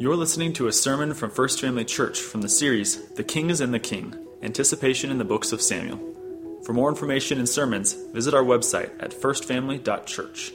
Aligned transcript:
You're 0.00 0.16
listening 0.16 0.54
to 0.54 0.66
a 0.66 0.72
sermon 0.72 1.12
from 1.12 1.30
First 1.30 1.60
Family 1.60 1.84
Church 1.84 2.20
from 2.20 2.40
the 2.40 2.48
series 2.48 3.04
The 3.16 3.22
King 3.22 3.50
is 3.50 3.60
in 3.60 3.70
the 3.70 3.78
King 3.78 4.16
Anticipation 4.40 5.10
in 5.10 5.18
the 5.18 5.26
Books 5.26 5.52
of 5.52 5.60
Samuel. 5.60 6.00
For 6.64 6.72
more 6.72 6.88
information 6.88 7.36
and 7.36 7.46
sermons, 7.46 7.92
visit 7.92 8.32
our 8.32 8.42
website 8.42 8.90
at 8.98 9.10
firstfamily.church. 9.10 10.52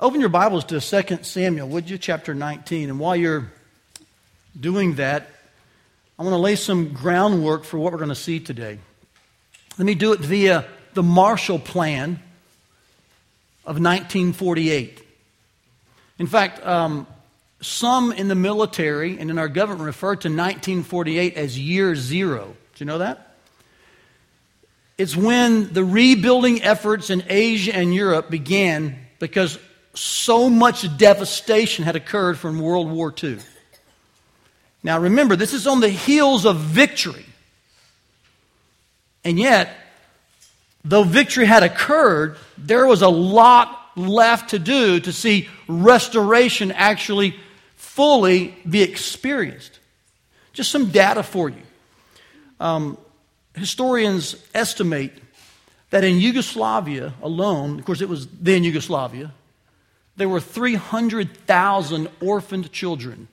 Open 0.00 0.20
your 0.20 0.28
Bibles 0.28 0.66
to 0.66 0.80
2 0.80 1.22
Samuel, 1.22 1.66
would 1.68 1.88
you? 1.88 1.96
Chapter 1.96 2.34
19. 2.34 2.90
And 2.90 3.00
while 3.00 3.16
you're 3.16 3.50
doing 4.60 4.96
that, 4.96 5.30
I 6.18 6.24
want 6.24 6.34
to 6.34 6.38
lay 6.38 6.56
some 6.56 6.92
groundwork 6.92 7.64
for 7.64 7.78
what 7.78 7.92
we're 7.92 8.00
going 8.00 8.10
to 8.10 8.14
see 8.14 8.38
today. 8.38 8.78
Let 9.78 9.86
me 9.86 9.94
do 9.94 10.12
it 10.12 10.20
via 10.20 10.66
the 10.92 11.02
Marshall 11.02 11.58
Plan 11.58 12.20
of 13.64 13.80
1948. 13.80 15.01
In 16.18 16.26
fact, 16.26 16.64
um, 16.66 17.06
some 17.60 18.12
in 18.12 18.28
the 18.28 18.34
military 18.34 19.18
and 19.18 19.30
in 19.30 19.38
our 19.38 19.48
government 19.48 19.86
refer 19.86 20.16
to 20.16 20.28
1948 20.28 21.36
as 21.36 21.58
year 21.58 21.94
zero. 21.94 22.46
Do 22.74 22.84
you 22.84 22.86
know 22.86 22.98
that? 22.98 23.36
It's 24.98 25.16
when 25.16 25.72
the 25.72 25.84
rebuilding 25.84 26.62
efforts 26.62 27.10
in 27.10 27.24
Asia 27.28 27.74
and 27.74 27.94
Europe 27.94 28.30
began 28.30 28.98
because 29.18 29.58
so 29.94 30.50
much 30.50 30.96
devastation 30.96 31.84
had 31.84 31.96
occurred 31.96 32.38
from 32.38 32.60
World 32.60 32.90
War 32.90 33.14
II. 33.22 33.38
Now 34.82 34.98
remember, 34.98 35.36
this 35.36 35.54
is 35.54 35.66
on 35.66 35.80
the 35.80 35.88
heels 35.88 36.44
of 36.44 36.56
victory. 36.56 37.26
And 39.24 39.38
yet, 39.38 39.74
though 40.84 41.04
victory 41.04 41.46
had 41.46 41.62
occurred, 41.62 42.36
there 42.58 42.86
was 42.86 43.02
a 43.02 43.08
lot 43.08 43.81
left 43.96 44.50
to 44.50 44.58
do 44.58 45.00
to 45.00 45.12
see 45.12 45.48
restoration 45.68 46.72
actually 46.72 47.36
fully 47.76 48.54
be 48.68 48.82
experienced. 48.82 49.78
Just 50.52 50.70
some 50.70 50.90
data 50.90 51.22
for 51.22 51.48
you. 51.48 51.62
Um, 52.60 52.98
historians 53.54 54.36
estimate 54.54 55.12
that 55.90 56.04
in 56.04 56.18
Yugoslavia 56.18 57.14
alone, 57.22 57.78
of 57.78 57.84
course, 57.84 58.00
it 58.00 58.08
was 58.08 58.26
then 58.28 58.64
Yugoslavia, 58.64 59.32
there 60.16 60.28
were 60.28 60.40
300,000 60.40 62.08
orphaned 62.20 62.72
children 62.72 63.28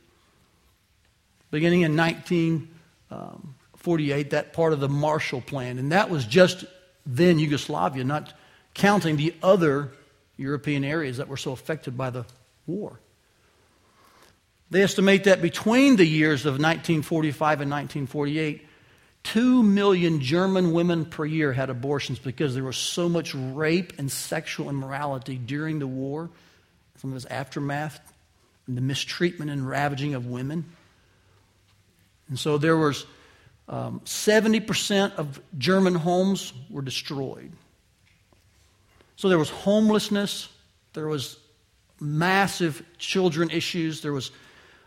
beginning 1.52 1.81
in 1.81 1.97
1948, 1.97 4.30
that 4.31 4.53
part 4.53 4.73
of 4.73 4.80
the 4.80 4.89
Marshall 4.89 5.41
Plan. 5.41 5.77
And 5.80 5.91
that 5.91 6.09
was 6.09 6.25
just 6.25 6.65
then 7.05 7.37
Yugoslavia, 7.39 8.03
not 8.03 8.33
counting 8.73 9.17
the 9.17 9.33
other 9.41 9.91
European 10.39 10.83
areas 10.83 11.17
that 11.17 11.27
were 11.27 11.37
so 11.37 11.51
affected 11.51 11.97
by 11.97 12.09
the 12.09 12.25
war. 12.65 12.99
They 14.71 14.83
estimate 14.83 15.23
that 15.23 15.41
between 15.41 15.95
the 15.95 16.05
years 16.05 16.41
of 16.41 16.53
1945 16.53 17.61
and 17.61 17.71
1948, 17.71 18.67
2 19.23 19.63
million 19.63 20.21
German 20.21 20.71
women 20.71 21.05
per 21.05 21.25
year 21.25 21.51
had 21.51 21.69
abortions 21.69 22.19
because 22.19 22.53
there 22.53 22.63
was 22.63 22.77
so 22.77 23.09
much 23.09 23.33
rape 23.35 23.93
and 23.97 24.11
sexual 24.11 24.69
immorality 24.69 25.37
during 25.37 25.79
the 25.79 25.87
war, 25.87 26.29
some 26.97 27.11
of 27.11 27.17
its 27.17 27.25
aftermath, 27.25 27.99
and 28.67 28.77
the 28.77 28.81
mistreatment 28.81 29.49
and 29.51 29.67
ravaging 29.67 30.13
of 30.13 30.27
women. 30.27 30.65
And 32.29 32.37
so 32.37 32.57
there 32.59 32.77
was 32.77 33.05
um, 33.67 34.01
70% 34.05 35.15
of 35.15 35.41
German 35.57 35.95
homes 35.95 36.53
were 36.69 36.83
destroyed. 36.83 37.51
So 39.19 39.27
there 39.27 39.37
was 39.37 39.49
homelessness, 39.49 40.47
there 40.93 41.05
was 41.05 41.35
massive 41.99 42.81
children 42.97 43.49
issues, 43.49 43.99
there 43.99 44.13
was 44.13 44.31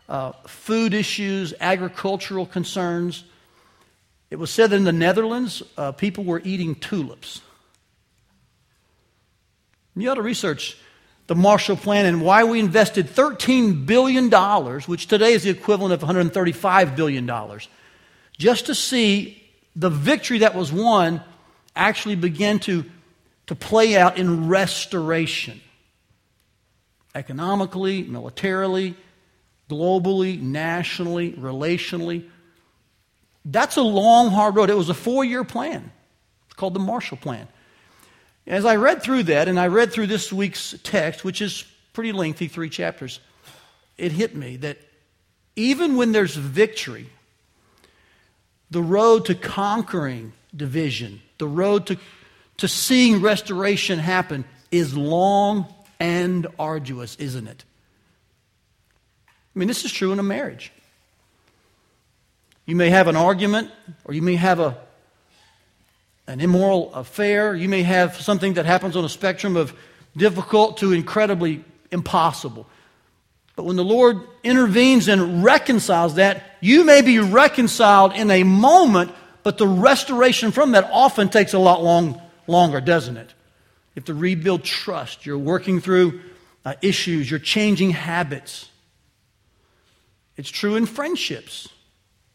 uh, 0.09 0.33
food 0.47 0.95
issues, 0.95 1.53
agricultural 1.61 2.47
concerns. 2.47 3.25
It 4.31 4.37
was 4.37 4.51
said 4.51 4.71
that 4.71 4.77
in 4.77 4.85
the 4.85 4.91
Netherlands, 4.93 5.63
uh, 5.77 5.93
people 5.93 6.25
were 6.25 6.41
eating 6.47 6.77
tulips. 6.77 7.43
You 9.97 10.09
ought 10.09 10.15
to 10.15 10.23
research 10.23 10.79
the 11.27 11.35
Marshall 11.35 11.77
Plan 11.77 12.07
and 12.07 12.23
why 12.23 12.45
we 12.45 12.59
invested 12.59 13.09
$13 13.09 13.85
billion, 13.85 14.31
which 14.87 15.09
today 15.09 15.35
is 15.35 15.43
the 15.43 15.51
equivalent 15.51 15.93
of 15.93 16.09
$135 16.09 16.97
billion, 16.97 17.31
just 18.39 18.65
to 18.65 18.75
see 18.75 19.43
the 19.77 19.91
victory 19.91 20.39
that 20.39 20.55
was 20.55 20.73
won 20.73 21.21
actually 21.77 22.17
begin 22.17 22.61
to 22.61 22.87
to 23.47 23.55
play 23.55 23.97
out 23.97 24.19
in 24.19 24.49
restoration 24.49 25.61
economically, 27.15 28.03
militarily, 28.03 28.95
globally, 29.69 30.41
nationally, 30.41 31.33
relationally. 31.33 32.29
That's 33.45 33.77
a 33.77 33.83
long, 33.83 34.31
hard 34.31 34.57
road. 34.57 34.71
It 34.71 34.77
was 34.77 34.89
a 34.89 34.95
four 34.95 35.25
year 35.25 35.45
plan. 35.45 35.91
It's 36.47 36.55
called 36.55 36.75
the 36.75 36.81
Marshall 36.81 37.17
Plan. 37.17 37.49
As 38.47 38.65
I 38.65 38.77
read 38.77 39.03
through 39.03 39.25
that, 39.25 39.49
and 39.49 39.59
I 39.59 39.69
read 39.69 39.93
through 39.93 40.09
this 40.09 40.33
week's 40.33 40.75
text, 40.83 41.25
which 41.25 41.41
is 41.41 41.65
pretty 41.93 42.13
lengthy, 42.13 42.49
three 42.49 42.69
chapters, 42.69 43.21
it 43.97 44.13
hit 44.13 44.35
me 44.35 44.57
that 44.59 44.79
even 45.55 45.97
when 45.97 46.13
there's 46.13 46.35
victory, 46.35 47.09
the 48.71 48.83
road 48.83 49.27
to 49.27 49.35
conquering 49.35 50.33
division, 50.55 51.21
the 51.39 51.47
road 51.47 51.87
to 51.87 51.99
to 52.59 52.69
seeing 52.69 53.21
restoration 53.21 53.99
happen 53.99 54.45
is 54.71 54.97
long 54.97 55.67
and 55.99 56.47
arduous, 56.59 57.17
isn't 57.17 57.47
it? 57.47 57.65
I 59.55 59.59
mean, 59.59 59.69
this 59.69 59.85
is 59.85 59.93
true 59.93 60.13
in 60.13 60.19
a 60.19 60.23
marriage. 60.23 60.73
You 62.65 62.77
may 62.77 62.91
have 62.91 63.09
an 63.09 63.17
argument, 63.17 63.71
or 64.05 64.15
you 64.15 64.23
may 64.23 64.37
have 64.37 64.61
a, 64.61 64.79
an 66.27 66.41
immoral 66.41 66.95
affair. 66.95 67.55
You 67.55 67.69
may 67.69 67.83
have 67.83 68.21
something 68.21 68.55
that 68.55 68.67
happens 68.67 68.97
on 68.97 69.05
a 69.05 69.09
spectrum 69.09 69.57
of 69.57 69.75
difficult 70.17 70.79
to 70.79 70.93
incredibly 70.93 71.65
impossible. 71.91 72.67
But 73.57 73.65
when 73.65 73.77
the 73.77 73.85
Lord 73.85 74.21
intervenes 74.43 75.09
and 75.09 75.45
reconciles 75.45 76.15
that, 76.15 76.57
you 76.61 76.85
may 76.85 77.03
be 77.03 77.19
reconciled 77.19 78.15
in 78.15 78.31
a 78.31 78.45
moment, 78.45 79.13
but 79.43 79.59
the 79.59 79.67
restoration 79.67 80.53
from 80.53 80.73
that 80.73 80.89
often 80.91 81.29
takes 81.29 81.53
a 81.53 81.59
lot 81.59 81.83
long, 81.83 82.22
longer, 82.47 82.81
doesn't 82.81 83.17
it? 83.17 83.29
You 83.95 84.01
have 84.01 84.05
to 84.07 84.15
rebuild 84.15 84.65
trust. 84.65 85.27
You're 85.27 85.39
working 85.39 85.81
through 85.81 86.21
uh, 86.65 86.75
issues, 86.83 87.31
you're 87.31 87.41
changing 87.41 87.91
habits. 87.91 88.69
It's 90.37 90.51
true 90.51 90.77
in 90.77 90.87
friendships 90.87 91.69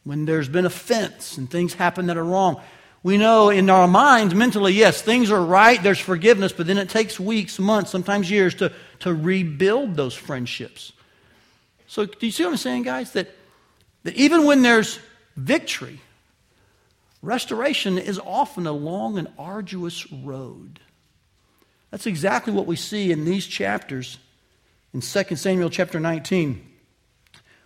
when 0.03 0.25
there's 0.25 0.49
been 0.49 0.65
offense 0.65 1.37
and 1.37 1.49
things 1.49 1.73
happen 1.73 2.07
that 2.07 2.17
are 2.17 2.23
wrong. 2.23 2.61
We 3.03 3.17
know 3.17 3.49
in 3.49 3.69
our 3.69 3.87
minds, 3.87 4.35
mentally, 4.35 4.73
yes, 4.73 5.01
things 5.01 5.31
are 5.31 5.43
right, 5.43 5.81
there's 5.81 5.99
forgiveness, 5.99 6.51
but 6.51 6.67
then 6.67 6.77
it 6.77 6.89
takes 6.89 7.19
weeks, 7.19 7.57
months, 7.57 7.91
sometimes 7.91 8.29
years 8.29 8.55
to, 8.55 8.71
to 8.99 9.13
rebuild 9.13 9.95
those 9.95 10.13
friendships. 10.13 10.91
So, 11.87 12.05
do 12.05 12.25
you 12.25 12.31
see 12.31 12.43
what 12.43 12.51
I'm 12.51 12.57
saying, 12.57 12.83
guys? 12.83 13.13
That, 13.13 13.33
that 14.03 14.15
even 14.15 14.45
when 14.45 14.61
there's 14.61 14.99
victory, 15.37 16.01
Restoration 17.21 17.97
is 17.97 18.19
often 18.19 18.67
a 18.67 18.71
long 18.71 19.17
and 19.17 19.27
arduous 19.37 20.11
road. 20.11 20.79
That's 21.91 22.05
exactly 22.05 22.53
what 22.53 22.67
we 22.67 22.75
see 22.75 23.11
in 23.11 23.25
these 23.25 23.47
chapters 23.47 24.17
in 24.93 25.01
2 25.01 25.35
Samuel 25.35 25.69
chapter 25.69 25.99
19. 25.99 26.63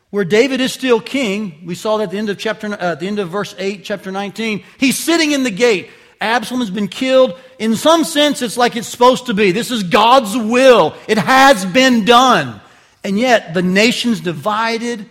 Where 0.10 0.26
David 0.26 0.62
is 0.62 0.74
still 0.74 1.00
king, 1.00 1.64
we 1.66 1.76
saw 1.76 1.98
that 1.98 2.06
at 2.06 2.12
the 2.12 2.18
end 2.18 2.30
of 2.30 2.38
chapter 2.38 2.68
uh, 2.68 2.92
at 2.92 3.00
the 3.00 3.08
end 3.08 3.20
of 3.20 3.30
verse 3.30 3.56
8, 3.58 3.84
chapter 3.84 4.12
19. 4.12 4.64
He's 4.78 4.98
sitting 4.98 5.32
in 5.32 5.44
the 5.44 5.52
gate. 5.52 5.90
Absalom 6.20 6.60
has 6.60 6.70
been 6.70 6.90
killed. 6.90 7.38
In 7.58 7.76
some 7.76 8.04
sense, 8.04 8.42
it's 8.42 8.58
like 8.58 8.76
it's 8.76 8.88
supposed 8.88 9.26
to 9.28 9.34
be. 9.34 9.52
This 9.52 9.72
is 9.72 9.84
God's 9.84 10.38
will. 10.38 10.96
It 11.08 11.18
has 11.18 11.66
been 11.66 12.06
done. 12.06 12.62
And 13.04 13.18
yet, 13.18 13.54
the 13.54 13.64
nation's 13.64 14.20
divided. 14.20 15.10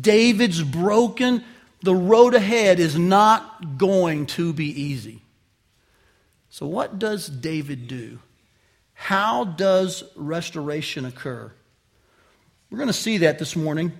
David's 0.00 0.62
broken 0.62 1.44
the 1.86 1.94
road 1.94 2.34
ahead 2.34 2.78
is 2.80 2.98
not 2.98 3.78
going 3.78 4.26
to 4.26 4.52
be 4.52 4.66
easy. 4.66 5.22
So, 6.50 6.66
what 6.66 6.98
does 6.98 7.28
David 7.28 7.88
do? 7.88 8.18
How 8.92 9.44
does 9.44 10.02
restoration 10.16 11.04
occur? 11.04 11.52
We're 12.70 12.78
going 12.78 12.88
to 12.88 12.92
see 12.92 13.18
that 13.18 13.38
this 13.38 13.54
morning 13.54 13.92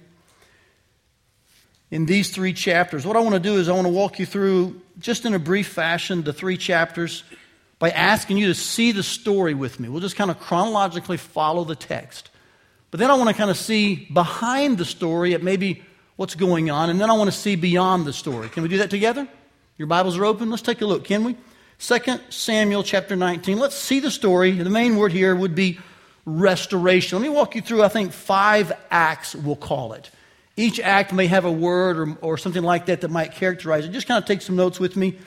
in 1.90 2.06
these 2.06 2.30
three 2.30 2.52
chapters. 2.52 3.06
What 3.06 3.16
I 3.16 3.20
want 3.20 3.34
to 3.34 3.40
do 3.40 3.56
is 3.56 3.68
I 3.68 3.72
want 3.72 3.86
to 3.86 3.92
walk 3.92 4.18
you 4.18 4.26
through, 4.26 4.80
just 4.98 5.24
in 5.24 5.34
a 5.34 5.38
brief 5.38 5.68
fashion, 5.68 6.22
the 6.22 6.32
three 6.32 6.56
chapters 6.56 7.22
by 7.78 7.90
asking 7.90 8.38
you 8.38 8.48
to 8.48 8.54
see 8.54 8.90
the 8.90 9.02
story 9.02 9.54
with 9.54 9.78
me. 9.78 9.88
We'll 9.88 10.00
just 10.00 10.16
kind 10.16 10.30
of 10.30 10.40
chronologically 10.40 11.18
follow 11.18 11.62
the 11.64 11.76
text. 11.76 12.30
But 12.90 12.98
then 12.98 13.10
I 13.10 13.14
want 13.14 13.28
to 13.28 13.34
kind 13.34 13.50
of 13.50 13.56
see 13.56 14.08
behind 14.12 14.78
the 14.78 14.84
story 14.84 15.34
at 15.34 15.42
maybe 15.42 15.84
what's 16.16 16.34
going 16.34 16.70
on, 16.70 16.90
and 16.90 17.00
then 17.00 17.10
I 17.10 17.12
want 17.12 17.30
to 17.30 17.36
see 17.36 17.56
beyond 17.56 18.06
the 18.06 18.12
story. 18.12 18.48
Can 18.48 18.62
we 18.62 18.68
do 18.68 18.78
that 18.78 18.90
together? 18.90 19.28
Your 19.76 19.86
Bibles 19.86 20.16
are 20.16 20.24
open. 20.24 20.50
Let's 20.50 20.62
take 20.62 20.80
a 20.80 20.86
look, 20.86 21.04
can 21.04 21.24
we? 21.24 21.36
2 21.78 21.98
Samuel 22.30 22.82
chapter 22.82 23.14
19. 23.14 23.58
Let's 23.58 23.76
see 23.76 24.00
the 24.00 24.10
story. 24.10 24.52
The 24.52 24.70
main 24.70 24.96
word 24.96 25.12
here 25.12 25.36
would 25.36 25.54
be 25.54 25.78
restoration. 26.24 27.18
Let 27.18 27.28
me 27.28 27.34
walk 27.34 27.54
you 27.54 27.60
through, 27.60 27.82
I 27.82 27.88
think, 27.88 28.12
five 28.12 28.72
acts, 28.90 29.34
we'll 29.34 29.56
call 29.56 29.92
it. 29.92 30.10
Each 30.56 30.80
act 30.80 31.12
may 31.12 31.26
have 31.26 31.44
a 31.44 31.52
word 31.52 31.98
or, 31.98 32.18
or 32.22 32.38
something 32.38 32.62
like 32.62 32.86
that 32.86 33.02
that 33.02 33.10
might 33.10 33.32
characterize 33.32 33.84
it. 33.84 33.90
Just 33.90 34.08
kind 34.08 34.20
of 34.22 34.26
take 34.26 34.40
some 34.40 34.56
notes 34.56 34.80
with 34.80 34.96
me. 34.96 35.18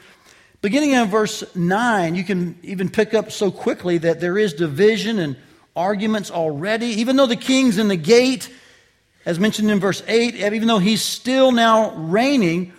Beginning 0.62 0.92
in 0.92 1.08
verse 1.08 1.44
9, 1.56 2.16
you 2.16 2.24
can 2.24 2.58
even 2.64 2.90
pick 2.90 3.14
up 3.14 3.32
so 3.32 3.52
quickly 3.52 4.00
that 4.00 4.20
there 4.20 4.38
is 4.38 4.54
division 4.54 5.20
and 5.20 5.38
arguments 5.76 6.32
already. 6.32 6.88
Even 6.88 7.16
though 7.16 7.28
the 7.28 7.36
king's 7.36 7.78
in 7.78 7.88
the 7.88 7.96
gate, 7.96 8.52
as 9.26 9.40
mentioned 9.40 9.70
in 9.70 9.80
verse 9.80 10.02
8, 10.08 10.36
even 10.36 10.68
though 10.68 10.80
he's 10.80 11.02
still 11.02 11.52
now 11.52 11.92
reigning, 11.96 12.74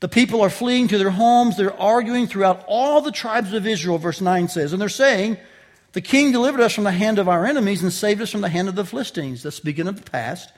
the 0.00 0.08
people 0.08 0.42
are 0.42 0.50
fleeing 0.50 0.88
to 0.88 0.98
their 0.98 1.10
homes. 1.10 1.56
They're 1.56 1.78
arguing 1.78 2.26
throughout 2.26 2.64
all 2.66 3.00
the 3.00 3.12
tribes 3.12 3.52
of 3.52 3.66
Israel, 3.66 3.98
verse 3.98 4.20
9 4.20 4.48
says. 4.48 4.72
And 4.72 4.80
they're 4.80 4.88
saying, 4.88 5.38
The 5.92 6.00
king 6.00 6.32
delivered 6.32 6.60
us 6.60 6.74
from 6.74 6.84
the 6.84 6.92
hand 6.92 7.18
of 7.18 7.28
our 7.28 7.46
enemies 7.46 7.82
and 7.82 7.92
saved 7.92 8.20
us 8.20 8.30
from 8.30 8.40
the 8.42 8.48
hand 8.48 8.68
of 8.68 8.74
the 8.74 8.84
Philistines. 8.84 9.42
That's 9.42 9.56
speaking 9.56 9.86
of 9.86 9.96
the 9.96 10.10
past. 10.10 10.52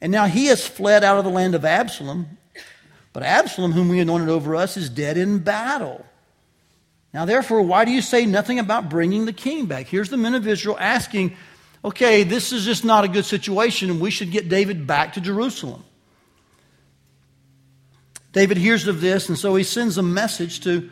And 0.00 0.10
now 0.10 0.26
he 0.26 0.46
has 0.46 0.66
fled 0.66 1.04
out 1.04 1.18
of 1.18 1.24
the 1.24 1.30
land 1.30 1.54
of 1.54 1.64
Absalom. 1.64 2.38
But 3.12 3.22
Absalom, 3.22 3.72
whom 3.72 3.88
we 3.88 4.00
anointed 4.00 4.30
over 4.30 4.56
us, 4.56 4.76
is 4.76 4.88
dead 4.88 5.16
in 5.16 5.38
battle. 5.38 6.04
Now, 7.12 7.26
therefore, 7.26 7.60
why 7.62 7.84
do 7.84 7.90
you 7.90 8.00
say 8.00 8.24
nothing 8.24 8.58
about 8.58 8.88
bringing 8.88 9.26
the 9.26 9.34
king 9.34 9.66
back? 9.66 9.86
Here's 9.86 10.08
the 10.08 10.16
men 10.16 10.34
of 10.34 10.48
Israel 10.48 10.78
asking, 10.80 11.36
okay, 11.84 12.22
this 12.22 12.52
is 12.52 12.64
just 12.64 12.84
not 12.84 13.04
a 13.04 13.08
good 13.08 13.24
situation, 13.24 13.90
and 13.90 14.00
we 14.00 14.10
should 14.10 14.30
get 14.30 14.48
David 14.48 14.86
back 14.86 15.14
to 15.14 15.20
Jerusalem. 15.20 15.84
David 18.32 18.56
hears 18.56 18.86
of 18.86 19.00
this, 19.00 19.28
and 19.28 19.38
so 19.38 19.54
he 19.54 19.64
sends 19.64 19.98
a 19.98 20.02
message 20.02 20.60
to 20.60 20.88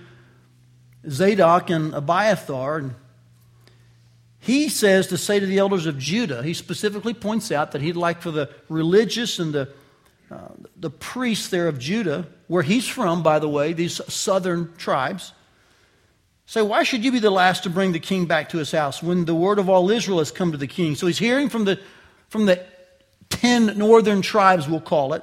Zadok 1.09 1.71
and 1.71 1.95
Abiathar. 1.95 2.79
And 2.79 2.95
he 4.41 4.69
says 4.69 5.07
to 5.09 5.17
say 5.17 5.41
to 5.41 5.47
the 5.47 5.59
elders 5.59 5.87
of 5.87 5.99
Judah, 5.99 6.43
he 6.43 6.53
specifically 6.53 7.15
points 7.15 7.51
out 7.51 7.73
that 7.73 7.81
he'd 7.81 7.97
like 7.97 8.21
for 8.21 8.31
the 8.31 8.51
religious 8.69 9.39
and 9.39 9.55
the, 9.55 9.69
uh, 10.31 10.49
the 10.77 10.91
priests 10.91 11.49
there 11.49 11.69
of 11.69 11.79
Judah, 11.79 12.27
where 12.47 12.63
he's 12.63 12.87
from, 12.87 13.23
by 13.23 13.39
the 13.39 13.49
way, 13.49 13.73
these 13.73 14.01
southern 14.13 14.75
tribes, 14.77 15.33
say, 16.51 16.63
Why 16.63 16.83
should 16.83 17.05
you 17.05 17.13
be 17.13 17.21
the 17.21 17.31
last 17.31 17.63
to 17.63 17.71
bring 17.71 17.93
the 17.93 18.01
king 18.01 18.27
back 18.27 18.49
to 18.49 18.59
his 18.59 18.73
house 18.73 19.01
when 19.03 19.25
the 19.25 19.35
word 19.35 19.61
of 19.61 19.71
all 19.71 19.89
Israel 19.91 20.19
has 20.19 20.33
come 20.33 20.51
to 20.51 20.59
the 20.59 20.67
king? 20.67 20.97
So 20.97 21.07
he's 21.07 21.19
hearing 21.19 21.49
from 21.49 21.65
the, 21.65 21.79
from 22.29 22.47
the 22.47 22.65
ten 23.29 23.79
northern 23.79 24.21
tribes, 24.21 24.69
we'll 24.69 24.81
call 24.81 25.15
it. 25.15 25.23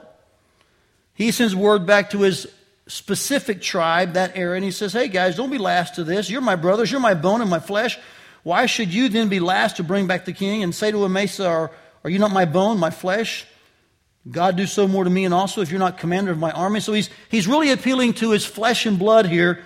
He 1.13 1.31
sends 1.31 1.53
word 1.53 1.85
back 1.85 2.11
to 2.11 2.21
his 2.21 2.47
specific 2.87 3.61
tribe, 3.61 4.13
that 4.13 4.37
area, 4.37 4.55
and 4.55 4.63
he 4.63 4.71
says, 4.71 4.93
Hey 4.93 5.09
guys, 5.09 5.35
don't 5.35 5.49
be 5.49 5.57
last 5.57 5.95
to 5.95 6.05
this. 6.05 6.29
You're 6.29 6.39
my 6.39 6.55
brothers, 6.55 6.89
you're 6.89 7.01
my 7.01 7.13
bone 7.13 7.41
and 7.41 7.49
my 7.49 7.59
flesh. 7.59 7.99
Why 8.43 8.65
should 8.65 8.93
you 8.93 9.09
then 9.09 9.27
be 9.27 9.41
last 9.41 9.77
to 9.77 9.83
bring 9.83 10.07
back 10.07 10.23
the 10.23 10.31
king 10.31 10.63
and 10.63 10.73
say 10.73 10.91
to 10.91 11.03
Amasa, 11.03 11.45
Are, 11.45 11.71
are 12.05 12.09
you 12.09 12.19
not 12.19 12.31
my 12.31 12.45
bone, 12.45 12.79
my 12.79 12.89
flesh? 12.89 13.45
God 14.31 14.55
do 14.55 14.65
so 14.65 14.87
more 14.87 15.03
to 15.03 15.09
me 15.09 15.25
and 15.25 15.33
also 15.33 15.61
if 15.61 15.71
you're 15.71 15.79
not 15.79 15.97
commander 15.97 16.31
of 16.31 16.37
my 16.37 16.51
army. 16.51 16.79
So 16.79 16.93
he's, 16.93 17.09
he's 17.27 17.47
really 17.47 17.71
appealing 17.71 18.13
to 18.15 18.31
his 18.31 18.45
flesh 18.45 18.85
and 18.85 18.97
blood 18.97 19.25
here. 19.25 19.63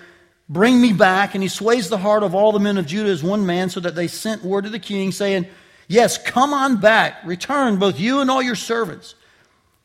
Bring 0.51 0.81
me 0.81 0.91
back. 0.91 1.33
And 1.33 1.41
he 1.41 1.47
sways 1.47 1.87
the 1.87 1.97
heart 1.97 2.23
of 2.23 2.35
all 2.35 2.51
the 2.51 2.59
men 2.59 2.77
of 2.77 2.85
Judah 2.85 3.09
as 3.09 3.23
one 3.23 3.45
man 3.45 3.69
so 3.69 3.79
that 3.79 3.95
they 3.95 4.07
sent 4.07 4.43
word 4.43 4.65
to 4.65 4.69
the 4.69 4.79
king 4.79 5.13
saying, 5.13 5.47
Yes, 5.87 6.17
come 6.17 6.53
on 6.53 6.79
back. 6.79 7.25
Return, 7.25 7.77
both 7.77 7.99
you 7.99 8.19
and 8.19 8.29
all 8.29 8.41
your 8.41 8.55
servants. 8.55 9.15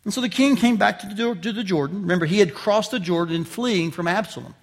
And 0.04 0.12
so 0.12 0.20
the 0.20 0.28
king 0.28 0.54
came 0.54 0.76
back 0.76 1.00
to 1.00 1.08
the, 1.08 1.34
to 1.34 1.52
the 1.52 1.64
Jordan. 1.64 2.02
Remember, 2.02 2.26
he 2.26 2.38
had 2.38 2.54
crossed 2.54 2.90
the 2.90 3.00
Jordan 3.00 3.44
fleeing 3.44 3.90
from 3.90 4.06
Absalom. 4.06 4.54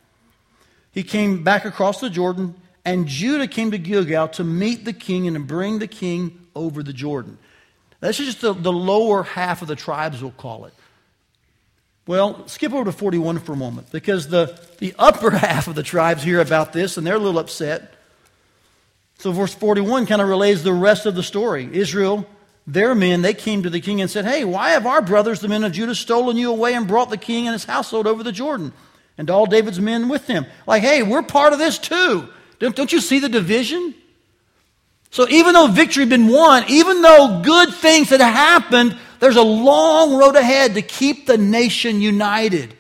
He 0.94 1.04
came 1.04 1.44
back 1.44 1.66
across 1.66 2.00
the 2.00 2.10
Jordan, 2.10 2.56
and 2.86 3.08
Judah 3.08 3.48
came 3.48 3.72
to 3.72 3.78
Gilgal 3.78 4.30
to 4.30 4.44
meet 4.44 4.86
the 4.86 4.94
king 4.94 5.28
and 5.28 5.36
to 5.36 5.42
bring 5.42 5.80
the 5.80 5.88
king 5.88 6.40
over 6.56 6.84
the 6.84 6.94
Jordan. 6.94 7.38
This 8.00 8.20
is 8.20 8.28
just 8.28 8.42
the, 8.42 8.54
the 8.54 8.72
lower 8.72 9.24
half 9.24 9.62
of 9.62 9.68
the 9.68 9.76
tribes, 9.76 10.22
we'll 10.22 10.32
call 10.32 10.66
it. 10.66 10.74
Well, 12.06 12.48
skip 12.48 12.74
over 12.74 12.86
to 12.86 12.92
41 12.92 13.40
for 13.40 13.54
a 13.54 13.56
moment 13.58 13.92
because 13.92 14.28
the, 14.28 14.60
the 14.80 14.94
upper 15.00 15.32
half 15.38 15.68
of 15.68 15.76
the 15.76 15.84
tribes 15.84 16.24
hear 16.24 16.42
about 16.42 16.74
this 16.74 16.98
and 16.98 17.08
they're 17.08 17.16
a 17.16 17.20
little 17.20 17.40
upset. 17.40 17.94
So, 19.20 19.32
verse 19.32 19.54
41 19.54 20.06
kind 20.06 20.22
of 20.22 20.28
relays 20.28 20.64
the 20.64 20.74
rest 20.74 21.06
of 21.06 21.16
the 21.16 21.24
story. 21.24 21.70
Israel 21.72 22.28
their 22.66 22.96
men, 22.96 23.22
they 23.22 23.34
came 23.34 23.64
to 23.64 23.70
the 23.70 23.82
king 23.82 24.00
and 24.00 24.10
said, 24.10 24.26
Hey, 24.26 24.46
why 24.46 24.72
have 24.72 24.86
our 24.86 25.02
brothers, 25.02 25.42
the 25.42 25.48
men 25.48 25.64
of 25.64 25.74
Judah, 25.74 25.96
stolen 25.96 26.38
you 26.38 26.50
away 26.50 26.74
and 26.74 26.88
brought 26.88 27.10
the 27.10 27.18
king 27.18 27.48
and 27.48 27.54
his 27.54 27.66
household 27.66 28.08
over 28.08 28.24
the 28.24 28.32
Jordan? 28.32 28.72
And 29.18 29.30
all 29.30 29.46
David's 29.46 29.80
men 29.80 30.10
with 30.10 30.28
them. 30.28 30.46
Like, 30.66 30.82
hey, 30.82 31.04
we're 31.04 31.24
part 31.24 31.54
of 31.54 31.60
this 31.60 31.78
too. 31.78 32.28
Don't, 32.60 32.76
don't 32.76 32.92
you 32.92 33.02
see 33.02 33.20
the 33.20 33.30
division? 33.30 33.94
So 35.12 35.28
even 35.28 35.54
though 35.54 35.68
victory 35.68 36.02
had 36.02 36.10
been 36.10 36.30
won, 36.30 36.64
even 36.68 37.02
though 37.02 37.42
good 37.44 37.74
things 37.74 38.10
had 38.10 38.22
happened, 38.22 38.98
there's 39.24 39.38
a 39.38 39.42
long 39.42 40.18
road 40.18 40.36
ahead 40.36 40.74
to 40.74 40.82
keep 40.82 41.28
the 41.28 41.38
nation 41.38 42.02
united. 42.02 42.76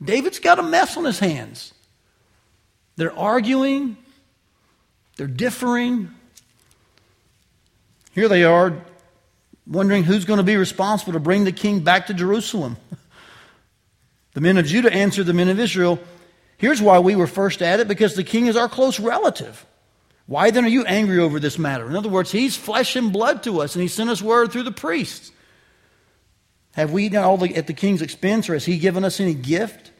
David's 0.00 0.38
got 0.38 0.60
a 0.60 0.62
mess 0.62 0.96
on 0.96 1.04
his 1.04 1.18
hands. 1.18 1.74
They're 2.94 3.18
arguing, 3.18 3.96
they're 5.16 5.26
differing. 5.26 6.10
Here 8.12 8.28
they 8.28 8.44
are 8.44 8.80
wondering 9.66 10.04
who's 10.04 10.24
going 10.24 10.36
to 10.36 10.44
be 10.44 10.56
responsible 10.56 11.14
to 11.14 11.20
bring 11.20 11.42
the 11.42 11.50
king 11.50 11.80
back 11.80 12.06
to 12.06 12.14
Jerusalem. 12.14 12.76
The 14.34 14.42
men 14.42 14.56
of 14.56 14.66
Judah 14.66 14.92
answered 14.92 15.26
the 15.26 15.32
men 15.32 15.48
of 15.48 15.58
Israel, 15.58 15.98
Here's 16.58 16.80
why 16.80 17.00
we 17.00 17.16
were 17.16 17.26
first 17.26 17.60
at 17.60 17.80
it 17.80 17.88
because 17.88 18.14
the 18.14 18.22
king 18.22 18.46
is 18.46 18.56
our 18.56 18.68
close 18.68 19.00
relative. 19.00 19.66
Why 20.26 20.52
then 20.52 20.64
are 20.64 20.68
you 20.68 20.84
angry 20.84 21.18
over 21.18 21.40
this 21.40 21.58
matter? 21.58 21.88
In 21.88 21.96
other 21.96 22.08
words, 22.08 22.30
he's 22.30 22.56
flesh 22.56 22.94
and 22.94 23.12
blood 23.12 23.42
to 23.44 23.60
us, 23.62 23.74
and 23.74 23.82
he 23.82 23.88
sent 23.88 24.10
us 24.10 24.22
word 24.22 24.52
through 24.52 24.62
the 24.62 24.70
priests. 24.70 25.32
Have 26.78 26.92
we 26.92 27.08
done 27.08 27.24
all 27.24 27.36
the, 27.36 27.56
at 27.56 27.66
the 27.66 27.72
king's 27.72 28.02
expense, 28.02 28.48
or 28.48 28.52
has 28.52 28.64
he 28.64 28.78
given 28.78 29.02
us 29.04 29.18
any 29.18 29.34
gift? 29.34 29.90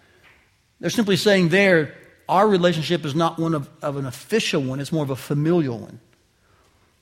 They're 0.78 0.90
simply 0.90 1.16
saying 1.16 1.48
there, 1.48 1.92
our 2.28 2.46
relationship 2.46 3.04
is 3.04 3.16
not 3.16 3.36
one 3.36 3.52
of, 3.52 3.68
of 3.82 3.96
an 3.96 4.06
official 4.06 4.62
one, 4.62 4.78
it's 4.78 4.92
more 4.92 5.02
of 5.02 5.10
a 5.10 5.16
familial 5.16 5.76
one. 5.76 5.98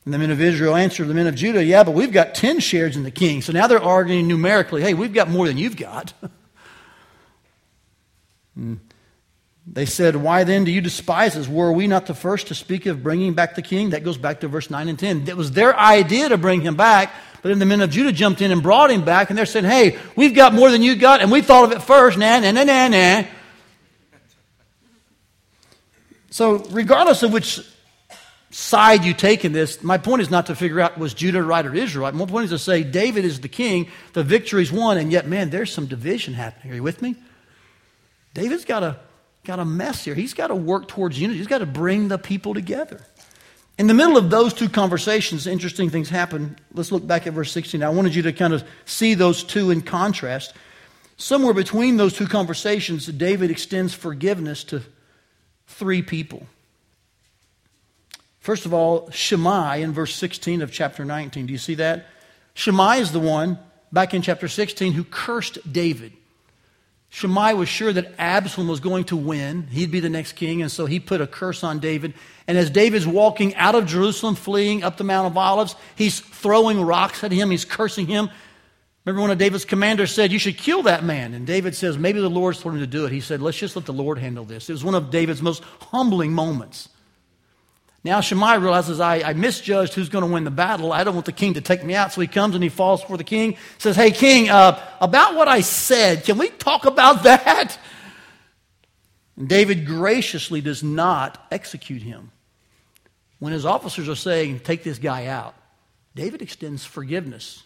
And 0.07 0.15
the 0.15 0.19
men 0.19 0.31
of 0.31 0.41
Israel 0.41 0.75
answered 0.75 1.09
the 1.09 1.13
men 1.15 1.27
of 1.27 1.35
Judah, 1.35 1.63
Yeah, 1.63 1.85
but 1.85 1.91
we've 1.91 2.11
got 2.11 2.35
10 2.35 2.61
shares 2.61 2.97
in 2.97 3.03
the 3.03 3.11
king. 3.11 3.43
So 3.43 3.53
now 3.53 3.67
they're 3.67 3.79
arguing 3.79 4.27
numerically, 4.27 4.81
Hey, 4.81 4.95
we've 4.95 5.13
got 5.13 5.29
more 5.29 5.47
than 5.47 5.59
you've 5.59 5.77
got. 5.77 6.15
Hmm. 8.55 8.77
They 9.67 9.87
said, 9.87 10.17
Why 10.17 10.45
then 10.45 10.65
do 10.65 10.71
you 10.71 10.81
despise 10.81 11.37
us? 11.37 11.49
Were 11.49 11.73
we 11.73 11.87
not 11.87 12.07
the 12.07 12.15
first 12.15 12.49
to 12.49 12.55
speak 12.55 12.87
of 12.87 13.03
bringing 13.03 13.35
back 13.35 13.57
the 13.57 13.63
king? 13.63 13.91
That 13.91 14.05
goes 14.05 14.17
back 14.17 14.41
to 14.41 14.49
verse 14.49 14.71
9 14.71 14.89
and 14.89 14.99
10. 14.99 15.29
It 15.29 15.37
was 15.37 15.51
their 15.51 15.77
idea 15.77 16.29
to 16.29 16.39
bring 16.39 16.61
him 16.61 16.77
back, 16.77 17.13
but 17.43 17.49
then 17.49 17.59
the 17.59 17.67
men 17.67 17.81
of 17.81 17.91
Judah 17.91 18.13
jumped 18.13 18.41
in 18.41 18.53
and 18.53 18.63
brought 18.63 18.91
him 18.91 19.05
back, 19.05 19.29
and 19.29 19.39
they're 19.39 19.47
saying, 19.47 19.65
Hey, 19.65 19.99
we've 20.15 20.35
got 20.35 20.55
more 20.55 20.71
than 20.71 20.83
you 20.83 20.95
got, 20.95 21.21
and 21.21 21.33
we 21.33 21.43
thought 21.43 21.65
of 21.65 21.73
it 21.73 21.83
first. 21.83 22.17
Nah, 22.17 22.39
nah, 22.41 22.53
nah, 22.53 22.65
nah, 22.65 22.89
nah. 22.89 23.25
So, 26.31 26.59
regardless 26.71 27.23
of 27.23 27.33
which 27.33 27.61
side 28.51 29.05
you 29.05 29.15
take 29.15 29.45
in 29.45 29.53
this, 29.53 29.83
my 29.83 29.99
point 29.99 30.23
is 30.23 30.31
not 30.31 30.47
to 30.47 30.55
figure 30.55 30.81
out 30.81 30.97
was 30.97 31.13
Judah 31.13 31.43
right 31.43 31.65
or 31.65 31.75
Israel. 31.75 32.13
My 32.13 32.27
point 32.27 32.45
is 32.45 32.51
to 32.51 32.59
say 32.59 32.85
David 32.85 33.25
is 33.25 33.41
the 33.41 33.49
king, 33.49 33.89
the 34.13 34.23
victory's 34.23 34.71
won, 34.71 34.97
and 34.97 35.11
yet, 35.11 35.27
man, 35.27 35.51
there's 35.51 35.73
some 35.73 35.87
division 35.87 36.35
happening. 36.35 36.73
Are 36.73 36.77
you 36.77 36.83
with 36.83 37.03
me? 37.03 37.17
David's 38.35 38.65
got 38.67 38.83
a, 38.83 38.99
got 39.47 39.59
a 39.59 39.65
mess 39.65 40.05
here. 40.05 40.15
He's 40.15 40.35
got 40.35 40.49
to 40.49 40.55
work 40.55 40.89
towards 40.89 41.19
unity, 41.19 41.39
he's 41.39 41.47
got 41.47 41.59
to 41.59 41.67
bring 41.67 42.09
the 42.09 42.19
people 42.19 42.53
together. 42.53 43.01
In 43.79 43.87
the 43.87 43.95
middle 43.95 44.17
of 44.17 44.31
those 44.31 44.55
two 44.55 44.69
conversations, 44.69 45.47
interesting 45.47 45.91
things 45.91 46.09
happen. 46.09 46.59
Let's 46.73 46.91
look 46.91 47.07
back 47.07 47.27
at 47.27 47.35
verse 47.35 47.53
16. 47.53 47.83
I 47.83 47.91
wanted 47.91 48.15
you 48.15 48.23
to 48.23 48.33
kind 48.33 48.55
of 48.55 48.65
see 48.87 49.15
those 49.15 49.45
two 49.45 49.71
in 49.71 49.83
contrast. 49.83 50.55
Somewhere 51.19 51.53
between 51.53 51.99
those 51.99 52.15
two 52.15 52.27
conversations, 52.27 53.07
David 53.07 53.51
extends 53.51 53.93
forgiveness 53.93 54.65
to 54.65 54.83
three 55.67 56.03
people. 56.03 56.47
First 58.41 58.65
of 58.65 58.73
all, 58.73 59.11
Shimei 59.11 59.83
in 59.83 59.93
verse 59.93 60.15
16 60.15 60.63
of 60.63 60.73
chapter 60.73 61.05
19. 61.05 61.47
Do 61.47 61.53
you 61.53 61.59
see 61.59 61.75
that? 61.75 62.07
Shimei 62.55 63.01
is 63.01 63.13
the 63.13 63.21
one, 63.21 63.59
back 63.93 64.15
in 64.15 64.23
chapter 64.23 64.49
16, 64.49 64.93
who 64.93 65.05
cursed 65.05 65.59
David. 65.71 66.13
Shimei 67.09 67.55
was 67.55 67.69
sure 67.69 67.93
that 67.93 68.15
Absalom 68.19 68.69
was 68.69 68.81
going 68.81 69.05
to 69.05 69.17
win. 69.17 69.69
He'd 69.69 69.91
be 69.91 70.01
the 70.01 70.11
next 70.11 70.33
king, 70.33 70.61
and 70.61 70.71
so 70.71 70.87
he 70.87 71.01
put 71.01 71.21
a 71.21 71.27
curse 71.27 71.65
on 71.65 71.79
David. 71.79 72.15
And 72.47 72.59
as 72.59 72.69
David's 72.69 73.07
walking 73.07 73.55
out 73.55 73.75
of 73.75 73.87
Jerusalem, 73.87 74.35
fleeing 74.35 74.83
up 74.83 74.97
the 74.97 75.05
Mount 75.05 75.27
of 75.27 75.37
Olives, 75.37 75.77
he's 75.95 76.21
throwing 76.21 76.83
rocks 76.83 77.25
at 77.25 77.33
him, 77.33 77.51
he's 77.51 77.65
cursing 77.65 78.07
him. 78.07 78.29
Remember 79.05 79.23
one 79.23 79.31
of 79.31 79.39
David's 79.39 79.65
commanders 79.65 80.13
said, 80.13 80.33
You 80.33 80.39
should 80.41 80.59
kill 80.59 80.83
that 80.83 81.05
man. 81.05 81.33
And 81.33 81.47
David 81.47 81.77
says, 81.77 81.97
Maybe 81.97 82.21
the 82.21 82.29
Lord's 82.29 82.61
told 82.61 82.75
him 82.75 82.81
to 82.81 82.89
do 82.89 83.07
it. 83.07 83.13
He 83.13 83.21
said, 83.21 83.41
Let's 83.41 83.57
just 83.57 83.77
let 83.77 83.87
the 83.87 83.93
Lord 83.93 84.19
handle 84.19 84.45
this. 84.45 84.69
It 84.69 84.73
was 84.73 84.83
one 84.83 84.97
of 84.97 85.11
David's 85.11 85.41
most 85.41 85.63
humbling 85.63 86.33
moments. 86.33 86.89
Now 88.07 88.21
Shimei 88.21 88.59
realizes 88.59 89.01
I, 89.01 89.17
I 89.17 89.33
misjudged 89.33 89.93
who's 89.95 90.09
going 90.09 90.25
to 90.25 90.31
win 90.31 90.45
the 90.45 90.51
battle. 90.53 90.93
I 90.93 91.03
don't 91.03 91.15
want 91.15 91.27
the 91.27 91.33
king 91.33 91.55
to 91.55 91.61
take 91.61 91.83
me 91.83 91.97
out. 91.97 92.13
So 92.13 92.21
he 92.21 92.29
comes 92.29 92.55
and 92.55 92.63
he 92.63 92.71
falls 92.71 93.01
before 93.01 93.17
the 93.17 93.25
king, 93.25 93.57
says, 93.79 93.97
Hey, 93.97 94.13
king, 94.13 94.49
uh, 94.49 94.81
about 95.01 95.35
what 95.35 95.49
I 95.49 95.61
said, 95.61 96.23
can 96.23 96.39
we 96.39 96.51
talk 96.51 96.85
about 96.85 97.23
that? 97.25 97.77
And 99.37 99.49
David 99.49 99.87
graciously 99.87 100.61
does 100.61 100.85
not 100.85 101.45
execute 101.51 102.01
him. 102.01 102.31
When 103.41 103.53
his 103.53 103.67
officers 103.67 104.09
are 104.09 104.15
saying, 104.15 104.61
Take 104.61 104.85
this 104.85 104.99
guy 104.99 105.27
out, 105.27 105.57
David 106.15 106.43
extends 106.43 106.85
forgiveness. 106.85 107.65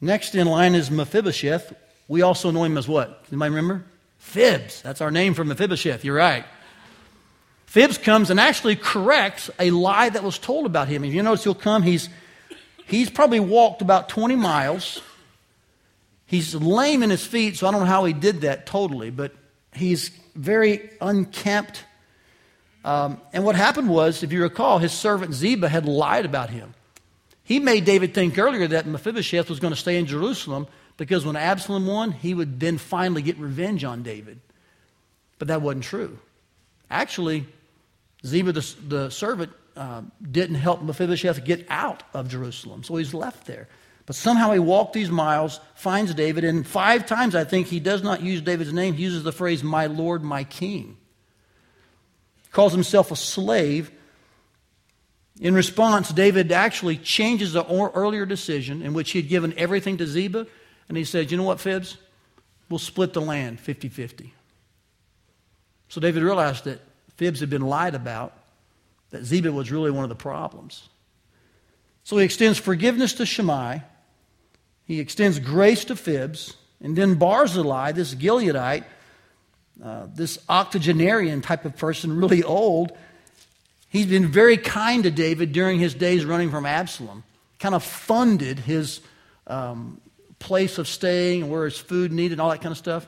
Next 0.00 0.34
in 0.34 0.48
line 0.48 0.74
is 0.74 0.90
Mephibosheth. 0.90 1.72
We 2.08 2.22
also 2.22 2.50
know 2.50 2.64
him 2.64 2.76
as 2.76 2.88
what? 2.88 3.24
Anybody 3.30 3.54
remember? 3.54 3.84
Fibs. 4.18 4.82
That's 4.82 5.00
our 5.00 5.12
name 5.12 5.32
for 5.32 5.44
Mephibosheth. 5.44 6.04
You're 6.04 6.16
right. 6.16 6.44
Fibs 7.74 7.98
comes 7.98 8.30
and 8.30 8.38
actually 8.38 8.76
corrects 8.76 9.50
a 9.58 9.72
lie 9.72 10.08
that 10.08 10.22
was 10.22 10.38
told 10.38 10.64
about 10.64 10.86
him. 10.86 11.02
If 11.02 11.12
you 11.12 11.24
notice, 11.24 11.42
he'll 11.42 11.56
come, 11.56 11.82
he's, 11.82 12.08
he's 12.86 13.10
probably 13.10 13.40
walked 13.40 13.82
about 13.82 14.08
20 14.08 14.36
miles. 14.36 15.02
He's 16.24 16.54
lame 16.54 17.02
in 17.02 17.10
his 17.10 17.26
feet, 17.26 17.56
so 17.56 17.66
I 17.66 17.72
don't 17.72 17.80
know 17.80 17.86
how 17.86 18.04
he 18.04 18.12
did 18.12 18.42
that 18.42 18.66
totally, 18.66 19.10
but 19.10 19.32
he's 19.72 20.12
very 20.36 20.88
unkempt. 21.00 21.82
Um, 22.84 23.20
and 23.32 23.44
what 23.44 23.56
happened 23.56 23.88
was, 23.88 24.22
if 24.22 24.30
you 24.30 24.40
recall, 24.40 24.78
his 24.78 24.92
servant 24.92 25.34
Ziba 25.34 25.68
had 25.68 25.84
lied 25.84 26.26
about 26.26 26.50
him. 26.50 26.74
He 27.42 27.58
made 27.58 27.84
David 27.84 28.14
think 28.14 28.38
earlier 28.38 28.68
that 28.68 28.86
Mephibosheth 28.86 29.50
was 29.50 29.58
going 29.58 29.74
to 29.74 29.80
stay 29.80 29.96
in 29.96 30.06
Jerusalem 30.06 30.68
because 30.96 31.26
when 31.26 31.34
Absalom 31.34 31.88
won, 31.88 32.12
he 32.12 32.34
would 32.34 32.60
then 32.60 32.78
finally 32.78 33.22
get 33.22 33.36
revenge 33.36 33.82
on 33.82 34.04
David. 34.04 34.38
But 35.40 35.48
that 35.48 35.60
wasn't 35.60 35.82
true. 35.82 36.20
Actually, 36.88 37.48
Ziba, 38.26 38.52
the, 38.52 38.74
the 38.88 39.10
servant, 39.10 39.52
uh, 39.76 40.02
didn't 40.22 40.56
help 40.56 40.82
Mephibosheth 40.82 41.44
get 41.44 41.66
out 41.68 42.02
of 42.14 42.28
Jerusalem, 42.28 42.82
so 42.84 42.96
he's 42.96 43.12
left 43.12 43.46
there. 43.46 43.68
But 44.06 44.16
somehow 44.16 44.52
he 44.52 44.58
walked 44.58 44.92
these 44.92 45.10
miles, 45.10 45.60
finds 45.74 46.14
David, 46.14 46.44
and 46.44 46.66
five 46.66 47.06
times 47.06 47.34
I 47.34 47.44
think 47.44 47.68
he 47.68 47.80
does 47.80 48.02
not 48.02 48.22
use 48.22 48.40
David's 48.42 48.72
name. 48.72 48.94
He 48.94 49.02
uses 49.02 49.22
the 49.22 49.32
phrase, 49.32 49.62
my 49.62 49.86
Lord, 49.86 50.22
my 50.22 50.44
King. 50.44 50.96
He 52.42 52.50
calls 52.50 52.72
himself 52.72 53.10
a 53.10 53.16
slave. 53.16 53.90
In 55.40 55.54
response, 55.54 56.10
David 56.10 56.52
actually 56.52 56.98
changes 56.98 57.54
the 57.54 57.64
earlier 57.66 58.26
decision 58.26 58.82
in 58.82 58.92
which 58.92 59.10
he 59.10 59.20
had 59.20 59.28
given 59.28 59.54
everything 59.56 59.96
to 59.96 60.06
Ziba, 60.06 60.46
and 60.88 60.98
he 60.98 61.04
said, 61.04 61.30
You 61.30 61.38
know 61.38 61.44
what, 61.44 61.60
Fibs? 61.60 61.96
We'll 62.68 62.78
split 62.78 63.12
the 63.12 63.20
land 63.20 63.58
50 63.60 63.88
50. 63.88 64.34
So 65.88 66.00
David 66.00 66.22
realized 66.22 66.64
that 66.64 66.80
Fibs 67.16 67.40
had 67.40 67.50
been 67.50 67.62
lied 67.62 67.94
about, 67.94 68.32
that 69.10 69.24
Ziba 69.24 69.52
was 69.52 69.70
really 69.70 69.90
one 69.90 70.04
of 70.04 70.08
the 70.08 70.16
problems. 70.16 70.88
So 72.02 72.18
he 72.18 72.24
extends 72.24 72.58
forgiveness 72.58 73.14
to 73.14 73.26
Shimei, 73.26 73.82
he 74.86 75.00
extends 75.00 75.38
grace 75.38 75.84
to 75.86 75.96
Fibs, 75.96 76.56
and 76.82 76.96
then 76.96 77.14
Barzillai, 77.14 77.92
this 77.92 78.14
Gileadite, 78.14 78.84
uh, 79.82 80.06
this 80.14 80.38
octogenarian 80.48 81.40
type 81.40 81.64
of 81.64 81.76
person, 81.76 82.16
really 82.16 82.42
old, 82.42 82.92
he's 83.88 84.06
been 84.06 84.26
very 84.26 84.56
kind 84.56 85.02
to 85.04 85.10
David 85.10 85.52
during 85.52 85.78
his 85.78 85.94
days 85.94 86.24
running 86.24 86.50
from 86.50 86.66
Absalom, 86.66 87.24
kind 87.58 87.74
of 87.74 87.82
funded 87.82 88.58
his 88.58 89.00
um, 89.46 90.00
place 90.38 90.76
of 90.76 90.86
staying 90.86 91.48
where 91.48 91.64
his 91.64 91.78
food 91.78 92.12
needed 92.12 92.38
all 92.38 92.50
that 92.50 92.60
kind 92.60 92.72
of 92.72 92.78
stuff. 92.78 93.06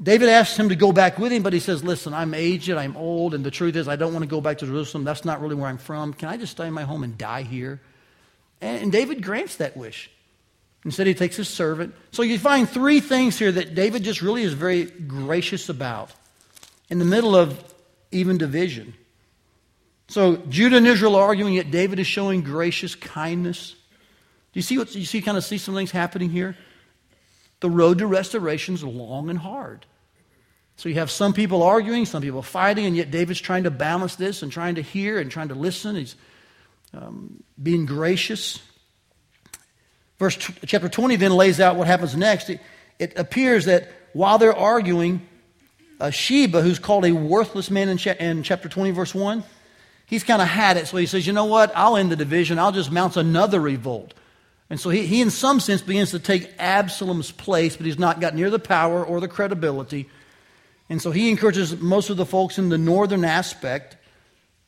David 0.00 0.28
asks 0.28 0.56
him 0.56 0.68
to 0.68 0.76
go 0.76 0.92
back 0.92 1.18
with 1.18 1.32
him, 1.32 1.42
but 1.42 1.52
he 1.52 1.58
says, 1.58 1.82
Listen, 1.82 2.14
I'm 2.14 2.32
aged, 2.32 2.70
I'm 2.70 2.96
old, 2.96 3.34
and 3.34 3.44
the 3.44 3.50
truth 3.50 3.74
is, 3.74 3.88
I 3.88 3.96
don't 3.96 4.12
want 4.12 4.22
to 4.22 4.28
go 4.28 4.40
back 4.40 4.58
to 4.58 4.66
Jerusalem. 4.66 5.04
That's 5.04 5.24
not 5.24 5.40
really 5.40 5.56
where 5.56 5.68
I'm 5.68 5.78
from. 5.78 6.12
Can 6.14 6.28
I 6.28 6.36
just 6.36 6.52
stay 6.52 6.68
in 6.68 6.72
my 6.72 6.84
home 6.84 7.02
and 7.02 7.18
die 7.18 7.42
here? 7.42 7.80
And 8.60 8.90
David 8.90 9.22
grants 9.22 9.56
that 9.56 9.76
wish. 9.76 10.10
Instead, 10.84 11.06
he 11.06 11.14
takes 11.14 11.36
his 11.36 11.48
servant. 11.48 11.94
So 12.12 12.22
you 12.22 12.38
find 12.38 12.68
three 12.68 13.00
things 13.00 13.38
here 13.38 13.50
that 13.52 13.74
David 13.74 14.04
just 14.04 14.22
really 14.22 14.42
is 14.42 14.52
very 14.52 14.84
gracious 14.84 15.68
about 15.68 16.10
in 16.88 16.98
the 16.98 17.04
middle 17.04 17.34
of 17.34 17.62
even 18.10 18.38
division. 18.38 18.94
So 20.08 20.36
Judah 20.36 20.76
and 20.76 20.86
Israel 20.86 21.16
are 21.16 21.24
arguing, 21.24 21.54
yet 21.54 21.70
David 21.70 21.98
is 21.98 22.06
showing 22.06 22.42
gracious 22.42 22.94
kindness. 22.94 23.72
Do 23.72 24.58
you 24.58 24.62
see 24.62 24.78
what 24.78 24.94
you 24.94 25.04
see? 25.04 25.20
Kind 25.20 25.36
of 25.36 25.44
see 25.44 25.58
some 25.58 25.74
things 25.74 25.90
happening 25.90 26.30
here. 26.30 26.56
The 27.60 27.70
road 27.70 27.98
to 27.98 28.06
restoration 28.06 28.74
is 28.74 28.84
long 28.84 29.30
and 29.30 29.38
hard. 29.38 29.86
So 30.76 30.88
you 30.88 30.94
have 30.94 31.10
some 31.10 31.32
people 31.32 31.64
arguing, 31.64 32.06
some 32.06 32.22
people 32.22 32.42
fighting, 32.42 32.86
and 32.86 32.96
yet 32.96 33.10
David's 33.10 33.40
trying 33.40 33.64
to 33.64 33.70
balance 33.70 34.14
this 34.14 34.42
and 34.42 34.52
trying 34.52 34.76
to 34.76 34.82
hear 34.82 35.18
and 35.18 35.28
trying 35.28 35.48
to 35.48 35.56
listen. 35.56 35.96
He's 35.96 36.14
um, 36.94 37.42
being 37.60 37.84
gracious. 37.84 38.60
Verse 40.18 40.36
t- 40.36 40.54
chapter 40.66 40.88
20 40.88 41.16
then 41.16 41.32
lays 41.32 41.58
out 41.58 41.74
what 41.74 41.88
happens 41.88 42.16
next. 42.16 42.48
It, 42.48 42.60
it 43.00 43.18
appears 43.18 43.64
that 43.64 43.90
while 44.12 44.38
they're 44.38 44.56
arguing, 44.56 45.26
uh, 46.00 46.10
Sheba, 46.10 46.62
who's 46.62 46.78
called 46.78 47.04
a 47.04 47.12
worthless 47.12 47.70
man 47.72 47.88
in, 47.88 47.98
cha- 47.98 48.12
in 48.12 48.44
chapter 48.44 48.68
20, 48.68 48.92
verse 48.92 49.12
1, 49.12 49.42
he's 50.06 50.22
kind 50.22 50.40
of 50.40 50.46
had 50.46 50.76
it. 50.76 50.86
So 50.86 50.96
he 50.96 51.06
says, 51.06 51.26
You 51.26 51.32
know 51.32 51.46
what? 51.46 51.72
I'll 51.74 51.96
end 51.96 52.12
the 52.12 52.16
division. 52.16 52.58
I'll 52.58 52.72
just 52.72 52.92
mount 52.92 53.16
another 53.16 53.60
revolt. 53.60 54.14
And 54.70 54.78
so 54.78 54.90
he, 54.90 55.06
he, 55.06 55.20
in 55.20 55.30
some 55.30 55.60
sense, 55.60 55.80
begins 55.80 56.10
to 56.10 56.18
take 56.18 56.50
Absalom's 56.58 57.30
place, 57.30 57.76
but 57.76 57.86
he's 57.86 57.98
not 57.98 58.20
got 58.20 58.34
near 58.34 58.50
the 58.50 58.58
power 58.58 59.04
or 59.04 59.20
the 59.20 59.28
credibility. 59.28 60.08
And 60.90 61.00
so 61.00 61.10
he 61.10 61.30
encourages 61.30 61.78
most 61.80 62.10
of 62.10 62.16
the 62.16 62.26
folks 62.26 62.58
in 62.58 62.68
the 62.68 62.78
northern 62.78 63.24
aspect. 63.24 63.96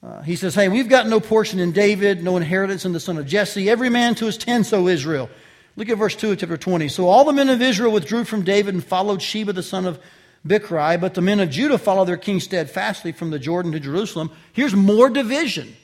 Uh, 0.02 0.22
he 0.22 0.36
says, 0.36 0.54
Hey, 0.54 0.68
we've 0.68 0.88
got 0.88 1.06
no 1.06 1.20
portion 1.20 1.58
in 1.58 1.72
David, 1.72 2.22
no 2.22 2.36
inheritance 2.36 2.84
in 2.84 2.92
the 2.92 3.00
son 3.00 3.18
of 3.18 3.26
Jesse. 3.26 3.68
Every 3.68 3.90
man 3.90 4.14
to 4.16 4.26
his 4.26 4.38
tent, 4.38 4.66
so 4.66 4.88
Israel. 4.88 5.28
Look 5.76 5.88
at 5.88 5.98
verse 5.98 6.16
2 6.16 6.32
of 6.32 6.38
chapter 6.38 6.56
20. 6.56 6.88
So 6.88 7.06
all 7.06 7.24
the 7.24 7.32
men 7.32 7.48
of 7.48 7.62
Israel 7.62 7.92
withdrew 7.92 8.24
from 8.24 8.42
David 8.42 8.74
and 8.74 8.84
followed 8.84 9.22
Sheba, 9.22 9.52
the 9.52 9.62
son 9.62 9.86
of 9.86 9.98
Bichri, 10.46 10.98
but 10.98 11.14
the 11.14 11.20
men 11.20 11.40
of 11.40 11.50
Judah 11.50 11.78
followed 11.78 12.06
their 12.06 12.16
king 12.16 12.40
steadfastly 12.40 13.12
from 13.12 13.30
the 13.30 13.38
Jordan 13.38 13.72
to 13.72 13.80
Jerusalem. 13.80 14.30
Here's 14.52 14.74
more 14.74 15.10
division. 15.10 15.76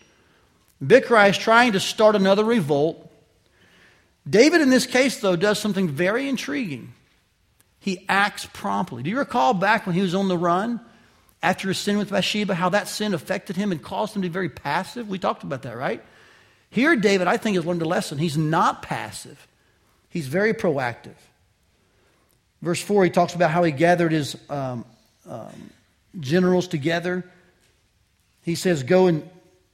Bichri 0.83 1.31
is 1.31 1.39
trying 1.39 1.73
to 1.73 1.81
start 1.81 2.17
another 2.17 2.45
revolt. 2.45 3.06
David, 4.28 4.61
in 4.61 4.71
this 4.71 4.87
case, 4.87 5.21
though, 5.21 5.37
does 5.37 5.59
something 5.59 5.88
very 5.88 6.28
intriguing. 6.28 6.92
He 7.78 8.04
acts 8.09 8.49
promptly. 8.52 9.02
Do 9.02 9.11
you 9.11 9.18
recall 9.18 9.54
back 9.54 9.87
when 9.87 9.95
he 9.95 10.02
was 10.02 10.14
on 10.14 10.26
the 10.26 10.37
run 10.37 10.80
after 11.42 11.68
his 11.68 11.78
sin 11.78 11.99
with 11.99 12.11
Bathsheba, 12.11 12.54
how 12.54 12.71
that 12.71 12.88
sin 12.88 13.14
affected 13.14 13.56
him 13.56 13.71
and 13.71 13.80
caused 13.80 14.16
him 14.16 14.23
to 14.23 14.28
be 14.28 14.33
very 14.33 14.49
passive? 14.49 15.09
We 15.09 15.21
talked 15.21 15.45
about 15.45 15.62
that, 15.62 15.76
right? 15.76 16.02
Here, 16.71 16.97
David, 16.97 17.28
I 17.28 17.37
think, 17.37 17.54
has 17.56 17.64
learned 17.64 17.83
a 17.83 17.87
lesson. 17.87 18.18
He's 18.18 18.37
not 18.37 18.83
passive, 18.83 19.47
he's 20.09 20.26
very 20.26 20.52
proactive. 20.52 21.14
Verse 22.62 22.83
4, 22.83 23.04
he 23.04 23.11
talks 23.11 23.35
about 23.35 23.50
how 23.50 23.62
he 23.62 23.71
gathered 23.71 24.11
his 24.11 24.37
um, 24.50 24.85
um, 25.28 25.71
generals 26.18 26.66
together. 26.66 27.25
He 28.42 28.54
says, 28.54 28.83
Go 28.83 29.06
and 29.06 29.28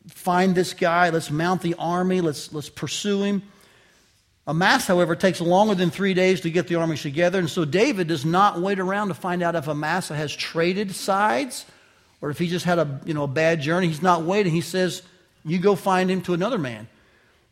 find 0.09 0.55
this 0.55 0.75
guy. 0.75 1.11
Let's 1.11 1.31
mount 1.31 1.63
the 1.63 1.75
army. 1.79 2.21
Let's, 2.21 2.53
let's 2.53 2.69
pursue 2.69 3.23
him. 3.23 3.43
Amasa, 4.47 4.89
however, 4.89 5.15
takes 5.15 5.41
longer 5.41 5.75
than 5.75 5.91
three 5.91 6.15
days 6.15 6.41
to 6.41 6.51
get 6.51 6.67
the 6.67 6.75
armies 6.75 7.03
together, 7.03 7.39
and 7.39 7.49
so 7.49 7.65
David 7.65 8.09
does 8.09 8.25
not 8.25 8.61
wait 8.61 8.81
around 8.81 9.09
to 9.09 9.15
find 9.15 9.43
out 9.43 9.55
if 9.55 9.69
Amasa 9.69 10.17
has 10.17 10.35
traded 10.35 10.95
sides 10.95 11.65
or 12.21 12.31
if 12.31 12.39
he 12.39 12.49
just 12.49 12.65
had 12.65 12.79
a, 12.79 13.01
you 13.05 13.15
know, 13.15 13.25
a 13.25 13.29
bad 13.29 13.61
journey. 13.61 13.87
He's 13.87 14.03
not 14.03 14.23
waiting. 14.23 14.53
He 14.53 14.61
says, 14.61 15.03
You 15.45 15.59
go 15.59 15.77
find 15.77 16.11
him 16.11 16.23
to 16.23 16.35
another 16.35 16.59
man. 16.59 16.89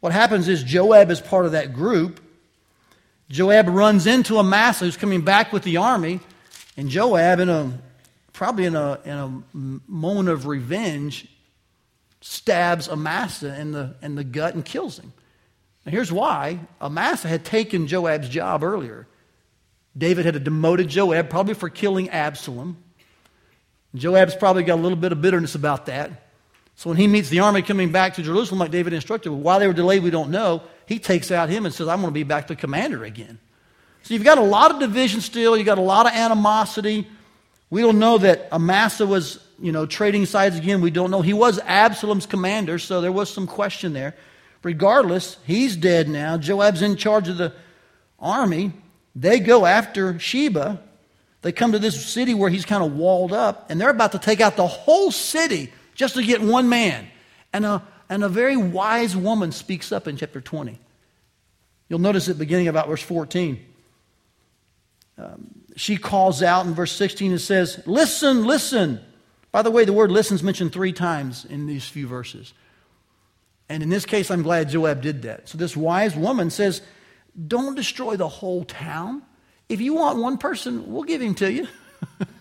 What 0.01 0.13
happens 0.13 0.49
is 0.49 0.65
Joab 0.65 1.11
is 1.11 1.21
part 1.21 1.47
of 1.47 1.53
that 1.53 1.75
group. 1.75 2.21
Joab 3.29 3.69
runs 3.69 4.07
into 4.07 4.39
Amasa, 4.39 4.85
who's 4.85 4.97
coming 4.97 5.21
back 5.21 5.53
with 5.53 5.63
the 5.63 5.77
army, 5.77 6.19
and 6.77 6.89
Joab, 6.89 7.39
in 7.39 7.49
a 7.49 7.79
probably 8.33 8.65
in 8.65 8.75
a, 8.75 8.99
in 9.05 9.13
a 9.13 9.43
moment 9.87 10.29
of 10.29 10.47
revenge, 10.47 11.29
stabs 12.21 12.89
Amasa 12.89 13.59
in 13.61 13.73
the, 13.73 13.95
in 14.03 14.15
the 14.15 14.25
gut 14.25 14.55
and 14.55 14.65
kills 14.65 14.99
him. 14.99 15.13
Now, 15.85 15.93
here's 15.93 16.13
why 16.13 16.61
Amasa 16.81 17.29
had 17.29 17.45
taken 17.45 17.87
Joab's 17.87 18.29
job 18.29 18.63
earlier. 18.63 19.07
David 19.97 20.25
had 20.25 20.43
demoted 20.45 20.89
Joab, 20.89 21.31
probably 21.31 21.55
for 21.55 21.69
killing 21.69 22.11
Absalom. 22.11 22.77
Joab's 23.95 24.37
probably 24.37 24.63
got 24.63 24.79
a 24.79 24.83
little 24.83 24.99
bit 24.99 25.13
of 25.13 25.21
bitterness 25.21 25.55
about 25.55 25.87
that. 25.87 26.11
So 26.77 26.89
when 26.89 26.97
he 26.97 27.07
meets 27.07 27.29
the 27.29 27.41
army 27.41 27.63
coming 27.63 27.93
back 27.93 28.15
to 28.15 28.23
Jerusalem, 28.23 28.61
like 28.61 28.71
David 28.71 28.93
instructed, 28.93 29.33
why 29.33 29.59
they 29.59 29.67
were 29.67 29.73
delayed, 29.73 30.03
we 30.03 30.11
don't 30.11 30.31
know. 30.31 30.63
He 30.87 30.99
takes 30.99 31.31
out 31.31 31.49
him 31.49 31.67
and 31.67 31.75
says, 31.75 31.89
I'm 31.89 32.01
going 32.01 32.11
to 32.11 32.15
be 32.15 32.23
back 32.23 32.47
to 32.47 32.57
commander 32.57 33.05
again. 33.05 33.39
So 34.03 34.15
you've 34.15 34.25
got 34.25 34.39
a 34.39 34.43
lot 34.43 34.71
of 34.71 34.79
division 34.79 35.21
still. 35.21 35.57
You've 35.57 35.67
got 35.67 35.79
a 35.79 35.83
lot 35.83 36.07
of 36.07 36.13
animosity. 36.13 37.07
We 37.69 37.83
don't 37.83 37.99
know 37.99 38.19
that 38.19 38.49
Amasa 38.51 39.07
was, 39.07 39.45
you 39.61 39.73
know, 39.73 39.87
trading 39.87 40.25
sides 40.25 40.57
again. 40.57 40.81
We 40.81 40.91
don't 40.91 41.11
know. 41.11 41.21
He 41.21 41.35
was 41.35 41.59
Absalom's 41.61 42.27
commander, 42.27 42.79
so 42.79 43.01
there 43.01 43.13
was 43.13 43.33
some 43.33 43.47
question 43.47 43.93
there. 43.93 44.15
Regardless, 44.62 45.38
he's 45.47 45.76
dead 45.76 46.09
now. 46.09 46.37
Joab's 46.37 46.83
in 46.83 46.97
charge 46.97 47.29
of 47.29 47.38
the 47.38 47.52
army. 48.19 48.73
They 49.14 49.40
go 49.40 49.64
after 49.64 50.19
Sheba. 50.19 50.83
They 51.43 51.52
come 51.52 51.73
to 51.73 51.79
this 51.79 52.05
city 52.05 52.35
where 52.35 52.50
he's 52.50 52.67
kind 52.67 52.85
of 52.85 52.95
walled 52.95 53.33
up, 53.33 53.71
and 53.71 53.81
they're 53.81 53.90
about 53.90 54.12
to 54.12 54.19
take 54.19 54.40
out 54.40 54.57
the 54.57 54.67
whole 54.67 55.11
city 55.11 55.73
just 55.95 56.14
to 56.14 56.23
get 56.23 56.43
one 56.43 56.69
man. 56.69 57.09
And 57.52 57.64
a, 57.64 57.83
and 58.09 58.23
a 58.23 58.29
very 58.29 58.57
wise 58.57 59.17
woman 59.17 59.52
speaks 59.52 59.93
up 59.93 60.07
in 60.07 60.17
chapter 60.17 60.40
20. 60.40 60.79
You'll 61.88 61.99
notice 61.99 62.29
it 62.29 62.38
beginning 62.38 62.69
about 62.69 62.88
verse 62.88 63.02
14. 63.02 63.64
Um, 65.19 65.50
she 65.76 65.97
calls 65.97 66.43
out 66.43 66.67
in 66.67 66.75
verse 66.75 66.93
16 66.93 67.33
and 67.33 67.40
says, 67.40 67.83
Listen, 67.87 68.47
listen. 68.47 69.00
By 69.50 69.62
the 69.62 69.71
way, 69.71 69.85
the 69.85 69.93
word 69.93 70.12
listen 70.12 70.37
is 70.37 70.43
mentioned 70.43 70.73
three 70.73 70.93
times 70.93 71.45
in 71.45 71.67
these 71.67 71.85
few 71.85 72.07
verses. 72.07 72.52
And 73.71 73.85
in 73.85 73.89
this 73.89 74.05
case, 74.05 74.33
I'm 74.33 74.43
glad 74.43 74.69
Joab 74.69 75.00
did 75.00 75.23
that. 75.23 75.49
So 75.49 75.57
this 75.57 75.77
wise 75.77 76.17
woman 76.17 76.50
says, 76.50 76.83
Don't 77.47 77.77
destroy 77.77 78.17
the 78.17 78.27
whole 78.27 78.65
town. 78.65 79.23
If 79.69 79.81
you 79.81 79.95
want 79.95 80.19
one 80.19 80.39
person, 80.39 80.93
we'll 80.93 81.05
give 81.05 81.23
him 81.23 81.37
to 81.37 81.53
you. 81.53 81.69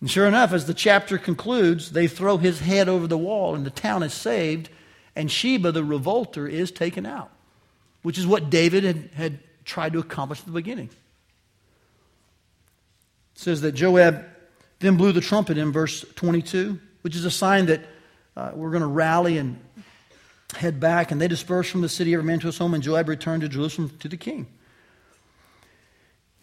and 0.00 0.10
sure 0.10 0.26
enough, 0.26 0.52
as 0.52 0.66
the 0.66 0.74
chapter 0.74 1.18
concludes, 1.18 1.92
they 1.92 2.08
throw 2.08 2.36
his 2.36 2.58
head 2.58 2.88
over 2.88 3.06
the 3.06 3.16
wall, 3.16 3.54
and 3.54 3.64
the 3.64 3.70
town 3.70 4.02
is 4.02 4.12
saved, 4.12 4.70
and 5.14 5.30
Sheba, 5.30 5.70
the 5.70 5.84
revolter, 5.84 6.48
is 6.48 6.72
taken 6.72 7.06
out, 7.06 7.30
which 8.02 8.18
is 8.18 8.26
what 8.26 8.50
David 8.50 8.82
had, 8.82 9.10
had 9.14 9.38
tried 9.64 9.92
to 9.92 10.00
accomplish 10.00 10.40
at 10.40 10.46
the 10.46 10.52
beginning. 10.52 10.90
It 13.36 13.38
says 13.38 13.60
that 13.60 13.72
Joab 13.72 14.24
then 14.80 14.96
blew 14.96 15.12
the 15.12 15.20
trumpet 15.20 15.58
in 15.58 15.70
verse 15.70 16.04
22, 16.16 16.80
which 17.02 17.14
is 17.14 17.24
a 17.24 17.30
sign 17.30 17.66
that 17.66 17.82
uh, 18.36 18.50
we're 18.54 18.70
going 18.70 18.82
to 18.82 18.88
rally 18.88 19.38
and 19.38 19.60
head 20.52 20.80
back. 20.80 21.10
And 21.10 21.20
they 21.20 21.28
dispersed 21.28 21.70
from 21.70 21.82
the 21.82 21.88
city, 21.88 22.14
every 22.14 22.24
man 22.24 22.40
to 22.40 22.46
his 22.46 22.58
home, 22.58 22.74
and 22.74 22.82
Joab 22.82 23.08
returned 23.08 23.42
to 23.42 23.48
Jerusalem 23.48 23.90
to 24.00 24.08
the 24.08 24.16
king. 24.16 24.46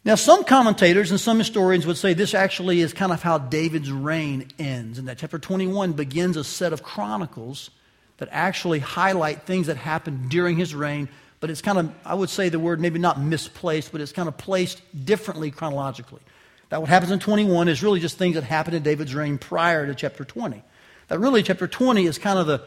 Now, 0.06 0.16
some 0.16 0.44
commentators 0.44 1.12
and 1.12 1.20
some 1.20 1.39
historians 1.39 1.86
would 1.86 1.98
say 1.98 2.13
this 2.13 2.34
actually 2.34 2.80
is 2.80 2.94
kind 2.94 3.12
of 3.12 3.22
how 3.22 3.38
David's 3.38 3.92
reign 3.92 4.48
ends, 4.58 4.98
and 4.98 5.08
that 5.08 5.18
chapter 5.18 5.38
21 5.38 5.94
begins 5.94 6.38
a 6.38 6.44
set 6.44 6.72
of 6.72 6.82
chronicles 6.82 7.70
that 8.18 8.30
actually 8.32 8.80
highlight 8.80 9.44
things 9.44 9.68
that 9.68 9.78
happened 9.78 10.30
during 10.30 10.58
his 10.58 10.74
reign, 10.74 11.10
but 11.39 11.50
it's 11.50 11.62
kind 11.62 11.78
of, 11.78 11.92
I 12.06 12.16
would 12.16 12.30
say 12.30 12.50
the 12.50 12.60
word 12.60 12.80
maybe 12.80 13.00
not 13.00 13.20
misplaced, 13.20 13.92
but 13.92 14.01
it's 14.01 14.12
kind 14.12 14.28
of 14.28 14.38
placed 14.38 14.82
differently 15.06 15.51
chronologically. 15.51 16.22
That 16.70 16.82
what 16.82 16.89
happens 16.89 17.12
in 17.12 17.20
21 17.20 17.68
is 17.68 17.84
really 17.84 18.00
just 18.00 18.18
things 18.18 18.36
that 18.36 18.44
happened 18.44 18.75
in 18.75 18.84
David's 18.84 19.16
reign 19.16 19.38
prior 19.38 19.86
to 19.86 19.96
chapter 19.96 20.24
20. 20.24 20.63
That 21.08 21.20
really, 21.20 21.44
chapter 21.44 21.68
20 21.68 22.06
is 22.06 22.18
kind 22.18 22.38
of 22.38 22.46
the 22.46 22.62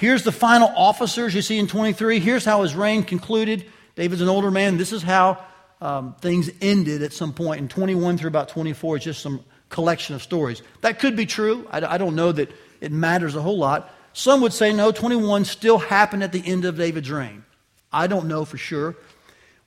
here's 0.00 0.24
the 0.24 0.32
final 0.32 0.72
officers 0.74 1.34
you 1.34 1.42
see 1.42 1.58
in 1.58 1.66
23. 1.66 2.20
Here's 2.20 2.44
how 2.44 2.62
his 2.62 2.74
reign 2.74 3.04
concluded. 3.04 3.66
David's 3.96 4.22
an 4.22 4.28
older 4.28 4.50
man. 4.50 4.78
This 4.78 4.92
is 4.92 5.02
how 5.02 5.44
um, 5.80 6.14
things 6.20 6.50
ended 6.62 7.02
at 7.02 7.12
some 7.12 7.34
point. 7.34 7.60
In 7.60 7.68
21 7.68 8.16
through 8.16 8.28
about 8.28 8.48
24 8.48 8.96
is 8.96 9.04
just 9.04 9.22
some 9.22 9.44
collection 9.68 10.14
of 10.14 10.22
stories. 10.22 10.62
That 10.80 10.98
could 10.98 11.16
be 11.16 11.26
true. 11.26 11.68
I, 11.70 11.94
I 11.94 11.98
don't 11.98 12.16
know 12.16 12.32
that 12.32 12.50
it 12.80 12.92
matters 12.92 13.36
a 13.36 13.42
whole 13.42 13.58
lot. 13.58 13.92
Some 14.14 14.40
would 14.40 14.54
say 14.54 14.72
no, 14.72 14.90
21 14.90 15.44
still 15.44 15.78
happened 15.78 16.24
at 16.24 16.32
the 16.32 16.44
end 16.44 16.64
of 16.64 16.76
David's 16.76 17.10
reign. 17.10 17.44
I 17.92 18.06
don't 18.06 18.26
know 18.26 18.44
for 18.44 18.56
sure. 18.56 18.96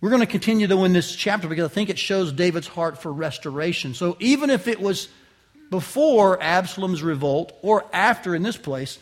We're 0.02 0.10
going 0.10 0.20
to 0.20 0.28
continue 0.28 0.68
though 0.68 0.84
in 0.84 0.94
this 0.94 1.16
chapter 1.16 1.48
because 1.48 1.70
I 1.70 1.74
think 1.74 1.90
it 1.90 2.00
shows 2.00 2.34
David's 2.34 2.68
heart 2.68 3.02
for 3.02 3.14
restoration. 3.14 3.94
So 3.94 4.18
even 4.20 4.50
if 4.50 4.68
it 4.68 4.82
was 4.82 5.08
before 5.70 6.42
Absalom's 6.42 7.02
revolt 7.02 7.54
or 7.62 7.86
after 7.94 8.36
in 8.36 8.44
this 8.44 8.58
place, 8.58 9.00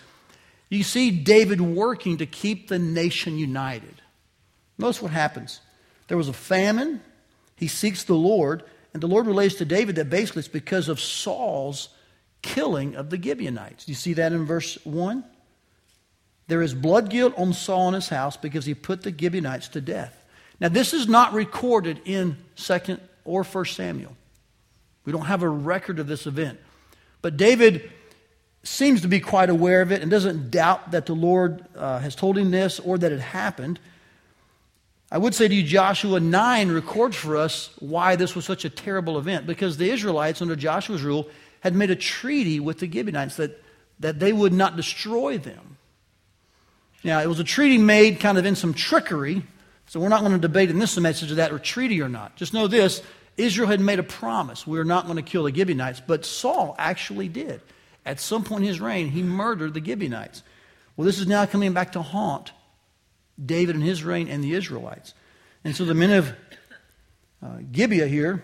you 0.77 0.83
see 0.83 1.11
David 1.11 1.59
working 1.59 2.17
to 2.17 2.25
keep 2.25 2.67
the 2.67 2.79
nation 2.79 3.37
united. 3.37 4.01
Notice 4.77 5.01
what 5.01 5.11
happens. 5.11 5.59
There 6.07 6.17
was 6.17 6.29
a 6.29 6.33
famine. 6.33 7.01
He 7.57 7.67
seeks 7.67 8.05
the 8.05 8.15
Lord, 8.15 8.63
and 8.93 9.03
the 9.03 9.07
Lord 9.07 9.27
relates 9.27 9.55
to 9.55 9.65
David 9.65 9.97
that 9.97 10.09
basically 10.09 10.39
it's 10.39 10.47
because 10.47 10.89
of 10.89 10.99
Saul's 10.99 11.89
killing 12.41 12.95
of 12.95 13.09
the 13.09 13.21
Gibeonites. 13.21 13.85
Do 13.85 13.91
you 13.91 13.95
see 13.95 14.13
that 14.13 14.31
in 14.33 14.45
verse 14.45 14.83
1? 14.85 15.23
There 16.47 16.61
is 16.61 16.73
blood 16.73 17.09
guilt 17.09 17.33
on 17.37 17.53
Saul 17.53 17.87
and 17.87 17.95
his 17.95 18.09
house 18.09 18.35
because 18.37 18.65
he 18.65 18.73
put 18.73 19.03
the 19.03 19.15
Gibeonites 19.15 19.67
to 19.69 19.81
death. 19.81 20.21
Now, 20.59 20.69
this 20.69 20.93
is 20.93 21.07
not 21.07 21.33
recorded 21.33 22.01
in 22.05 22.37
2nd 22.55 22.99
or 23.25 23.43
1st 23.43 23.75
Samuel. 23.75 24.15
We 25.05 25.11
don't 25.11 25.25
have 25.25 25.43
a 25.43 25.49
record 25.49 25.99
of 25.99 26.07
this 26.07 26.27
event. 26.27 26.59
But 27.21 27.37
David 27.37 27.91
seems 28.63 29.01
to 29.01 29.07
be 29.07 29.19
quite 29.19 29.49
aware 29.49 29.81
of 29.81 29.91
it 29.91 30.01
and 30.01 30.11
doesn't 30.11 30.51
doubt 30.51 30.91
that 30.91 31.05
the 31.05 31.15
Lord 31.15 31.65
uh, 31.75 31.99
has 31.99 32.15
told 32.15 32.37
him 32.37 32.51
this 32.51 32.79
or 32.79 32.97
that 32.97 33.11
it 33.11 33.19
happened. 33.19 33.79
I 35.11 35.17
would 35.17 35.35
say 35.35 35.47
to 35.47 35.53
you, 35.53 35.63
Joshua 35.63 36.19
9 36.19 36.71
records 36.71 37.15
for 37.15 37.35
us 37.35 37.69
why 37.79 38.15
this 38.15 38.35
was 38.35 38.45
such 38.45 38.63
a 38.63 38.69
terrible 38.69 39.17
event 39.17 39.45
because 39.45 39.77
the 39.77 39.89
Israelites, 39.89 40.41
under 40.41 40.55
Joshua's 40.55 41.01
rule, 41.01 41.27
had 41.61 41.75
made 41.75 41.91
a 41.91 41.95
treaty 41.95 42.59
with 42.59 42.79
the 42.79 42.89
Gibeonites 42.89 43.35
that, 43.35 43.61
that 43.99 44.19
they 44.19 44.31
would 44.31 44.53
not 44.53 44.75
destroy 44.75 45.37
them. 45.37 45.77
Now, 47.03 47.19
it 47.21 47.27
was 47.27 47.39
a 47.39 47.43
treaty 47.43 47.77
made 47.77 48.19
kind 48.19 48.37
of 48.37 48.45
in 48.45 48.55
some 48.55 48.73
trickery 48.73 49.43
so 49.91 49.99
we're 49.99 50.07
not 50.07 50.21
going 50.21 50.31
to 50.31 50.37
debate 50.37 50.69
in 50.69 50.79
this 50.79 50.97
message 50.97 51.31
of 51.31 51.35
that 51.35 51.51
or 51.51 51.59
treaty 51.59 52.01
or 52.01 52.07
not. 52.07 52.37
Just 52.37 52.53
know 52.53 52.67
this 52.67 53.03
Israel 53.35 53.67
had 53.67 53.81
made 53.81 53.99
a 53.99 54.03
promise. 54.03 54.65
We 54.65 54.79
are 54.79 54.85
not 54.85 55.03
going 55.03 55.17
to 55.17 55.21
kill 55.21 55.43
the 55.43 55.53
Gibeonites, 55.53 55.99
but 55.99 56.23
Saul 56.23 56.75
actually 56.79 57.27
did. 57.27 57.59
At 58.05 58.19
some 58.19 58.43
point 58.43 58.63
in 58.63 58.67
his 58.67 58.81
reign, 58.81 59.09
he 59.09 59.23
murdered 59.23 59.73
the 59.73 59.83
Gibeonites. 59.83 60.43
Well, 60.95 61.05
this 61.05 61.19
is 61.19 61.27
now 61.27 61.45
coming 61.45 61.73
back 61.73 61.93
to 61.93 62.01
haunt 62.01 62.51
David 63.43 63.75
and 63.75 63.83
his 63.83 64.03
reign 64.03 64.27
and 64.27 64.43
the 64.43 64.53
Israelites. 64.53 65.13
And 65.63 65.75
so 65.75 65.85
the 65.85 65.93
men 65.93 66.11
of 66.11 66.33
uh, 67.43 67.57
Gibeah 67.71 68.07
here, 68.07 68.43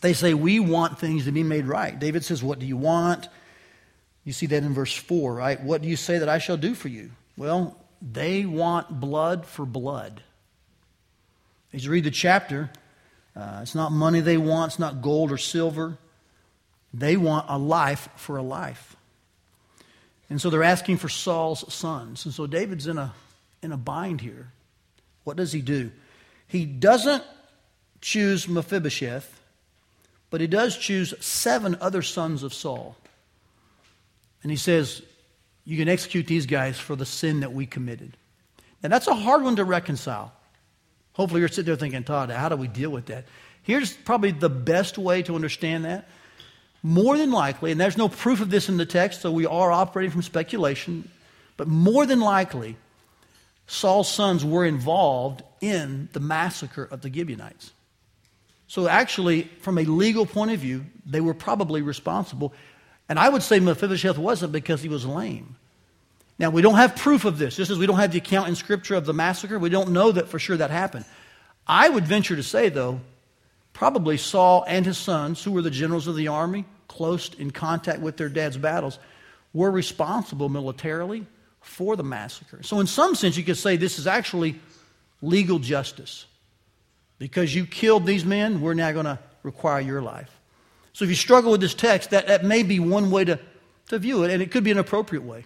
they 0.00 0.12
say, 0.12 0.34
We 0.34 0.60
want 0.60 0.98
things 0.98 1.24
to 1.24 1.32
be 1.32 1.42
made 1.42 1.66
right. 1.66 1.98
David 1.98 2.24
says, 2.24 2.42
What 2.42 2.58
do 2.58 2.66
you 2.66 2.76
want? 2.76 3.28
You 4.24 4.32
see 4.32 4.46
that 4.46 4.62
in 4.62 4.72
verse 4.72 4.94
4, 4.94 5.34
right? 5.34 5.60
What 5.60 5.82
do 5.82 5.88
you 5.88 5.96
say 5.96 6.18
that 6.18 6.28
I 6.28 6.38
shall 6.38 6.56
do 6.56 6.74
for 6.74 6.88
you? 6.88 7.10
Well, 7.36 7.76
they 8.00 8.46
want 8.46 9.00
blood 9.00 9.44
for 9.44 9.66
blood. 9.66 10.22
As 11.72 11.84
you 11.84 11.90
read 11.90 12.04
the 12.04 12.10
chapter, 12.10 12.70
uh, 13.36 13.60
it's 13.62 13.74
not 13.74 13.92
money 13.92 14.20
they 14.20 14.36
want, 14.36 14.72
it's 14.72 14.78
not 14.78 15.02
gold 15.02 15.32
or 15.32 15.38
silver. 15.38 15.98
They 16.94 17.16
want 17.16 17.46
a 17.48 17.58
life 17.58 18.08
for 18.14 18.36
a 18.36 18.42
life. 18.42 18.94
And 20.30 20.40
so 20.40 20.48
they're 20.48 20.62
asking 20.62 20.98
for 20.98 21.08
Saul's 21.08 21.72
sons. 21.74 22.24
And 22.24 22.32
so 22.32 22.46
David's 22.46 22.86
in 22.86 22.98
a, 22.98 23.12
in 23.62 23.72
a 23.72 23.76
bind 23.76 24.20
here. 24.20 24.52
What 25.24 25.36
does 25.36 25.52
he 25.52 25.60
do? 25.60 25.90
He 26.46 26.64
doesn't 26.64 27.24
choose 28.00 28.46
Mephibosheth, 28.46 29.40
but 30.30 30.40
he 30.40 30.46
does 30.46 30.78
choose 30.78 31.14
seven 31.24 31.76
other 31.80 32.00
sons 32.00 32.44
of 32.44 32.54
Saul. 32.54 32.96
And 34.42 34.52
he 34.52 34.56
says, 34.56 35.02
You 35.64 35.76
can 35.76 35.88
execute 35.88 36.28
these 36.28 36.46
guys 36.46 36.78
for 36.78 36.94
the 36.94 37.06
sin 37.06 37.40
that 37.40 37.52
we 37.52 37.66
committed. 37.66 38.16
And 38.84 38.92
that's 38.92 39.08
a 39.08 39.14
hard 39.14 39.42
one 39.42 39.56
to 39.56 39.64
reconcile. 39.64 40.32
Hopefully, 41.14 41.40
you're 41.40 41.48
sitting 41.48 41.64
there 41.64 41.76
thinking, 41.76 42.04
Todd, 42.04 42.30
how 42.30 42.48
do 42.48 42.56
we 42.56 42.68
deal 42.68 42.90
with 42.90 43.06
that? 43.06 43.24
Here's 43.62 43.92
probably 43.92 44.30
the 44.30 44.50
best 44.50 44.98
way 44.98 45.22
to 45.22 45.34
understand 45.34 45.86
that. 45.86 46.08
More 46.86 47.16
than 47.16 47.32
likely, 47.32 47.72
and 47.72 47.80
there's 47.80 47.96
no 47.96 48.10
proof 48.10 48.42
of 48.42 48.50
this 48.50 48.68
in 48.68 48.76
the 48.76 48.84
text, 48.84 49.22
so 49.22 49.32
we 49.32 49.46
are 49.46 49.72
operating 49.72 50.10
from 50.10 50.20
speculation, 50.20 51.08
but 51.56 51.66
more 51.66 52.04
than 52.04 52.20
likely, 52.20 52.76
Saul's 53.66 54.12
sons 54.12 54.44
were 54.44 54.66
involved 54.66 55.42
in 55.62 56.10
the 56.12 56.20
massacre 56.20 56.84
of 56.84 57.00
the 57.00 57.10
Gibeonites. 57.10 57.72
So, 58.66 58.86
actually, 58.86 59.44
from 59.60 59.78
a 59.78 59.84
legal 59.84 60.26
point 60.26 60.50
of 60.50 60.60
view, 60.60 60.84
they 61.06 61.22
were 61.22 61.32
probably 61.32 61.80
responsible. 61.80 62.52
And 63.08 63.18
I 63.18 63.30
would 63.30 63.42
say 63.42 63.60
Mephibosheth 63.60 64.18
wasn't 64.18 64.52
because 64.52 64.82
he 64.82 64.90
was 64.90 65.06
lame. 65.06 65.56
Now, 66.38 66.50
we 66.50 66.60
don't 66.60 66.74
have 66.74 66.96
proof 66.96 67.24
of 67.24 67.38
this. 67.38 67.56
Just 67.56 67.70
as 67.70 67.78
we 67.78 67.86
don't 67.86 67.96
have 67.96 68.12
the 68.12 68.18
account 68.18 68.48
in 68.48 68.56
Scripture 68.56 68.94
of 68.94 69.06
the 69.06 69.14
massacre, 69.14 69.58
we 69.58 69.70
don't 69.70 69.92
know 69.92 70.12
that 70.12 70.28
for 70.28 70.38
sure 70.38 70.58
that 70.58 70.70
happened. 70.70 71.06
I 71.66 71.88
would 71.88 72.04
venture 72.04 72.36
to 72.36 72.42
say, 72.42 72.68
though, 72.68 73.00
probably 73.72 74.18
Saul 74.18 74.66
and 74.68 74.84
his 74.84 74.98
sons, 74.98 75.42
who 75.42 75.52
were 75.52 75.62
the 75.62 75.70
generals 75.70 76.06
of 76.08 76.16
the 76.16 76.28
army, 76.28 76.66
close 76.88 77.32
in 77.34 77.50
contact 77.50 78.00
with 78.00 78.16
their 78.16 78.28
dad's 78.28 78.56
battles, 78.56 78.98
were 79.52 79.70
responsible 79.70 80.48
militarily 80.48 81.26
for 81.60 81.96
the 81.96 82.04
massacre. 82.04 82.62
So, 82.62 82.80
in 82.80 82.86
some 82.86 83.14
sense, 83.14 83.36
you 83.36 83.44
could 83.44 83.56
say 83.56 83.76
this 83.76 83.98
is 83.98 84.06
actually 84.06 84.60
legal 85.22 85.58
justice. 85.58 86.26
Because 87.18 87.54
you 87.54 87.64
killed 87.64 88.06
these 88.06 88.24
men, 88.24 88.60
we're 88.60 88.74
now 88.74 88.90
going 88.92 89.06
to 89.06 89.18
require 89.42 89.80
your 89.80 90.02
life. 90.02 90.30
So, 90.92 91.04
if 91.04 91.08
you 91.08 91.16
struggle 91.16 91.52
with 91.52 91.60
this 91.60 91.74
text, 91.74 92.10
that, 92.10 92.26
that 92.26 92.44
may 92.44 92.62
be 92.62 92.80
one 92.80 93.10
way 93.10 93.24
to, 93.24 93.38
to 93.88 93.98
view 93.98 94.24
it, 94.24 94.30
and 94.30 94.42
it 94.42 94.50
could 94.50 94.64
be 94.64 94.70
an 94.70 94.78
appropriate 94.78 95.22
way. 95.22 95.44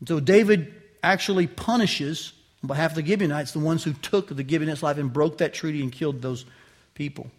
And 0.00 0.08
so 0.08 0.20
David 0.20 0.74
actually 1.02 1.46
punishes, 1.46 2.32
on 2.62 2.66
behalf 2.66 2.90
of 2.90 2.96
the 2.96 3.06
Gibeonites, 3.06 3.52
the 3.52 3.58
ones 3.58 3.84
who 3.84 3.92
took 3.94 4.28
the 4.28 4.46
Gibeonites' 4.46 4.82
life 4.82 4.98
and 4.98 5.12
broke 5.12 5.38
that 5.38 5.54
treaty 5.54 5.82
and 5.82 5.90
killed 5.90 6.22
those 6.22 6.44
people. 6.94 7.30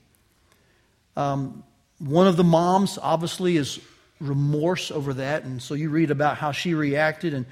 Um, 1.16 1.64
one 2.00 2.28
of 2.28 2.38
the 2.38 2.44
moms, 2.44 2.98
obviously, 3.02 3.58
is 3.58 3.80
remorse 4.20 4.92
over 4.92 5.14
that. 5.16 5.44
And 5.44 5.62
so 5.62 5.74
you 5.74 5.90
read 5.90 6.12
about 6.12 6.38
how 6.38 6.52
she 6.52 6.74
reacted. 6.74 7.34
And, 7.34 7.46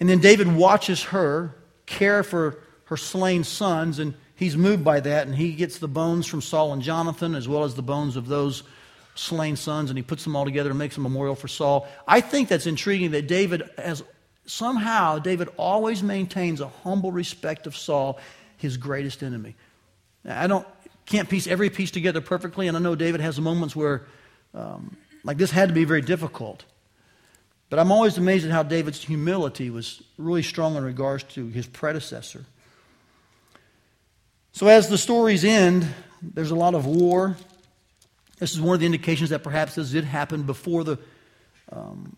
and 0.00 0.08
then 0.08 0.18
David 0.18 0.52
watches 0.54 1.02
her 1.04 1.54
care 1.86 2.22
for 2.22 2.58
her 2.86 2.96
slain 2.96 3.44
sons, 3.44 3.98
and 3.98 4.14
he's 4.34 4.56
moved 4.56 4.84
by 4.84 5.00
that. 5.00 5.26
And 5.26 5.34
he 5.36 5.52
gets 5.52 5.78
the 5.78 5.88
bones 5.88 6.26
from 6.26 6.42
Saul 6.42 6.72
and 6.72 6.82
Jonathan, 6.82 7.34
as 7.34 7.48
well 7.48 7.64
as 7.64 7.74
the 7.74 7.82
bones 7.82 8.16
of 8.16 8.26
those 8.26 8.62
slain 9.14 9.56
sons, 9.56 9.90
and 9.90 9.98
he 9.98 10.02
puts 10.02 10.24
them 10.24 10.34
all 10.36 10.44
together 10.44 10.70
and 10.70 10.78
makes 10.78 10.96
a 10.96 11.00
memorial 11.00 11.34
for 11.34 11.48
Saul. 11.48 11.86
I 12.06 12.20
think 12.20 12.48
that's 12.48 12.66
intriguing 12.66 13.10
that 13.12 13.26
David 13.26 13.68
has 13.76 14.02
somehow 14.46 15.18
David 15.18 15.48
always 15.56 16.02
maintains 16.02 16.60
a 16.60 16.68
humble 16.68 17.12
respect 17.12 17.66
of 17.66 17.76
Saul, 17.76 18.18
his 18.56 18.76
greatest 18.76 19.22
enemy. 19.22 19.54
I 20.24 20.46
don't 20.46 20.66
can't 21.06 21.28
piece 21.28 21.46
every 21.46 21.70
piece 21.70 21.90
together 21.90 22.20
perfectly, 22.20 22.68
and 22.68 22.76
I 22.76 22.80
know 22.80 22.94
David 22.94 23.20
has 23.20 23.40
moments 23.40 23.74
where, 23.74 24.02
um, 24.54 24.96
like 25.24 25.36
this, 25.36 25.50
had 25.50 25.68
to 25.68 25.74
be 25.74 25.84
very 25.84 26.02
difficult. 26.02 26.64
But 27.70 27.78
I'm 27.78 27.90
always 27.90 28.18
amazed 28.18 28.44
at 28.44 28.50
how 28.50 28.62
David's 28.62 29.02
humility 29.02 29.70
was 29.70 30.02
really 30.18 30.42
strong 30.42 30.76
in 30.76 30.84
regards 30.84 31.24
to 31.34 31.48
his 31.48 31.66
predecessor. 31.66 32.44
So, 34.52 34.66
as 34.68 34.88
the 34.88 34.98
stories 34.98 35.44
end, 35.44 35.88
there's 36.20 36.50
a 36.50 36.54
lot 36.54 36.74
of 36.74 36.84
war. 36.84 37.36
This 38.38 38.52
is 38.52 38.60
one 38.60 38.74
of 38.74 38.80
the 38.80 38.86
indications 38.86 39.30
that 39.30 39.42
perhaps 39.42 39.76
this 39.76 39.90
did 39.90 40.04
happen 40.04 40.42
before 40.42 40.84
the, 40.84 40.98
um, 41.70 42.16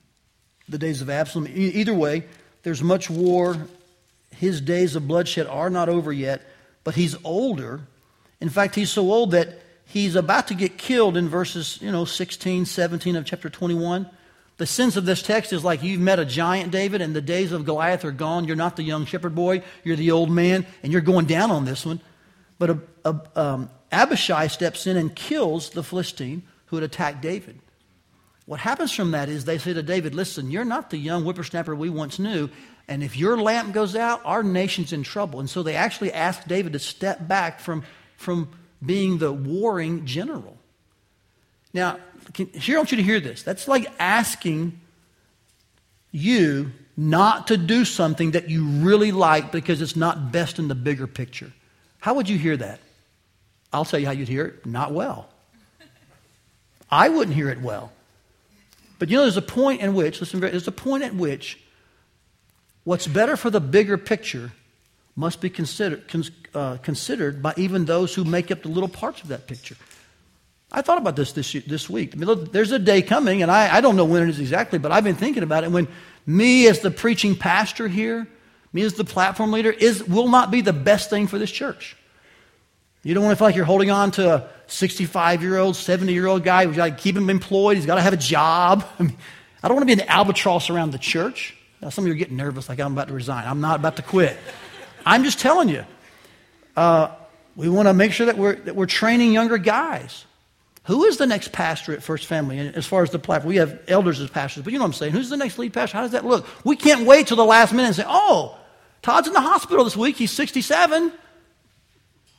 the 0.69 0.79
days 0.79 1.01
of 1.03 1.09
Absalom. 1.09 1.47
E- 1.47 1.51
either 1.51 1.95
way, 1.95 2.25
there's 2.65 2.83
much 2.83 3.09
war. 3.09 3.57
His 4.31 4.61
days 4.61 4.97
of 4.97 5.07
bloodshed 5.07 5.47
are 5.47 5.71
not 5.71 5.89
over 5.89 6.13
yet, 6.13 6.43
but 6.83 6.97
he's 6.97 7.15
older. 7.23 7.83
In 8.45 8.51
fact, 8.51 8.75
he's 8.75 8.91
so 8.91 9.11
old 9.11 9.31
that 9.31 9.59
he's 9.87 10.17
about 10.17 10.49
to 10.49 10.55
get 10.55 10.77
killed 10.77 11.17
in 11.17 11.31
verses, 11.31 11.79
you 11.81 11.91
know, 11.91 12.05
16, 12.05 12.67
17 12.67 13.17
of 13.17 13.25
chapter 13.25 13.49
21. 13.49 14.07
The 14.59 14.67
sense 14.67 14.97
of 14.97 15.07
this 15.07 15.23
text 15.23 15.55
is 15.55 15.65
like 15.65 15.83
you've 15.83 16.03
met 16.03 16.19
a 16.19 16.27
giant, 16.27 16.71
David, 16.71 17.01
and 17.01 17.17
the 17.17 17.23
days 17.23 17.53
of 17.53 17.65
Goliath 17.65 18.05
are 18.05 18.13
gone. 18.13 18.45
You're 18.45 18.55
not 18.55 18.77
the 18.77 18.83
young 18.83 19.07
shepherd 19.07 19.35
boy, 19.35 19.63
you're 19.83 19.97
the 19.97 20.11
old 20.11 20.31
man, 20.31 20.67
and 20.83 20.93
you're 20.93 21.01
going 21.01 21.25
down 21.25 21.51
on 21.51 21.65
this 21.65 21.87
one. 21.87 22.03
But 22.59 22.69
a, 22.69 22.81
a, 23.07 23.21
um, 23.35 23.71
Abishai 23.91 24.49
steps 24.49 24.87
in 24.87 24.99
and 24.99 25.17
kills 25.17 25.71
the 25.71 25.83
Philistine 25.83 26.43
who 26.67 26.77
had 26.77 26.83
attacked 26.83 27.23
David. 27.23 27.59
What 28.45 28.61
happens 28.61 28.93
from 28.93 29.13
that 29.13 29.31
is 29.31 29.47
they 29.47 29.57
say 29.57 29.73
to 29.73 29.83
David, 29.83 30.15
Listen, 30.15 30.51
you're 30.51 30.67
not 30.67 30.91
the 30.91 30.99
young 30.99 31.23
whippersnapper 31.23 31.75
we 31.75 31.89
once 31.89 32.19
knew, 32.19 32.51
and 32.89 33.03
if 33.03 33.17
your 33.17 33.41
lamp 33.41 33.73
goes 33.73 33.97
out, 33.97 34.21
our 34.27 34.43
nation's 34.43 34.93
in 34.93 35.03
trouble. 35.03 35.41
And 35.41 35.49
so 35.49 35.63
they 35.63 35.77
actually 35.77 36.13
ask 36.13 36.47
David 36.47 36.75
to 36.75 36.79
step 36.79 37.27
back 37.27 37.59
from, 37.59 37.85
from 38.25 38.49
being 38.85 39.19
the 39.19 39.33
warring 39.33 40.07
general. 40.07 40.57
Now, 41.73 41.99
can, 42.33 42.49
here 42.49 42.77
I 42.77 42.79
want 42.79 42.91
you 42.91 42.97
to 42.97 43.03
hear 43.03 43.21
this. 43.21 43.43
That's 43.43 43.69
like 43.69 43.87
asking 43.99 44.81
you 46.11 46.73
not 46.97 47.49
to 47.49 47.57
do 47.57 47.85
something 47.85 48.33
that 48.33 48.49
you 48.49 48.65
really 48.65 49.13
like 49.13 49.53
because 49.53 49.83
it's 49.83 49.97
not 49.97 50.33
best 50.33 50.59
in 50.59 50.69
the 50.69 50.75
bigger 50.75 51.07
picture. 51.07 51.53
How 51.99 52.15
would 52.15 52.29
you 52.29 52.39
hear 52.39 52.57
that? 52.57 52.81
I'll 53.73 53.85
tell 53.85 53.99
you 53.99 54.07
how 54.07 54.13
you'd 54.13 54.29
hear 54.29 54.47
it. 54.47 54.67
Not 54.67 54.93
well. 54.93 55.29
I 56.91 57.09
wouldn't 57.09 57.35
hear 57.35 57.49
it 57.49 57.61
well. 57.61 57.93
But 59.01 59.11
you 59.11 59.17
know, 59.17 59.23
there's 59.23 59.37
a 59.37 59.43
point 59.43 59.81
in 59.81 59.95
which, 59.95 60.21
listen, 60.21 60.39
there's 60.39 60.69
a 60.69 60.73
point 60.73 61.03
at 61.03 61.15
which 61.15 61.59
what's 62.85 63.07
better 63.07 63.37
for 63.37 63.51
the 63.51 63.61
bigger 63.61 63.99
picture 63.99 64.53
must 65.17 65.41
be 65.41 65.51
considered, 65.51 66.05
uh, 66.55 66.77
considered 66.79 67.43
by 67.43 67.55
even 67.57 67.85
those 67.85 68.15
who 68.15 68.25
make 68.25 68.51
up 68.51 68.63
the 68.63 68.69
little 68.69 68.89
parts 68.89 69.23
of 69.23 69.29
that 69.29 69.47
picture. 69.47 69.77
I 70.73 70.83
thought 70.83 70.99
about 70.99 71.15
this 71.15 71.33
this, 71.33 71.53
this 71.53 71.89
week. 71.89 72.15
I 72.15 72.19
mean, 72.19 72.27
look, 72.27 72.53
there's 72.53 72.73
a 72.73 72.79
day 72.79 73.01
coming, 73.01 73.43
and 73.43 73.51
I, 73.51 73.77
I 73.77 73.81
don't 73.81 73.97
know 73.97 74.05
when 74.05 74.25
it 74.25 74.29
is 74.29 74.41
exactly, 74.41 74.79
but 74.79 74.91
I've 74.91 75.05
been 75.05 75.15
thinking 75.15 75.45
about 75.45 75.63
it. 75.63 75.71
When 75.71 75.87
me, 76.27 76.67
as 76.67 76.81
the 76.81 76.91
preaching 76.91 77.37
pastor 77.37 77.87
here, 77.87 78.27
me 78.73 78.83
as 78.83 78.95
the 78.95 79.05
platform 79.05 79.53
leader, 79.53 79.71
is 79.71 80.03
will 80.03 80.29
not 80.29 80.51
be 80.51 80.63
the 80.63 80.73
best 80.73 81.11
thing 81.11 81.29
for 81.29 81.39
this 81.39 81.51
church. 81.51 81.97
You 83.05 83.15
don't 83.15 83.23
want 83.23 83.33
to 83.33 83.37
feel 83.37 83.49
like 83.49 83.55
you're 83.55 83.67
holding 83.67 83.91
on 83.91 84.11
to 84.13 84.35
a 84.35 84.49
65 84.67 85.43
year 85.43 85.59
old, 85.59 85.77
70 85.77 86.13
year 86.13 86.27
old 86.27 86.43
guy 86.43 86.67
who's 86.67 86.77
got 86.77 86.87
to 86.87 86.95
keep 86.95 87.17
him 87.17 87.31
employed. 87.31 87.77
He's 87.77 87.87
got 87.87 87.97
to 87.97 88.03
have 88.03 88.15
a 88.15 88.19
job. 88.19 88.85
I, 88.99 89.03
mean, 89.05 89.17
I 89.63 89.69
don't 89.69 89.77
want 89.77 89.89
to 89.89 89.95
be 89.95 90.03
an 90.03 90.09
albatross 90.09 90.71
around 90.71 90.93
the 90.93 90.99
church. 90.99 91.55
Now, 91.81 91.91
some 91.91 92.05
of 92.05 92.09
you 92.09 92.15
are 92.15 92.17
getting 92.17 92.37
nervous, 92.37 92.69
like 92.69 92.81
I'm 92.81 92.95
about 92.95 93.09
to 93.09 93.15
resign. 93.15 93.47
I'm 93.47 93.61
not 93.61 93.79
about 93.79 93.97
to 93.97 94.03
quit. 94.03 94.37
I'm 95.05 95.25
just 95.25 95.41
telling 95.41 95.69
you. 95.69 95.85
Uh, 96.77 97.11
we 97.57 97.69
want 97.69 97.89
to 97.89 97.95
make 97.95 98.13
sure 98.13 98.27
that 98.27 98.37
we're, 98.37 98.57
that 98.57 98.75
we're 98.75 98.87
training 98.87 99.33
younger 99.33 99.59
guys. 99.59 100.25
Who 100.85 101.05
is 101.05 101.17
the 101.17 101.27
next 101.27 101.53
pastor 101.53 101.93
at 101.93 102.03
First 102.03 102.27
Family 102.27 102.59
as 102.59 102.85
far 102.87 103.03
as 103.03 103.11
the 103.11 103.19
platform? 103.19 103.49
We 103.49 103.57
have 103.57 103.81
elders 103.89 104.21
as 104.21 104.29
pastors, 104.29 104.65
but 104.65 104.73
you 104.73 104.79
know 104.79 104.85
what 104.85 104.89
I'm 104.89 104.95
saying. 104.95 105.13
Who's 105.13 105.31
the 105.31 105.37
next 105.37 105.59
lead 105.59 105.73
pastor? 105.73 105.97
How 105.97 106.03
does 106.03 106.13
that 106.13 106.27
look? 106.27 106.47
We 106.65 106.77
can't 106.77 107.07
wait 107.07 107.27
till 107.27 107.37
the 107.37 107.45
last 107.45 107.73
minute 107.73 107.87
and 107.87 107.97
say, 107.97 108.05
oh, 108.07 108.59
Todd's 109.01 109.27
in 109.27 109.33
the 109.33 109.41
hospital 109.41 109.85
this 109.85 109.97
week. 109.97 110.17
He's 110.17 110.33
67. 110.33 111.13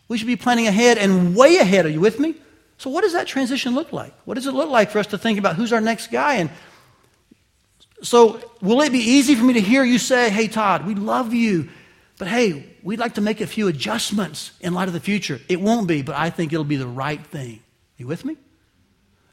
We 0.08 0.18
should 0.18 0.28
be 0.28 0.36
planning 0.36 0.68
ahead 0.68 0.98
and 0.98 1.36
way 1.36 1.58
ahead. 1.58 1.86
Are 1.86 1.90
you 1.90 2.02
with 2.02 2.20
me? 2.20 2.36
So, 2.78 2.90
what 2.90 3.02
does 3.02 3.14
that 3.14 3.26
transition 3.26 3.74
look 3.74 3.94
like? 3.94 4.14
What 4.26 4.36
does 4.36 4.48
it 4.48 4.54
look 4.54 4.70
like 4.70 4.92
for 4.92 5.00
us 5.00 5.08
to 5.08 5.18
think 5.18 5.40
about 5.40 5.56
who's 5.56 5.72
our 5.72 5.82
next 5.82 6.12
guy? 6.12 6.36
And 6.36 6.50
so, 8.02 8.40
will 8.62 8.82
it 8.82 8.92
be 8.92 9.00
easy 9.00 9.34
for 9.36 9.44
me 9.44 9.54
to 9.54 9.62
hear 9.62 9.84
you 9.84 9.98
say, 9.98 10.30
hey, 10.30 10.48
Todd, 10.48 10.86
we 10.86 10.94
love 10.94 11.34
you, 11.34 11.70
but 12.18 12.28
hey, 12.28 12.66
we'd 12.82 13.00
like 13.00 13.16
to 13.16 13.22
make 13.22 13.42
a 13.42 13.48
few 13.48 13.68
adjustments 13.68 14.52
in 14.62 14.74
light 14.74 14.88
of 14.88 14.94
the 14.94 15.00
future? 15.00 15.40
It 15.50 15.60
won't 15.60 15.88
be, 15.88 16.02
but 16.02 16.16
I 16.16 16.30
think 16.30 16.54
it'll 16.54 16.64
be 16.64 16.78
the 16.78 16.88
right 16.88 17.26
thing. 17.28 17.62
You 17.98 18.08
with 18.08 18.24
me? 18.24 18.38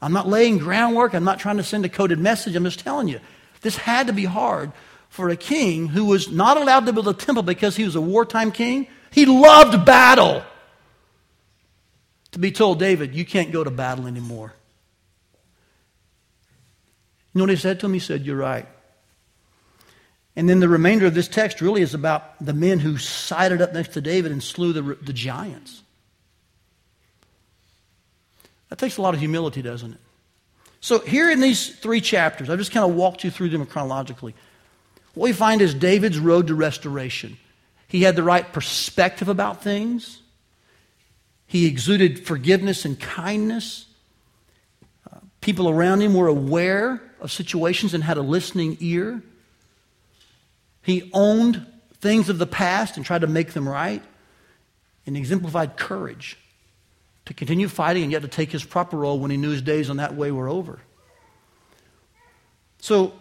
I'm 0.01 0.12
not 0.12 0.29
laying 0.29 0.59
groundwork. 0.59 1.14
I'm 1.14 1.25
not 1.25 1.38
trying 1.38 1.59
to 1.59 1.62
send 1.62 1.85
a 1.85 1.88
coded 1.88 2.18
message. 2.18 2.57
I'm 2.57 2.64
just 2.64 2.81
telling 2.81 3.07
you. 3.09 3.21
This 3.61 3.77
had 3.77 4.09
to 4.09 4.12
be 4.12 4.25
hard 4.25 4.73
for 5.09 5.29
a 5.29 5.37
king 5.37 5.87
who 5.87 6.07
was 6.07 6.31
not 6.31 6.57
allowed 6.57 6.87
to 6.87 6.92
build 6.92 7.07
a 7.07 7.14
temple 7.14 7.45
because 7.45 7.77
he 7.77 7.85
was 7.85 7.95
a 7.95 8.01
wartime 8.01 8.51
king. 8.51 8.88
He 9.12 9.27
loved 9.27 9.85
battle. 9.87 10.42
To 12.33 12.38
be 12.38 12.51
told, 12.51 12.79
David, 12.79 13.14
you 13.14 13.25
can't 13.25 13.53
go 13.53 13.62
to 13.62 13.71
battle 13.71 14.07
anymore. 14.07 14.55
You 17.33 17.38
know 17.38 17.45
what 17.45 17.51
he 17.51 17.57
said 17.57 17.79
to 17.81 17.87
him? 17.87 17.92
He 17.92 18.01
said, 18.01 18.27
You're 18.27 18.37
right. 18.37 18.66
And 20.35 20.49
then 20.49 20.61
the 20.61 20.68
remainder 20.68 21.07
of 21.07 21.14
this 21.14 21.29
text 21.29 21.61
really 21.61 21.83
is 21.83 21.95
about 21.95 22.42
the 22.45 22.55
men 22.55 22.79
who 22.79 22.97
sided 22.97 23.61
up 23.61 23.75
next 23.75 23.92
to 23.95 24.01
David 24.01 24.33
and 24.33 24.42
slew 24.42 24.73
the, 24.73 24.83
the 25.03 25.12
giants. 25.12 25.83
That 28.71 28.79
takes 28.79 28.97
a 28.97 29.03
lot 29.03 29.12
of 29.12 29.21
humility, 29.21 29.61
doesn't 29.61 29.92
it? 29.92 30.01
So, 30.81 30.99
here 31.01 31.31
in 31.31 31.40
these 31.40 31.77
three 31.79 32.01
chapters, 32.01 32.49
I've 32.49 32.59
just 32.59 32.73
kind 32.73 32.88
of 32.88 32.97
walked 32.97 33.23
you 33.23 33.31
through 33.31 33.51
them 33.51 33.64
chronologically. 33.66 34.35
What 35.14 35.25
we 35.25 35.33
find 35.33 35.61
is 35.61 35.75
David's 35.75 36.18
road 36.18 36.47
to 36.47 36.55
restoration. 36.55 37.37
He 37.87 38.03
had 38.03 38.16
the 38.16 38.23
right 38.23 38.51
perspective 38.51 39.29
about 39.29 39.62
things, 39.62 40.21
he 41.47 41.66
exuded 41.66 42.27
forgiveness 42.27 42.87
and 42.87 42.99
kindness. 42.99 43.85
Uh, 45.12 45.18
people 45.42 45.68
around 45.68 46.01
him 46.01 46.14
were 46.14 46.29
aware 46.29 47.03
of 47.21 47.31
situations 47.31 47.92
and 47.92 48.03
had 48.03 48.16
a 48.16 48.23
listening 48.23 48.79
ear. 48.81 49.23
He 50.83 51.11
owned 51.12 51.66
things 52.01 52.29
of 52.29 52.38
the 52.38 52.47
past 52.47 52.97
and 52.97 53.07
tried 53.07 53.21
to 53.21 53.27
make 53.27 53.53
them 53.53 53.68
right 53.68 54.03
and 55.07 55.16
exemplified 55.16 55.77
courage 55.77 56.37
to 57.27 57.35
continue 57.35 57.68
fighting 57.68 58.03
and 58.03 58.12
yet 58.12 58.23
to 58.23 58.29
take 58.29 58.51
his 58.51 58.64
proper 58.64 58.97
role 58.99 59.18
when 59.18 59.31
he 59.31 59.37
knew 59.37 59.51
his 59.51 59.62
days 59.62 59.88
on 59.88 59.99
that 59.99 60.14
way 60.14 60.31
were 60.31 60.49
over. 60.49 60.81
So, 62.81 63.14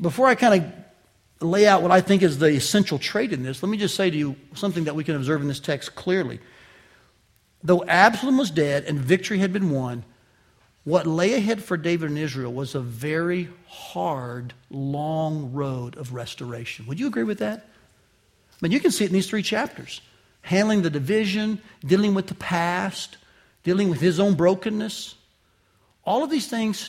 before 0.00 0.28
I 0.28 0.36
kind 0.36 0.62
of 0.62 1.46
lay 1.48 1.66
out 1.66 1.82
what 1.82 1.90
I 1.90 2.00
think 2.00 2.22
is 2.22 2.38
the 2.38 2.46
essential 2.46 2.98
trait 2.98 3.32
in 3.32 3.42
this, 3.42 3.62
let 3.62 3.68
me 3.68 3.76
just 3.76 3.96
say 3.96 4.08
to 4.08 4.16
you 4.16 4.36
something 4.54 4.84
that 4.84 4.94
we 4.94 5.02
can 5.02 5.16
observe 5.16 5.42
in 5.42 5.48
this 5.48 5.58
text 5.58 5.96
clearly. 5.96 6.38
Though 7.64 7.84
Absalom 7.84 8.38
was 8.38 8.52
dead 8.52 8.84
and 8.84 9.00
victory 9.00 9.38
had 9.38 9.52
been 9.52 9.70
won, 9.70 10.04
what 10.88 11.06
lay 11.06 11.34
ahead 11.34 11.62
for 11.62 11.76
David 11.76 12.08
and 12.08 12.18
Israel 12.18 12.50
was 12.50 12.74
a 12.74 12.80
very 12.80 13.50
hard, 13.66 14.54
long 14.70 15.52
road 15.52 15.98
of 15.98 16.14
restoration. 16.14 16.86
Would 16.86 16.98
you 16.98 17.06
agree 17.06 17.24
with 17.24 17.40
that? 17.40 17.58
I 17.58 18.56
mean, 18.62 18.72
you 18.72 18.80
can 18.80 18.90
see 18.90 19.04
it 19.04 19.08
in 19.08 19.12
these 19.12 19.28
three 19.28 19.42
chapters 19.42 20.00
handling 20.40 20.80
the 20.80 20.88
division, 20.88 21.60
dealing 21.84 22.14
with 22.14 22.28
the 22.28 22.34
past, 22.34 23.18
dealing 23.64 23.90
with 23.90 24.00
his 24.00 24.18
own 24.18 24.32
brokenness. 24.32 25.14
All 26.06 26.24
of 26.24 26.30
these 26.30 26.48
things, 26.48 26.88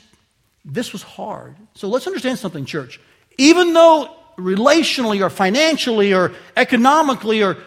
this 0.64 0.94
was 0.94 1.02
hard. 1.04 1.58
So 1.74 1.90
let's 1.90 2.08
understand 2.08 2.40
something, 2.40 2.64
church. 2.64 3.02
Even 3.38 3.74
though 3.74 4.16
relationally 4.38 5.22
or 5.22 5.30
financially 5.30 6.14
or 6.14 6.32
economically 6.56 7.44
or 7.44 7.58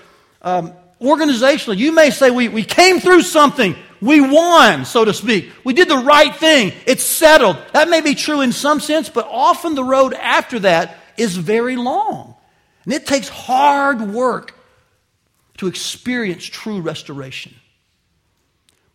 um, 0.41 0.73
organizationally, 0.99 1.77
you 1.77 1.93
may 1.93 2.09
say 2.09 2.31
we, 2.31 2.49
we 2.49 2.65
came 2.65 3.01
through 3.01 3.21
something. 3.21 3.77
We 4.03 4.21
won, 4.21 4.85
so 4.85 5.05
to 5.05 5.15
speak. 5.15 5.53
We 5.63 5.75
did 5.75 5.89
the 5.89 5.97
right 5.97 6.35
thing. 6.35 6.73
It's 6.87 7.05
settled. 7.05 7.57
That 7.73 7.89
may 7.89 8.01
be 8.01 8.17
true 8.17 8.41
in 8.41 8.51
some 8.51 8.81
sense, 8.81 9.09
but 9.09 9.29
often 9.31 9.77
the 9.77 9.85
road 9.85 10.13
after 10.13 10.59
that 10.59 10.99
is 11.17 11.37
very 11.37 11.77
long. 11.77 12.35
And 12.85 12.93
it 12.93 13.07
takes 13.07 13.29
hard 13.29 14.01
work 14.01 14.59
to 15.59 15.69
experience 15.69 16.45
true 16.45 16.81
restoration. 16.81 17.55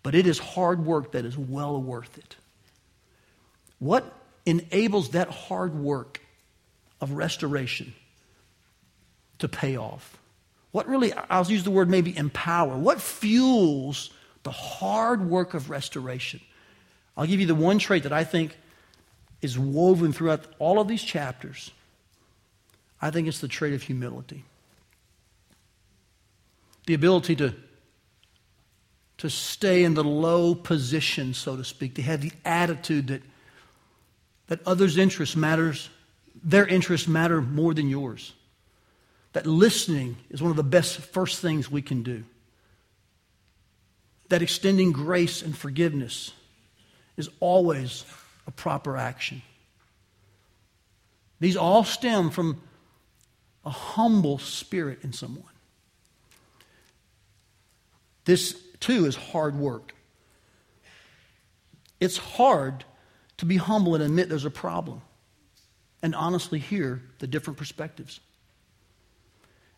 But 0.03 0.13
it 0.13 0.27
is 0.27 0.39
hard 0.39 0.85
work 0.85 1.13
that 1.13 1.23
is 1.23 1.37
well 1.37 1.81
worth 1.81 2.17
it. 2.17 2.35
What 3.79 4.13
enables 4.45 5.11
that 5.11 5.29
hard 5.29 5.73
work 5.73 6.19
of 6.99 7.11
restoration 7.11 7.93
to 9.39 9.47
pay 9.47 9.77
off? 9.77 10.17
What 10.71 10.89
really, 10.89 11.13
I'll 11.13 11.45
use 11.45 11.63
the 11.63 11.71
word 11.71 11.89
maybe 11.89 12.15
empower. 12.17 12.77
What 12.77 13.01
fuels 13.01 14.11
the 14.47 14.51
hard 14.51 15.29
work 15.29 15.53
of 15.53 15.69
restoration? 15.69 16.39
I'll 17.15 17.27
give 17.27 17.39
you 17.39 17.47
the 17.47 17.55
one 17.55 17.79
trait 17.79 18.03
that 18.03 18.13
I 18.13 18.23
think 18.23 18.57
is 19.41 19.60
woven 19.60 20.13
throughout 20.13 20.45
all 20.57 20.79
of 20.79 20.88
these 20.88 21.03
chapters. 21.03 21.71
I 23.01 23.12
think 23.12 23.27
it's 23.27 23.39
the 23.39 23.47
trait 23.47 23.73
of 23.73 23.83
humility 23.83 24.43
the 26.88 26.93
ability 26.93 27.36
to, 27.36 27.53
to 29.17 29.29
stay 29.29 29.83
in 29.83 29.93
the 29.93 30.03
low 30.03 30.55
position, 30.55 31.33
so 31.33 31.57
to 31.57 31.63
speak, 31.63 31.95
to 31.95 32.01
have 32.01 32.21
the 32.21 32.31
attitude 32.45 33.07
that, 33.07 33.21
that 34.47 34.65
others' 34.65 34.97
interest 34.97 35.38
matters 35.38 35.89
their 36.43 36.65
interests 36.65 37.07
matter 37.07 37.41
more 37.41 37.73
than 37.73 37.89
yours. 37.89 38.31
That 39.33 39.45
listening 39.45 40.15
is 40.29 40.41
one 40.41 40.51
of 40.51 40.55
the 40.55 40.63
best 40.63 40.97
first 40.99 41.41
things 41.41 41.69
we 41.69 41.81
can 41.81 42.03
do. 42.03 42.23
That 44.29 44.41
extending 44.41 44.91
grace 44.91 45.41
and 45.41 45.57
forgiveness 45.57 46.33
is 47.15 47.29
always 47.39 48.05
a 48.45 48.51
proper 48.51 48.97
action. 48.97 49.41
These 51.39 51.55
all 51.55 51.83
stem 51.83 52.29
from 52.29 52.61
a 53.65 53.69
humble 53.69 54.37
spirit 54.37 54.99
in 55.03 55.13
someone. 55.13 55.43
This, 58.25 58.61
too, 58.79 59.05
is 59.05 59.15
hard 59.15 59.55
work. 59.55 59.93
It's 61.99 62.17
hard 62.17 62.83
to 63.37 63.45
be 63.45 63.57
humble 63.57 63.95
and 63.95 64.03
admit 64.03 64.29
there's 64.29 64.45
a 64.45 64.49
problem 64.49 65.01
and 66.01 66.13
honestly 66.13 66.59
hear 66.59 67.01
the 67.19 67.27
different 67.27 67.57
perspectives. 67.57 68.19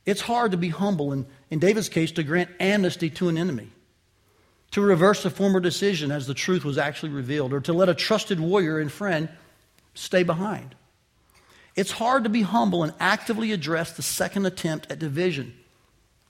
It's 0.05 0.21
hard 0.21 0.51
to 0.51 0.57
be 0.57 0.69
humble 0.69 1.11
and, 1.11 1.25
in 1.49 1.59
David's 1.59 1.89
case, 1.89 2.11
to 2.13 2.23
grant 2.23 2.49
amnesty 2.59 3.09
to 3.11 3.29
an 3.29 3.37
enemy, 3.37 3.69
to 4.71 4.81
reverse 4.81 5.25
a 5.25 5.29
former 5.29 5.59
decision 5.59 6.11
as 6.11 6.27
the 6.27 6.33
truth 6.33 6.63
was 6.63 6.77
actually 6.77 7.11
revealed, 7.11 7.53
or 7.53 7.61
to 7.61 7.73
let 7.73 7.89
a 7.89 7.95
trusted 7.95 8.39
warrior 8.39 8.79
and 8.79 8.91
friend 8.91 9.29
stay 9.93 10.23
behind. 10.23 10.75
It's 11.75 11.91
hard 11.91 12.23
to 12.25 12.29
be 12.29 12.41
humble 12.41 12.83
and 12.83 12.93
actively 12.99 13.51
address 13.51 13.93
the 13.93 14.01
second 14.01 14.45
attempt 14.45 14.91
at 14.91 14.99
division, 14.99 15.53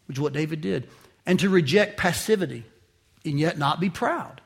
which 0.08 0.18
is 0.18 0.22
what 0.22 0.34
David 0.34 0.62
did, 0.62 0.88
and 1.26 1.40
to 1.40 1.50
reject 1.50 1.98
passivity 1.98 2.64
and 3.26 3.40
yet 3.40 3.58
not 3.58 3.80
be 3.80 3.90
proud. 3.90 4.42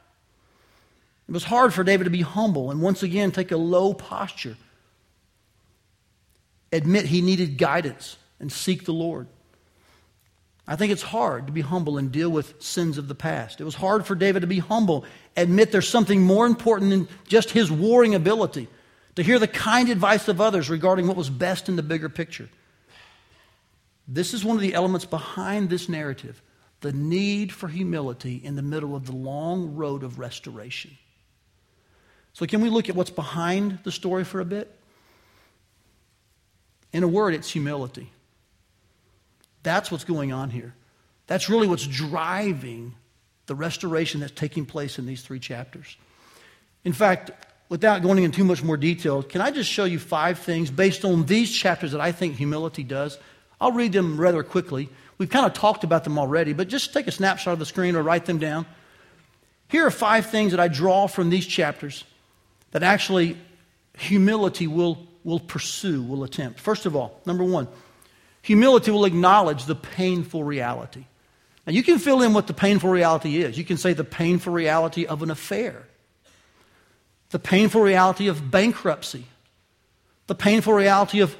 It 1.27 1.31
was 1.31 1.43
hard 1.43 1.73
for 1.73 1.83
David 1.83 2.05
to 2.05 2.09
be 2.09 2.21
humble 2.21 2.71
and 2.71 2.81
once 2.81 3.03
again 3.03 3.31
take 3.31 3.51
a 3.51 3.57
low 3.57 3.93
posture, 3.93 4.57
admit 6.71 7.05
he 7.05 7.21
needed 7.21 7.57
guidance, 7.57 8.17
and 8.39 8.51
seek 8.51 8.85
the 8.85 8.93
Lord. 8.93 9.27
I 10.67 10.77
think 10.77 10.93
it's 10.93 11.01
hard 11.01 11.47
to 11.47 11.53
be 11.53 11.61
humble 11.61 11.97
and 11.97 12.11
deal 12.11 12.29
with 12.29 12.61
sins 12.61 12.97
of 12.97 13.07
the 13.07 13.15
past. 13.15 13.59
It 13.59 13.65
was 13.65 13.75
hard 13.75 14.05
for 14.05 14.15
David 14.15 14.41
to 14.41 14.47
be 14.47 14.59
humble, 14.59 15.05
admit 15.35 15.71
there's 15.71 15.89
something 15.89 16.21
more 16.21 16.45
important 16.45 16.91
than 16.91 17.07
just 17.27 17.51
his 17.51 17.69
warring 17.69 18.15
ability, 18.15 18.69
to 19.15 19.23
hear 19.23 19.39
the 19.39 19.47
kind 19.47 19.89
advice 19.89 20.27
of 20.27 20.39
others 20.39 20.69
regarding 20.69 21.07
what 21.07 21.17
was 21.17 21.29
best 21.29 21.67
in 21.67 21.75
the 21.75 21.83
bigger 21.83 22.07
picture. 22.07 22.49
This 24.07 24.33
is 24.33 24.43
one 24.43 24.55
of 24.55 24.61
the 24.61 24.73
elements 24.73 25.05
behind 25.05 25.69
this 25.69 25.89
narrative 25.89 26.41
the 26.81 26.91
need 26.91 27.49
for 27.53 27.69
humility 27.69 28.41
in 28.43 28.55
the 28.55 28.61
middle 28.61 28.93
of 28.93 29.05
the 29.05 29.13
long 29.13 29.73
road 29.75 30.03
of 30.03 30.19
restoration. 30.19 30.91
So, 32.33 32.45
can 32.45 32.59
we 32.59 32.69
look 32.69 32.89
at 32.89 32.95
what's 32.95 33.09
behind 33.09 33.79
the 33.83 33.91
story 33.91 34.25
for 34.25 34.41
a 34.41 34.45
bit? 34.45 34.69
In 36.91 37.03
a 37.03 37.07
word, 37.07 37.35
it's 37.35 37.49
humility. 37.49 38.11
That's 39.63 39.91
what's 39.91 40.03
going 40.03 40.31
on 40.31 40.49
here. 40.49 40.73
That's 41.27 41.49
really 41.49 41.67
what's 41.67 41.87
driving 41.87 42.95
the 43.45 43.55
restoration 43.55 44.19
that's 44.19 44.33
taking 44.33 44.65
place 44.65 44.99
in 44.99 45.05
these 45.05 45.21
three 45.21 45.39
chapters. 45.39 45.97
In 46.83 46.93
fact, 46.93 47.31
without 47.69 48.01
going 48.01 48.23
into 48.23 48.37
too 48.37 48.43
much 48.43 48.61
more 48.61 48.77
detail, 48.77 49.23
can 49.23 49.41
I 49.41 49.51
just 49.51 49.69
show 49.69 49.85
you 49.85 49.99
five 49.99 50.39
things 50.39 50.69
based 50.69 51.05
on 51.05 51.25
these 51.25 51.51
chapters 51.51 51.93
that 51.93 52.01
I 52.01 52.11
think 52.11 52.35
humility 52.35 52.83
does? 52.83 53.17
I'll 53.59 53.71
read 53.71 53.93
them 53.93 54.19
rather 54.19 54.43
quickly. 54.43 54.89
We've 55.17 55.29
kind 55.29 55.45
of 55.45 55.53
talked 55.53 55.83
about 55.83 56.03
them 56.03 56.19
already, 56.19 56.53
but 56.53 56.67
just 56.67 56.93
take 56.93 57.07
a 57.07 57.11
snapshot 57.11 57.53
of 57.53 57.59
the 57.59 57.65
screen 57.65 57.95
or 57.95 58.03
write 58.03 58.25
them 58.25 58.39
down. 58.39 58.65
Here 59.69 59.85
are 59.85 59.91
five 59.91 60.27
things 60.27 60.51
that 60.51 60.59
I 60.59 60.67
draw 60.67 61.07
from 61.07 61.29
these 61.29 61.47
chapters 61.47 62.03
that 62.71 62.83
actually 62.83 63.37
humility 63.97 64.67
will, 64.67 65.07
will 65.23 65.39
pursue, 65.39 66.03
will 66.03 66.23
attempt. 66.23 66.59
First 66.59 66.85
of 66.85 66.95
all, 66.95 67.21
number 67.25 67.43
one, 67.43 67.67
humility 68.43 68.91
will 68.91 69.05
acknowledge 69.05 69.65
the 69.65 69.73
painful 69.73 70.43
reality. 70.43 71.05
Now, 71.65 71.73
you 71.73 71.81
can 71.81 71.97
fill 71.97 72.21
in 72.21 72.33
what 72.33 72.45
the 72.45 72.53
painful 72.53 72.89
reality 72.89 73.37
is. 73.37 73.57
You 73.57 73.63
can 73.63 73.77
say 73.77 73.93
the 73.93 74.03
painful 74.03 74.53
reality 74.53 75.07
of 75.07 75.23
an 75.23 75.31
affair, 75.31 75.87
the 77.31 77.39
painful 77.39 77.81
reality 77.81 78.27
of 78.27 78.51
bankruptcy, 78.51 79.25
the 80.27 80.35
painful 80.35 80.73
reality 80.73 81.21
of, 81.21 81.35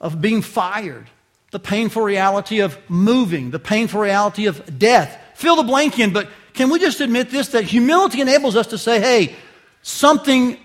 of 0.00 0.20
being 0.20 0.40
fired, 0.42 1.06
the 1.52 1.60
painful 1.60 2.02
reality 2.02 2.60
of 2.60 2.78
moving, 2.88 3.50
the 3.50 3.58
painful 3.58 4.00
reality 4.00 4.46
of 4.46 4.78
death. 4.78 5.20
Fill 5.34 5.56
the 5.56 5.62
blank 5.62 5.98
in, 5.98 6.12
but 6.12 6.28
can 6.54 6.70
we 6.70 6.78
just 6.78 7.02
admit 7.02 7.30
this 7.30 7.48
that 7.48 7.64
humility 7.64 8.22
enables 8.22 8.56
us 8.56 8.68
to 8.68 8.78
say, 8.78 8.98
hey, 8.98 9.36
something 9.82 10.58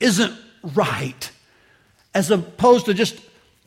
isn't 0.00 0.34
right, 0.74 1.30
as 2.14 2.30
opposed 2.30 2.86
to 2.86 2.94
just 2.94 3.20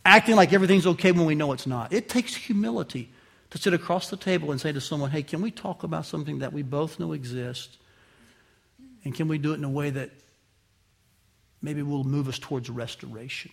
acting 0.05 0.35
like 0.35 0.53
everything's 0.53 0.87
okay 0.87 1.11
when 1.11 1.25
we 1.25 1.35
know 1.35 1.51
it's 1.53 1.67
not. 1.67 1.93
It 1.93 2.09
takes 2.09 2.35
humility 2.35 3.09
to 3.51 3.57
sit 3.57 3.73
across 3.73 4.09
the 4.09 4.17
table 4.17 4.51
and 4.51 4.59
say 4.59 4.71
to 4.71 4.81
someone, 4.81 5.11
hey, 5.11 5.23
can 5.23 5.41
we 5.41 5.51
talk 5.51 5.83
about 5.83 6.05
something 6.05 6.39
that 6.39 6.53
we 6.53 6.63
both 6.63 6.99
know 6.99 7.13
exists? 7.13 7.77
And 9.03 9.13
can 9.13 9.27
we 9.27 9.37
do 9.37 9.51
it 9.51 9.55
in 9.55 9.63
a 9.63 9.69
way 9.69 9.89
that 9.91 10.11
maybe 11.61 11.81
will 11.81 12.03
move 12.03 12.27
us 12.27 12.39
towards 12.39 12.69
restoration? 12.69 13.51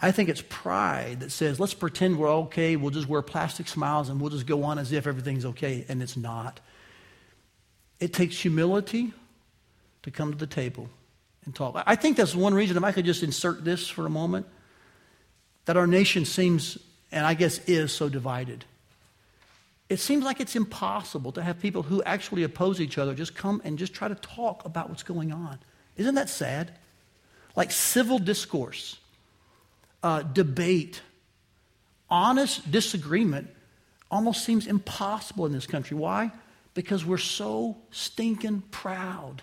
I 0.00 0.10
think 0.10 0.28
it's 0.28 0.42
pride 0.48 1.20
that 1.20 1.30
says, 1.30 1.60
let's 1.60 1.74
pretend 1.74 2.18
we're 2.18 2.28
okay, 2.28 2.74
we'll 2.74 2.90
just 2.90 3.08
wear 3.08 3.22
plastic 3.22 3.68
smiles 3.68 4.08
and 4.08 4.20
we'll 4.20 4.30
just 4.30 4.46
go 4.46 4.64
on 4.64 4.78
as 4.78 4.90
if 4.90 5.06
everything's 5.06 5.44
okay, 5.46 5.84
and 5.88 6.02
it's 6.02 6.16
not. 6.16 6.58
It 8.00 8.12
takes 8.12 8.36
humility 8.36 9.12
to 10.02 10.10
come 10.10 10.32
to 10.32 10.38
the 10.38 10.46
table 10.46 10.88
and 11.44 11.54
talk. 11.54 11.82
I 11.86 11.96
think 11.96 12.16
that's 12.16 12.34
one 12.34 12.54
reason, 12.54 12.76
if 12.76 12.84
I 12.84 12.92
could 12.92 13.04
just 13.04 13.22
insert 13.22 13.64
this 13.64 13.88
for 13.88 14.06
a 14.06 14.10
moment, 14.10 14.46
that 15.64 15.76
our 15.76 15.86
nation 15.86 16.24
seems, 16.24 16.78
and 17.10 17.26
I 17.26 17.34
guess 17.34 17.58
is, 17.66 17.92
so 17.92 18.08
divided. 18.08 18.64
It 19.88 20.00
seems 20.00 20.24
like 20.24 20.40
it's 20.40 20.56
impossible 20.56 21.32
to 21.32 21.42
have 21.42 21.60
people 21.60 21.82
who 21.82 22.02
actually 22.04 22.44
oppose 22.44 22.80
each 22.80 22.96
other 22.96 23.14
just 23.14 23.34
come 23.34 23.60
and 23.64 23.78
just 23.78 23.92
try 23.92 24.08
to 24.08 24.14
talk 24.14 24.64
about 24.64 24.88
what's 24.88 25.02
going 25.02 25.32
on. 25.32 25.58
Isn't 25.96 26.14
that 26.14 26.30
sad? 26.30 26.72
Like 27.54 27.70
civil 27.70 28.18
discourse, 28.18 28.98
uh, 30.02 30.22
debate, 30.22 31.02
honest 32.08 32.70
disagreement 32.70 33.50
almost 34.10 34.44
seems 34.44 34.66
impossible 34.66 35.44
in 35.46 35.52
this 35.52 35.66
country. 35.66 35.96
Why? 35.96 36.32
Because 36.74 37.04
we're 37.04 37.18
so 37.18 37.76
stinking 37.90 38.62
proud. 38.70 39.42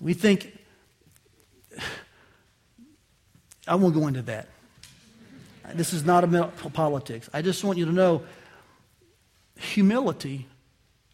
We 0.00 0.14
think, 0.14 0.56
I 3.66 3.74
won't 3.74 3.94
go 3.94 4.06
into 4.06 4.22
that. 4.22 4.48
This 5.74 5.92
is 5.92 6.04
not 6.04 6.24
about 6.24 6.56
politics. 6.72 7.28
I 7.32 7.42
just 7.42 7.62
want 7.64 7.78
you 7.78 7.84
to 7.86 7.92
know 7.92 8.22
humility 9.58 10.46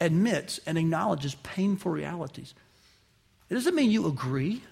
admits 0.01 0.61
and 0.67 0.79
acknowledges 0.79 1.35
painful 1.37 1.91
realities. 1.91 2.55
It 3.49 3.55
doesn't 3.55 3.75
mean 3.75 3.91
you 3.91 4.07
agree, 4.07 4.63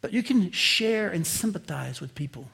but 0.00 0.12
you 0.12 0.22
can 0.22 0.50
share 0.52 1.08
and 1.08 1.26
sympathize 1.26 2.00
with 2.00 2.14
people. 2.14 2.46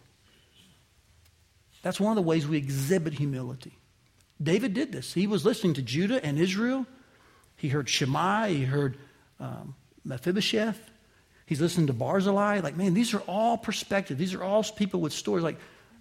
That's 1.82 2.00
one 2.00 2.10
of 2.10 2.16
the 2.16 2.22
ways 2.22 2.46
we 2.46 2.56
exhibit 2.56 3.14
humility. 3.14 3.72
David 4.42 4.74
did 4.74 4.92
this. 4.92 5.12
He 5.12 5.26
was 5.26 5.44
listening 5.44 5.74
to 5.74 5.82
Judah 5.82 6.24
and 6.24 6.38
Israel. 6.38 6.86
He 7.56 7.68
heard 7.68 7.88
Shimei. 7.88 8.54
He 8.54 8.64
heard 8.64 8.98
um, 9.40 9.74
Mephibosheth. 10.06 10.78
He's 11.46 11.60
listening 11.60 11.88
to 11.88 11.92
Barzillai. 11.92 12.60
Like, 12.60 12.76
man, 12.76 12.94
these 12.94 13.14
are 13.14 13.20
all 13.20 13.56
perspectives. 13.56 14.18
These 14.18 14.34
are 14.34 14.42
all 14.42 14.62
people 14.62 15.00
with 15.00 15.12
stories. 15.12 15.44
Like, 15.44 15.58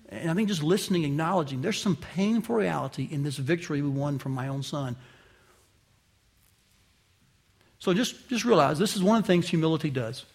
and 0.09 0.29
I 0.29 0.33
think 0.33 0.47
just 0.47 0.63
listening, 0.63 1.03
acknowledging 1.03 1.61
there's 1.61 1.81
some 1.81 1.95
painful 1.95 2.55
reality 2.55 3.07
in 3.09 3.23
this 3.23 3.37
victory 3.37 3.81
we 3.81 3.89
won 3.89 4.19
from 4.19 4.33
my 4.33 4.47
own 4.47 4.63
son. 4.63 4.95
So 7.79 7.93
just, 7.93 8.29
just 8.29 8.45
realize 8.45 8.79
this 8.79 8.95
is 8.95 9.03
one 9.03 9.17
of 9.17 9.23
the 9.23 9.27
things 9.27 9.47
humility 9.47 9.89
does. 9.89 10.25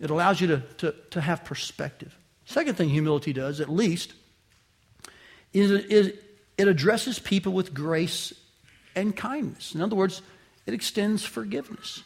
It 0.00 0.10
allows 0.10 0.40
you 0.40 0.48
to, 0.48 0.62
to, 0.78 0.94
to 1.10 1.20
have 1.20 1.44
perspective. 1.44 2.16
Second 2.46 2.76
thing 2.76 2.88
humility 2.88 3.32
does, 3.32 3.60
at 3.60 3.68
least, 3.68 4.14
is, 5.52 5.70
is 5.70 6.12
it 6.56 6.68
addresses 6.68 7.18
people 7.18 7.52
with 7.52 7.74
grace 7.74 8.32
and 8.96 9.16
kindness. 9.16 9.74
In 9.74 9.80
other 9.80 9.96
words, 9.96 10.22
it 10.66 10.74
extends 10.74 11.24
forgiveness. 11.24 12.02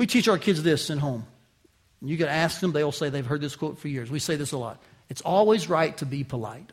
We 0.00 0.06
teach 0.06 0.28
our 0.28 0.38
kids 0.38 0.62
this 0.62 0.88
in 0.88 0.96
home. 0.96 1.26
You 2.00 2.16
can 2.16 2.26
ask 2.26 2.58
them, 2.60 2.72
they'll 2.72 2.90
say 2.90 3.10
they've 3.10 3.26
heard 3.26 3.42
this 3.42 3.54
quote 3.54 3.78
for 3.78 3.88
years. 3.88 4.10
We 4.10 4.18
say 4.18 4.34
this 4.36 4.52
a 4.52 4.56
lot. 4.56 4.82
It's 5.10 5.20
always 5.20 5.68
right 5.68 5.94
to 5.98 6.06
be 6.06 6.24
polite. 6.24 6.72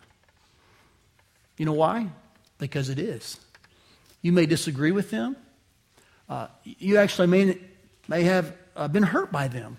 You 1.57 1.65
know 1.65 1.73
why? 1.73 2.07
Because 2.57 2.87
it 2.87 2.99
is. 2.99 3.37
You 4.21 4.31
may 4.31 4.45
disagree 4.45 4.93
with 4.93 5.11
them. 5.11 5.35
Uh, 6.29 6.47
you 6.63 6.99
actually 6.99 7.27
may, 7.27 7.57
may 8.07 8.23
have 8.23 8.55
uh, 8.77 8.87
been 8.87 9.03
hurt 9.03 9.29
by 9.29 9.49
them. 9.49 9.77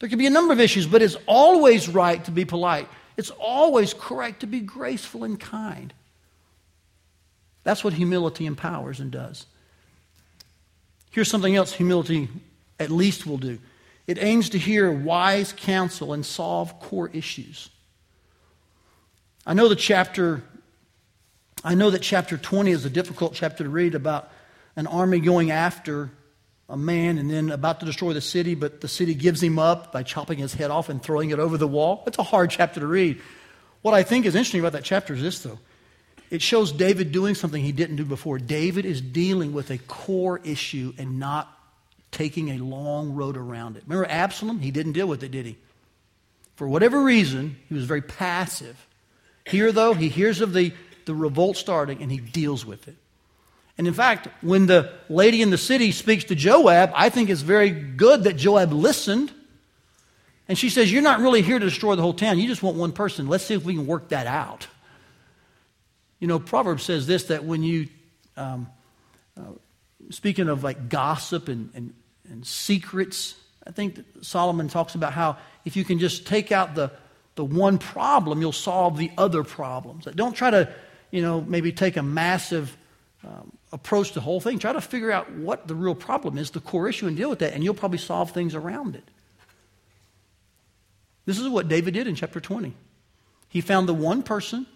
There 0.00 0.08
could 0.08 0.18
be 0.18 0.26
a 0.26 0.30
number 0.30 0.52
of 0.52 0.58
issues, 0.58 0.88
but 0.88 1.02
it's 1.02 1.16
always 1.26 1.88
right 1.88 2.24
to 2.24 2.32
be 2.32 2.44
polite. 2.44 2.88
It's 3.16 3.30
always 3.30 3.94
correct 3.94 4.40
to 4.40 4.48
be 4.48 4.58
graceful 4.58 5.22
and 5.22 5.38
kind. 5.38 5.94
That's 7.62 7.84
what 7.84 7.92
humility 7.92 8.44
empowers 8.44 8.98
and 8.98 9.12
does. 9.12 9.46
Here's 11.12 11.30
something 11.30 11.54
else 11.54 11.72
humility 11.72 12.28
at 12.78 12.90
least 12.90 13.26
will 13.26 13.38
do 13.38 13.58
it 14.06 14.18
aims 14.22 14.50
to 14.50 14.58
hear 14.58 14.90
wise 14.90 15.52
counsel 15.52 16.12
and 16.12 16.24
solve 16.24 16.78
core 16.80 17.10
issues. 17.12 17.70
I 19.44 19.54
know 19.54 19.68
the 19.68 19.76
chapter, 19.76 20.42
I 21.64 21.74
know 21.74 21.90
that 21.90 22.02
chapter 22.02 22.36
20 22.36 22.70
is 22.70 22.84
a 22.84 22.90
difficult 22.90 23.34
chapter 23.34 23.64
to 23.64 23.70
read 23.70 23.94
about 23.94 24.30
an 24.76 24.86
army 24.86 25.20
going 25.20 25.50
after 25.50 26.10
a 26.68 26.76
man 26.76 27.18
and 27.18 27.30
then 27.30 27.50
about 27.50 27.80
to 27.80 27.86
destroy 27.86 28.12
the 28.12 28.20
city, 28.20 28.54
but 28.54 28.80
the 28.80 28.88
city 28.88 29.14
gives 29.14 29.42
him 29.42 29.58
up 29.58 29.92
by 29.92 30.02
chopping 30.02 30.38
his 30.38 30.54
head 30.54 30.70
off 30.70 30.88
and 30.88 31.02
throwing 31.02 31.30
it 31.30 31.38
over 31.38 31.56
the 31.56 31.68
wall. 31.68 32.02
It's 32.06 32.18
a 32.18 32.24
hard 32.24 32.50
chapter 32.50 32.80
to 32.80 32.86
read. 32.86 33.20
What 33.82 33.94
I 33.94 34.02
think 34.02 34.26
is 34.26 34.34
interesting 34.34 34.60
about 34.60 34.72
that 34.72 34.84
chapter 34.84 35.14
is 35.14 35.22
this, 35.22 35.40
though. 35.40 35.58
It 36.28 36.42
shows 36.42 36.72
David 36.72 37.12
doing 37.12 37.36
something 37.36 37.62
he 37.62 37.70
didn't 37.70 37.96
do 37.96 38.04
before. 38.04 38.38
David 38.38 38.84
is 38.84 39.00
dealing 39.00 39.52
with 39.52 39.70
a 39.70 39.78
core 39.78 40.40
issue 40.42 40.92
and 40.98 41.20
not 41.20 41.55
taking 42.16 42.48
a 42.52 42.58
long 42.58 43.12
road 43.12 43.36
around 43.36 43.76
it. 43.76 43.82
Remember 43.86 44.10
Absalom? 44.10 44.58
He 44.58 44.70
didn't 44.70 44.92
deal 44.92 45.06
with 45.06 45.22
it, 45.22 45.30
did 45.30 45.44
he? 45.44 45.58
For 46.54 46.66
whatever 46.66 47.02
reason, 47.02 47.58
he 47.68 47.74
was 47.74 47.84
very 47.84 48.00
passive. 48.00 48.86
Here, 49.44 49.70
though, 49.70 49.92
he 49.92 50.08
hears 50.08 50.40
of 50.40 50.54
the, 50.54 50.72
the 51.04 51.14
revolt 51.14 51.58
starting 51.58 52.02
and 52.02 52.10
he 52.10 52.16
deals 52.16 52.64
with 52.64 52.88
it. 52.88 52.96
And 53.76 53.86
in 53.86 53.92
fact, 53.92 54.28
when 54.40 54.64
the 54.64 54.90
lady 55.10 55.42
in 55.42 55.50
the 55.50 55.58
city 55.58 55.92
speaks 55.92 56.24
to 56.24 56.34
Joab, 56.34 56.90
I 56.94 57.10
think 57.10 57.28
it's 57.28 57.42
very 57.42 57.68
good 57.68 58.24
that 58.24 58.38
Joab 58.38 58.72
listened. 58.72 59.30
And 60.48 60.56
she 60.56 60.70
says, 60.70 60.90
You're 60.90 61.02
not 61.02 61.20
really 61.20 61.42
here 61.42 61.58
to 61.58 61.64
destroy 61.66 61.96
the 61.96 62.02
whole 62.02 62.14
town. 62.14 62.38
You 62.38 62.48
just 62.48 62.62
want 62.62 62.78
one 62.78 62.92
person. 62.92 63.28
Let's 63.28 63.44
see 63.44 63.52
if 63.52 63.64
we 63.64 63.74
can 63.74 63.86
work 63.86 64.08
that 64.08 64.26
out. 64.26 64.66
You 66.18 66.28
know, 66.28 66.38
Proverbs 66.38 66.84
says 66.84 67.06
this 67.06 67.24
that 67.24 67.44
when 67.44 67.62
you, 67.62 67.88
um, 68.38 68.68
uh, 69.38 69.42
speaking 70.08 70.48
of 70.48 70.64
like 70.64 70.88
gossip 70.88 71.48
and, 71.48 71.68
and, 71.74 71.92
and 72.30 72.46
secrets, 72.46 73.34
I 73.66 73.70
think 73.70 74.00
Solomon 74.22 74.68
talks 74.68 74.94
about 74.94 75.12
how 75.12 75.36
if 75.64 75.76
you 75.76 75.84
can 75.84 75.98
just 75.98 76.26
take 76.26 76.52
out 76.52 76.74
the, 76.74 76.90
the 77.34 77.44
one 77.44 77.78
problem, 77.78 78.40
you'll 78.40 78.52
solve 78.52 78.96
the 78.96 79.10
other 79.18 79.42
problems. 79.44 80.06
Don't 80.14 80.34
try 80.34 80.50
to, 80.50 80.72
you 81.10 81.22
know, 81.22 81.40
maybe 81.40 81.72
take 81.72 81.96
a 81.96 82.02
massive 82.02 82.76
um, 83.24 83.52
approach 83.72 84.08
to 84.08 84.14
the 84.14 84.20
whole 84.20 84.40
thing. 84.40 84.58
Try 84.58 84.72
to 84.72 84.80
figure 84.80 85.10
out 85.10 85.32
what 85.32 85.66
the 85.66 85.74
real 85.74 85.94
problem 85.94 86.38
is, 86.38 86.50
the 86.50 86.60
core 86.60 86.88
issue, 86.88 87.06
and 87.06 87.16
deal 87.16 87.30
with 87.30 87.40
that, 87.40 87.52
and 87.52 87.64
you'll 87.64 87.74
probably 87.74 87.98
solve 87.98 88.30
things 88.30 88.54
around 88.54 88.94
it. 88.94 89.04
This 91.24 91.38
is 91.40 91.48
what 91.48 91.68
David 91.68 91.94
did 91.94 92.06
in 92.06 92.14
chapter 92.14 92.38
20. 92.40 92.72
He 93.48 93.60
found 93.60 93.88
the 93.88 93.94
one 93.94 94.22
person 94.22 94.66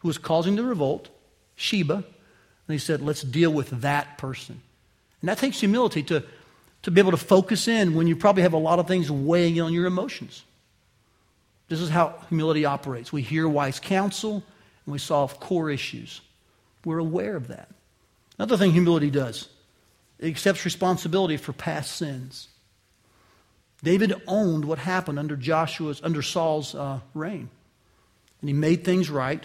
who 0.00 0.08
was 0.08 0.18
causing 0.18 0.56
the 0.56 0.64
revolt, 0.64 1.08
Sheba, 1.54 1.94
and 1.94 2.04
he 2.68 2.78
said, 2.78 3.00
let's 3.00 3.22
deal 3.22 3.52
with 3.52 3.70
that 3.82 4.18
person. 4.18 4.60
And 5.20 5.28
that 5.28 5.38
takes 5.38 5.60
humility 5.60 6.02
to, 6.04 6.24
to 6.82 6.90
be 6.90 7.00
able 7.00 7.10
to 7.10 7.16
focus 7.16 7.68
in 7.68 7.94
when 7.94 8.06
you 8.06 8.16
probably 8.16 8.42
have 8.42 8.52
a 8.52 8.58
lot 8.58 8.78
of 8.78 8.88
things 8.88 9.10
weighing 9.10 9.60
on 9.60 9.72
your 9.72 9.86
emotions. 9.86 10.44
This 11.68 11.80
is 11.80 11.88
how 11.88 12.14
humility 12.28 12.64
operates. 12.64 13.12
We 13.12 13.22
hear 13.22 13.48
wise 13.48 13.78
counsel 13.78 14.42
and 14.86 14.92
we 14.92 14.98
solve 14.98 15.38
core 15.38 15.70
issues. 15.70 16.20
We're 16.84 16.98
aware 16.98 17.36
of 17.36 17.48
that. 17.48 17.68
Another 18.38 18.56
thing 18.56 18.72
humility 18.72 19.10
does 19.10 19.48
it 20.18 20.28
accepts 20.28 20.64
responsibility 20.64 21.36
for 21.38 21.52
past 21.52 21.96
sins. 21.96 22.48
David 23.82 24.14
owned 24.26 24.66
what 24.66 24.78
happened 24.78 25.18
under 25.18 25.36
Joshua's, 25.36 26.00
under 26.02 26.20
Saul's 26.20 26.74
uh, 26.74 27.00
reign, 27.14 27.48
and 28.40 28.50
he 28.50 28.52
made 28.52 28.84
things 28.84 29.08
right. 29.08 29.42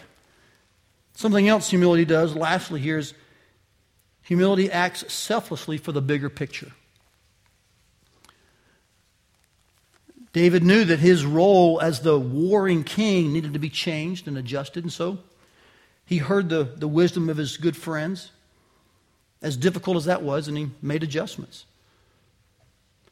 Something 1.13 1.47
else 1.47 1.69
humility 1.69 2.03
does, 2.03 2.35
lastly, 2.35 2.81
here 2.81 2.97
is 2.97 3.13
humility 4.23 4.69
acts 4.69 5.11
selflessly 5.13 5.77
for 5.77 5.93
the 5.93 6.01
bigger 6.01 6.29
picture. 6.29 6.71
David 10.35 10.63
knew 10.63 10.83
that 10.83 10.99
his 10.99 11.25
role 11.25 11.79
as 11.79 12.01
the 12.01 12.19
warring 12.19 12.83
king 12.83 13.31
needed 13.31 13.53
to 13.53 13.59
be 13.59 13.69
changed 13.69 14.27
and 14.27 14.37
adjusted, 14.37 14.83
and 14.83 14.91
so 14.91 15.19
he 16.05 16.17
heard 16.17 16.49
the, 16.49 16.65
the 16.65 16.89
wisdom 16.89 17.29
of 17.29 17.37
his 17.37 17.55
good 17.55 17.77
friends, 17.77 18.31
as 19.41 19.55
difficult 19.55 19.95
as 19.95 20.03
that 20.03 20.23
was, 20.23 20.49
and 20.49 20.57
he 20.57 20.71
made 20.81 21.03
adjustments. 21.03 21.63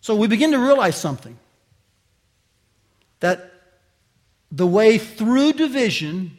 So 0.02 0.18
we 0.18 0.28
begin 0.28 0.52
to 0.52 0.60
realize 0.60 0.98
something 0.98 1.40
that 3.22 3.54
the 4.52 4.68
way 4.68 4.98
through 4.98 5.54
division 5.54 6.38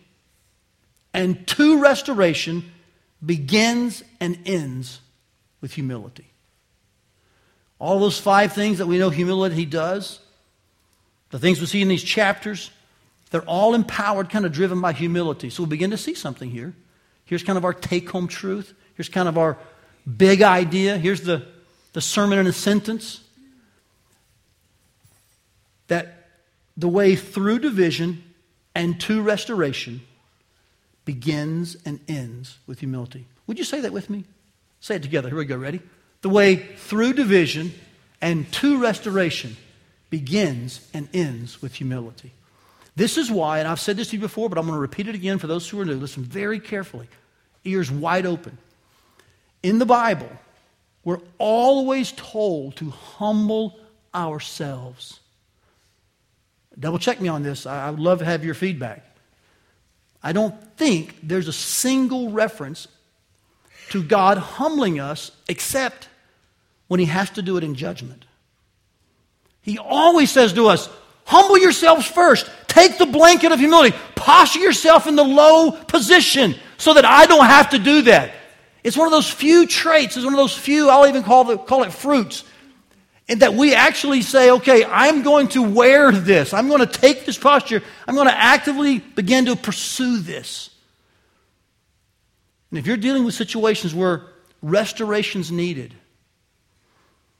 and 1.15 1.47
to 1.47 1.81
restoration 1.81 2.63
begins 3.25 4.05
and 4.21 4.39
ends 4.45 5.01
with 5.63 5.73
humility. 5.73 6.31
All 7.79 7.99
those 7.99 8.21
five 8.21 8.53
things 8.53 8.77
that 8.77 8.87
we 8.87 8.99
know 8.99 9.09
humility 9.09 9.65
does, 9.65 10.21
the 11.35 11.41
things 11.41 11.61
we 11.61 11.67
see 11.67 11.83
in 11.83 11.89
these 11.89 12.05
chapters, 12.05 12.71
they're 13.33 13.43
all 13.43 13.75
empowered, 13.75 14.31
kind 14.31 14.47
of 14.47 14.53
driven 14.53 14.81
by 14.81 14.93
humility. 14.93 15.51
So 15.51 15.65
we 15.65 15.69
begin 15.69 15.91
to 15.91 15.97
see 15.97 16.15
something 16.15 16.49
here. 16.49 16.73
Here's 17.25 17.43
kind 17.43 17.59
of 17.59 17.65
our 17.65 17.73
take 17.73 18.09
home 18.09 18.29
truth. 18.29 18.73
Here's 18.95 19.09
kind 19.09 19.29
of 19.29 19.37
our 19.37 19.59
big 20.17 20.43
idea. 20.43 20.97
Here's 20.97 21.23
the, 21.23 21.45
the 21.93 22.01
sermon 22.01 22.39
in 22.39 22.47
a 22.47 22.53
sentence 22.53 23.21
that 25.89 26.29
the 26.77 26.87
way 26.87 27.17
through 27.17 27.59
division 27.59 28.23
and 28.73 29.01
to 29.01 29.21
restoration 29.21 30.03
begins 31.05 31.77
and 31.85 31.99
ends 32.07 32.59
with 32.69 32.79
humility. 32.79 33.27
Would 33.49 33.59
you 33.59 33.65
say 33.65 33.81
that 33.81 33.93
with 33.93 34.09
me? 34.09 34.23
Say 34.79 34.95
it 34.95 35.03
together. 35.03 35.31
Here 35.31 35.39
we 35.39 35.47
go. 35.47 35.57
Ready? 35.57 35.81
The 36.21 36.29
way 36.29 36.55
through 36.55 37.15
division 37.15 37.75
and 38.21 38.53
to 38.53 38.81
restoration 38.81 39.57
begins 40.15 40.89
and 40.95 41.09
ends 41.13 41.61
with 41.61 41.75
humility. 41.75 42.31
This 42.95 43.19
is 43.19 43.33
why, 43.33 43.59
and 43.59 43.67
I've 43.67 43.81
said 43.81 43.97
this 43.97 44.11
to 44.11 44.17
you 44.17 44.21
before, 44.21 44.49
but 44.49 44.59
I'm 44.59 44.65
going 44.65 44.77
to 44.77 44.81
repeat 44.81 45.09
it 45.09 45.17
again 45.17 45.41
for 45.41 45.49
those 45.49 45.69
who 45.69 45.81
are 45.81 45.85
new. 45.85 45.95
Listen 45.95 46.23
very 46.23 46.61
carefully, 46.61 47.09
ears 47.65 47.91
wide 47.91 48.25
open. 48.25 48.57
In 49.65 49.81
the 49.81 49.87
Bible, 49.87 50.31
we're 51.03 51.19
always 51.39 52.13
told 52.13 52.77
to 52.77 52.91
humble 52.91 53.77
ourselves. 54.15 55.19
Double 56.79 57.01
check 57.01 57.21
me 57.21 57.27
on 57.27 57.43
this. 57.43 57.67
I 57.67 57.91
would 57.91 57.99
love 57.99 58.21
to 58.21 58.25
have 58.25 58.45
your 58.45 58.55
feedback. 58.55 59.05
I 60.23 60.31
don't 60.31 60.55
think 60.77 61.17
there's 61.25 61.49
a 61.49 61.53
single 61.53 62.31
reference 62.31 62.87
to 63.91 64.01
God 64.01 64.39
humbling 64.39 65.01
us 65.01 65.33
except 65.49 66.09
when 66.87 67.01
He 67.01 67.07
has 67.07 67.31
to 67.31 67.43
do 67.43 67.57
it 67.57 67.65
in 67.65 67.75
judgment. 67.75 68.27
He 69.65 69.79
always 69.79 70.31
says 70.31 70.53
to 70.53 70.69
us, 70.69 70.89
Humble 71.25 71.59
yourselves 71.59 72.07
first. 72.07 72.51
Take 72.69 72.99
the 72.99 73.07
blanket 73.07 73.51
of 73.51 73.59
humility. 73.59 73.97
Posture 74.15 74.61
yourself 74.61 75.07
in 75.07 75.17
the 75.17 75.25
low 75.25 75.73
position 75.73 76.55
so 76.77 76.95
that 76.95 77.05
I 77.05 77.27
don't 77.27 77.47
have 77.47 77.71
to 77.71 77.79
do 77.79 78.03
that. 78.03 78.33
It's 78.83 78.97
one 78.97 79.07
of 79.07 79.13
those 79.13 79.31
few 79.31 79.67
traits, 79.67 80.17
it's 80.17 80.25
one 80.25 80.35
of 80.35 80.39
those 80.39 80.57
few, 80.57 80.91
I'll 80.91 81.07
even 81.07 81.23
call, 81.23 81.45
the, 81.45 81.57
call 81.57 81.85
it 81.85 81.93
fruits, 81.95 82.45
and 83.27 83.41
that 83.41 83.55
we 83.55 83.75
actually 83.75 84.21
say, 84.21 84.51
okay, 84.51 84.85
I'm 84.85 85.23
going 85.23 85.49
to 85.49 85.63
wear 85.63 86.13
this. 86.13 86.53
I'm 86.53 86.69
going 86.69 86.81
to 86.81 86.87
take 86.87 87.25
this 87.25 87.39
posture. 87.39 87.83
I'm 88.07 88.15
going 88.15 88.29
to 88.29 88.37
actively 88.37 88.99
begin 88.99 89.47
to 89.47 89.57
pursue 89.57 90.19
this. 90.19 90.69
And 92.71 92.79
if 92.79 92.87
you're 92.87 92.99
dealing 92.99 93.25
with 93.25 93.35
situations 93.35 93.95
where 93.95 94.27
restoration's 94.61 95.51
needed, 95.51 95.95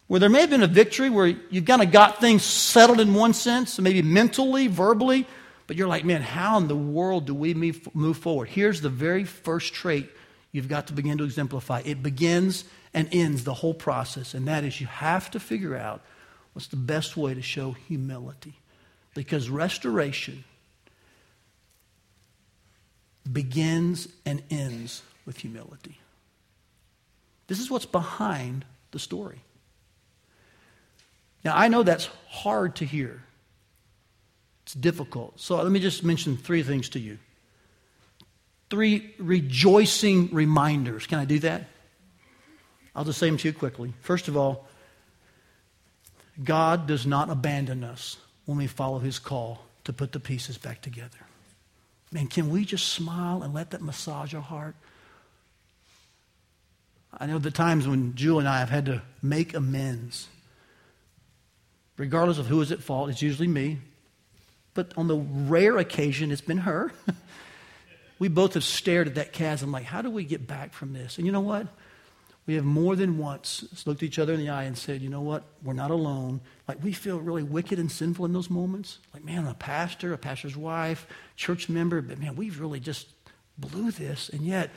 where 0.07 0.21
there 0.21 0.29
may 0.29 0.41
have 0.41 0.51
been 0.51 0.63
a 0.63 0.67
victory 0.67 1.11
where 1.11 1.27
you've 1.27 1.65
kind 1.65 1.83
of 1.83 1.91
got 1.91 2.21
things 2.21 2.43
settled 2.43 3.01
in 3.01 3.15
one 3.15 3.33
sense, 3.33 3.79
maybe 3.79 4.03
mentally, 4.03 4.67
verbally, 4.67 5.27
but 5.67 5.77
you're 5.77 5.89
like, 5.89 6.05
man, 6.05 6.21
how 6.21 6.59
in 6.59 6.69
the 6.69 6.77
world 6.77 7.27
do 7.27 7.35
we 7.35 7.55
move 7.55 8.17
forward? 8.19 8.49
Here's 8.49 8.81
the 8.81 8.91
very 8.91 9.25
first 9.25 9.73
trait 9.73 10.11
you've 10.53 10.69
got 10.69 10.89
to 10.89 10.93
begin 10.93 11.19
to 11.19 11.25
exemplify. 11.25 11.83
It 11.85 12.03
begins 12.03 12.65
and 12.93 13.09
ends 13.13 13.45
the 13.45 13.55
whole 13.55 13.75
process, 13.75 14.35
and 14.35 14.47
that 14.47 14.63
is 14.63 14.81
you 14.81 14.87
have 14.87 15.31
to 15.31 15.41
figure 15.41 15.77
out 15.77 16.03
what's 16.53 16.69
the 16.69 16.77
best 16.77 17.17
way 17.17 17.35
to 17.35 17.43
show 17.43 17.73
humility. 17.73 18.55
Because 19.15 19.49
restoration 19.49 20.45
begins 23.31 24.09
and 24.27 24.43
ends 24.51 25.03
with 25.25 25.39
humility. 25.39 25.99
This 27.47 27.59
is 27.59 27.71
what's 27.71 27.87
behind 27.87 28.65
the 28.91 28.99
story. 28.99 29.41
Now, 31.45 31.57
I 31.57 31.69
know 31.69 31.83
that's 31.83 32.09
hard 32.29 32.77
to 32.77 32.85
hear. 32.85 33.23
It's 34.65 34.75
difficult. 34.75 35.39
So 35.39 35.57
let 35.57 35.71
me 35.71 35.81
just 35.81 36.03
mention 36.03 36.37
three 36.37 36.63
things 36.63 36.89
to 36.91 36.99
you. 36.99 37.19
Three 38.71 39.15
rejoicing 39.19 40.31
reminders. 40.33 41.07
Can 41.07 41.19
I 41.19 41.27
do 41.27 41.39
that? 41.41 41.65
I'll 42.97 43.05
just 43.05 43.19
say 43.19 43.27
them 43.27 43.37
to 43.37 43.49
you 43.49 43.55
quickly. 43.55 43.93
First 44.01 44.29
of 44.29 44.37
all, 44.37 44.67
God 46.43 46.87
does 46.87 47.07
not 47.07 47.29
abandon 47.29 47.85
us 47.85 48.17
when 48.47 48.57
we 48.59 48.67
follow 48.67 48.99
his 48.99 49.19
call 49.19 49.61
to 49.85 49.93
put 49.93 50.13
the 50.13 50.21
pieces 50.21 50.57
back 50.57 50.81
together. 50.81 51.19
Man, 52.11 52.27
can 52.29 52.49
we 52.49 52.65
just 52.65 52.89
smile 52.89 53.43
and 53.43 53.53
let 53.53 53.71
that 53.71 53.83
massage 53.83 54.35
our 54.35 54.41
heart? 54.41 54.77
I 57.17 57.27
know 57.27 57.39
the 57.39 57.51
times 57.51 57.87
when 57.87 58.15
Jewel 58.15 58.39
and 58.39 58.49
I 58.49 58.61
have 58.61 58.71
had 58.71 58.87
to 58.87 59.03
make 59.23 59.55
amends. 59.55 60.29
Regardless 61.97 62.39
of 62.39 62.47
who 62.47 62.61
is 62.61 62.73
at 62.73 62.83
fault, 62.83 63.11
it's 63.11 63.23
usually 63.23 63.49
me. 63.49 63.79
But 64.75 64.93
on 64.97 65.07
the 65.07 65.17
rare 65.17 65.79
occasion, 65.79 66.31
it's 66.33 66.41
been 66.41 66.59
her. 66.59 66.93
we 68.19 68.29
both 68.29 68.55
have 68.55 68.65
stared 68.65 69.07
at 69.07 69.15
that 69.15 69.33
chasm 69.33 69.71
like, 69.71 69.85
how 69.85 70.03
do 70.03 70.11
we 70.11 70.25
get 70.25 70.47
back 70.47 70.73
from 70.73 70.93
this? 70.93 71.19
And 71.19 71.27
you 71.27 71.33
know 71.33 71.41
what? 71.41 71.69
We 72.47 72.55
have 72.57 72.65
more 72.65 72.95
than 72.95 73.17
once 73.17 73.65
looked 73.87 74.03
each 74.03 74.19
other 74.19 74.35
in 74.35 74.41
the 74.41 74.51
eye 74.51 74.65
and 74.65 74.77
said, 74.77 75.01
you 75.01 75.09
know 75.09 75.23
what? 75.23 75.45
We're 75.63 75.73
not 75.73 75.91
alone. 75.91 76.41
Like, 76.69 76.83
we 76.83 76.93
feel 76.93 77.19
really 77.19 77.43
wicked 77.43 77.79
and 77.79 77.91
sinful 77.91 78.25
in 78.27 78.35
those 78.35 78.51
moments. 78.51 78.99
Like, 79.15 79.25
man, 79.25 79.47
a 79.47 79.55
pastor, 79.55 80.13
a 80.13 80.19
pastor's 80.19 80.57
wife, 80.57 81.07
church 81.37 81.71
member, 81.71 82.03
but 82.03 82.19
man, 82.19 82.37
we've 82.37 82.61
really 82.61 82.81
just 82.81 83.09
blew 83.57 83.91
this. 83.91 84.29
And 84.29 84.43
yet, 84.43 84.71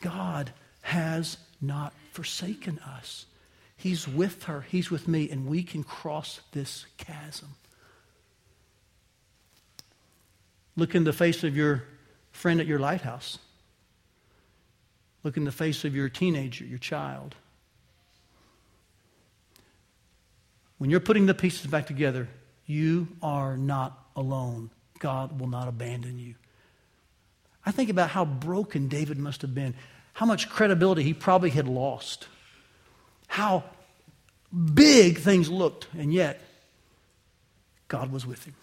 God 0.00 0.52
has 0.82 1.36
not 1.60 1.92
forsaken 2.12 2.78
us. 2.80 3.26
He's 3.80 4.06
with 4.06 4.44
her, 4.44 4.60
He's 4.60 4.90
with 4.90 5.08
me, 5.08 5.30
and 5.30 5.46
we 5.46 5.62
can 5.62 5.82
cross 5.82 6.40
this 6.52 6.84
chasm. 6.98 7.48
Look 10.76 10.94
in 10.94 11.04
the 11.04 11.14
face 11.14 11.44
of 11.44 11.56
your 11.56 11.84
friend 12.30 12.60
at 12.60 12.66
your 12.66 12.78
lighthouse. 12.78 13.38
Look 15.24 15.38
in 15.38 15.44
the 15.44 15.52
face 15.52 15.86
of 15.86 15.94
your 15.96 16.10
teenager, 16.10 16.62
your 16.66 16.78
child. 16.78 17.34
When 20.76 20.90
you're 20.90 21.00
putting 21.00 21.24
the 21.24 21.34
pieces 21.34 21.66
back 21.66 21.86
together, 21.86 22.28
you 22.66 23.08
are 23.22 23.56
not 23.56 23.98
alone. 24.14 24.68
God 24.98 25.40
will 25.40 25.48
not 25.48 25.68
abandon 25.68 26.18
you. 26.18 26.34
I 27.64 27.72
think 27.72 27.88
about 27.88 28.10
how 28.10 28.26
broken 28.26 28.88
David 28.88 29.16
must 29.18 29.40
have 29.40 29.54
been, 29.54 29.74
how 30.12 30.26
much 30.26 30.50
credibility 30.50 31.02
he 31.02 31.14
probably 31.14 31.50
had 31.50 31.66
lost, 31.66 32.28
how 33.30 33.62
big 34.74 35.18
things 35.18 35.48
looked, 35.48 35.86
and 35.96 36.12
yet 36.12 36.40
God 37.86 38.10
was 38.10 38.26
with 38.26 38.44
him. 38.44 38.54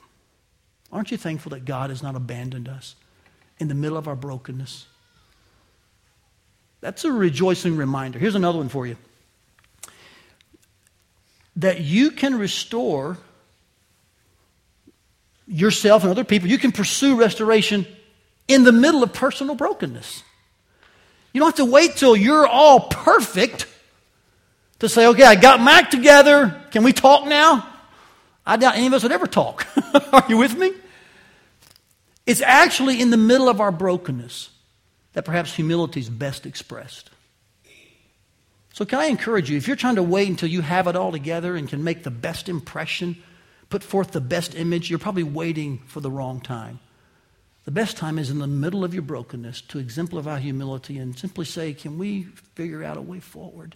Aren't 0.92 1.10
you 1.10 1.16
thankful 1.16 1.52
that 1.52 1.64
God 1.64 1.90
has 1.90 2.04
not 2.04 2.18
abandoned 2.18 2.68
us 2.68 2.96
in 3.60 3.70
the 3.70 3.74
middle 3.74 3.98
of 3.98 4.10
our 4.10 4.16
brokenness? 4.16 4.86
That's 6.82 7.06
a 7.06 7.12
rejoicing 7.14 7.78
reminder. 7.78 8.20
Here's 8.20 8.36
another 8.36 8.58
one 8.58 8.68
for 8.68 8.86
you 8.86 8.98
that 11.56 11.80
you 11.80 12.12
can 12.12 12.38
restore 12.38 13.18
yourself 15.48 16.04
and 16.04 16.12
other 16.12 16.26
people. 16.26 16.50
You 16.50 16.58
can 16.58 16.74
pursue 16.74 17.16
restoration 17.16 17.88
in 18.50 18.66
the 18.66 18.74
middle 18.74 19.02
of 19.02 19.14
personal 19.14 19.56
brokenness. 19.56 20.24
You 21.32 21.40
don't 21.40 21.48
have 21.48 21.66
to 21.66 21.72
wait 21.72 21.96
till 21.96 22.18
you're 22.18 22.46
all 22.46 22.82
perfect 22.82 23.66
to 24.80 24.90
say, 24.90 25.08
okay, 25.08 25.24
I 25.24 25.36
got 25.36 25.60
my 25.60 25.80
act 25.80 25.92
together. 25.92 26.62
Can 26.72 26.84
we 26.84 26.94
talk 26.94 27.26
now? 27.26 27.68
I 28.46 28.58
doubt 28.58 28.76
any 28.76 28.88
of 28.88 28.94
us 28.94 29.04
would 29.04 29.12
ever 29.12 29.28
talk. 29.28 29.68
Are 30.14 30.26
you 30.30 30.38
with 30.38 30.58
me? 30.58 30.72
It's 32.26 32.42
actually 32.42 33.02
in 33.02 33.10
the 33.10 33.18
middle 33.18 33.50
of 33.50 33.60
our 33.60 33.72
brokenness 33.72 34.50
that 35.14 35.24
perhaps 35.24 35.54
humility 35.54 36.00
is 36.00 36.10
best 36.10 36.46
expressed. 36.46 37.10
So, 38.74 38.86
can 38.86 39.00
I 39.00 39.06
encourage 39.06 39.50
you, 39.50 39.58
if 39.58 39.66
you're 39.66 39.76
trying 39.76 39.96
to 39.96 40.04
wait 40.04 40.30
until 40.30 40.50
you 40.50 40.62
have 40.62 40.86
it 40.86 40.96
all 40.96 41.12
together 41.12 41.56
and 41.56 41.68
can 41.68 41.84
make 41.84 42.04
the 42.04 42.12
best 42.12 42.48
impression, 42.48 43.18
put 43.70 43.84
forth 43.84 44.12
the 44.12 44.22
best 44.22 44.54
image, 44.54 44.90
you're 44.90 45.00
probably 45.00 45.24
waiting 45.24 45.80
for 45.88 46.00
the 46.00 46.12
wrong 46.12 46.42
time. 46.42 46.80
The 47.66 47.72
best 47.72 47.98
time 47.98 48.20
is 48.20 48.30
in 48.30 48.40
the 48.40 48.48
middle 48.48 48.84
of 48.84 48.94
your 48.94 49.02
brokenness 49.04 49.62
to 49.62 49.80
exemplify 49.80 50.40
humility 50.40 51.00
and 51.00 51.18
simply 51.18 51.46
say, 51.46 51.74
Can 51.74 51.98
we 51.98 52.24
figure 52.54 52.84
out 52.84 52.98
a 52.98 53.02
way 53.02 53.20
forward? 53.20 53.76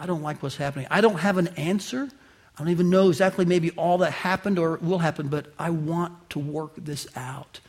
I 0.00 0.06
don't 0.06 0.22
like 0.22 0.42
what's 0.42 0.56
happening. 0.56 0.86
I 0.90 1.02
don't 1.02 1.18
have 1.18 1.36
an 1.36 1.48
answer. 1.48 2.08
I 2.56 2.58
don't 2.58 2.70
even 2.70 2.88
know 2.88 3.10
exactly 3.10 3.44
maybe 3.44 3.70
all 3.72 3.98
that 3.98 4.12
happened 4.12 4.58
or 4.58 4.76
will 4.78 4.98
happen, 4.98 5.28
but 5.28 5.52
I 5.58 5.70
want 5.70 6.30
to 6.30 6.38
work 6.38 6.72
this 6.76 7.06
out. 7.14 7.60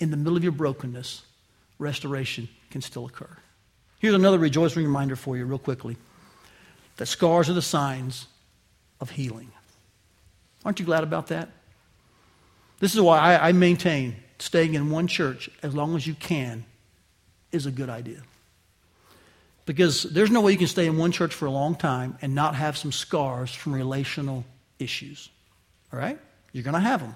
In 0.00 0.10
the 0.10 0.16
middle 0.16 0.36
of 0.36 0.42
your 0.42 0.52
brokenness, 0.52 1.22
restoration 1.78 2.48
can 2.70 2.82
still 2.82 3.06
occur. 3.06 3.30
Here's 4.00 4.14
another 4.14 4.38
rejoicing 4.38 4.82
reminder 4.82 5.14
for 5.14 5.36
you, 5.36 5.44
real 5.46 5.58
quickly 5.58 5.96
that 6.96 7.06
scars 7.06 7.48
are 7.48 7.54
the 7.54 7.62
signs 7.62 8.26
of 9.00 9.10
healing. 9.10 9.50
Aren't 10.64 10.80
you 10.80 10.84
glad 10.84 11.04
about 11.04 11.28
that? 11.28 11.48
This 12.80 12.94
is 12.94 13.00
why 13.00 13.18
I, 13.18 13.48
I 13.48 13.52
maintain 13.52 14.16
staying 14.38 14.74
in 14.74 14.90
one 14.90 15.06
church 15.06 15.48
as 15.62 15.72
long 15.72 15.94
as 15.94 16.04
you 16.04 16.14
can 16.14 16.64
is 17.52 17.64
a 17.64 17.70
good 17.70 17.88
idea. 17.88 18.22
Because 19.64 20.02
there's 20.02 20.30
no 20.30 20.40
way 20.40 20.52
you 20.52 20.58
can 20.58 20.66
stay 20.66 20.86
in 20.86 20.96
one 20.96 21.12
church 21.12 21.32
for 21.34 21.46
a 21.46 21.50
long 21.50 21.76
time 21.76 22.18
and 22.20 22.34
not 22.34 22.54
have 22.54 22.76
some 22.76 22.92
scars 22.92 23.54
from 23.54 23.72
relational 23.72 24.44
issues. 24.78 25.28
All 25.92 25.98
right? 25.98 26.18
You're 26.52 26.64
going 26.64 26.74
to 26.74 26.80
have 26.80 27.00
them. 27.00 27.14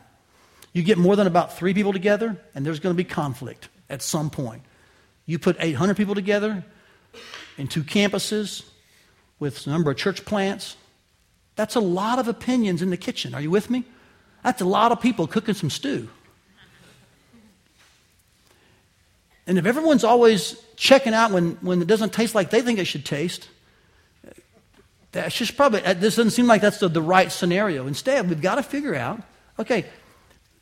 You 0.72 0.82
get 0.82 0.98
more 0.98 1.16
than 1.16 1.26
about 1.26 1.56
three 1.56 1.74
people 1.74 1.92
together, 1.92 2.36
and 2.54 2.64
there's 2.64 2.80
going 2.80 2.94
to 2.94 2.96
be 2.96 3.08
conflict 3.08 3.68
at 3.88 4.02
some 4.02 4.30
point. 4.30 4.62
You 5.24 5.38
put 5.38 5.56
800 5.58 5.96
people 5.96 6.14
together 6.14 6.64
in 7.58 7.66
two 7.66 7.82
campuses 7.82 8.64
with 9.38 9.66
a 9.66 9.70
number 9.70 9.90
of 9.90 9.96
church 9.96 10.24
plants. 10.24 10.76
That's 11.56 11.74
a 11.74 11.80
lot 11.80 12.18
of 12.18 12.28
opinions 12.28 12.82
in 12.82 12.90
the 12.90 12.96
kitchen. 12.96 13.34
Are 13.34 13.40
you 13.40 13.50
with 13.50 13.70
me? 13.70 13.84
That's 14.44 14.60
a 14.60 14.66
lot 14.66 14.92
of 14.92 15.00
people 15.00 15.26
cooking 15.26 15.54
some 15.54 15.70
stew. 15.70 16.08
And 19.46 19.58
if 19.58 19.66
everyone's 19.66 20.04
always 20.04 20.60
checking 20.76 21.14
out 21.14 21.30
when, 21.30 21.52
when 21.60 21.80
it 21.80 21.86
doesn't 21.86 22.12
taste 22.12 22.34
like 22.34 22.50
they 22.50 22.62
think 22.62 22.78
it 22.78 22.86
should 22.86 23.04
taste, 23.04 23.48
that's 25.12 25.34
just 25.34 25.56
probably, 25.56 25.80
this 25.80 26.16
doesn't 26.16 26.32
seem 26.32 26.46
like 26.46 26.60
that's 26.60 26.78
the, 26.78 26.88
the 26.88 27.02
right 27.02 27.30
scenario. 27.30 27.86
Instead, 27.86 28.28
we've 28.28 28.42
got 28.42 28.56
to 28.56 28.62
figure 28.62 28.94
out 28.94 29.22
okay, 29.58 29.86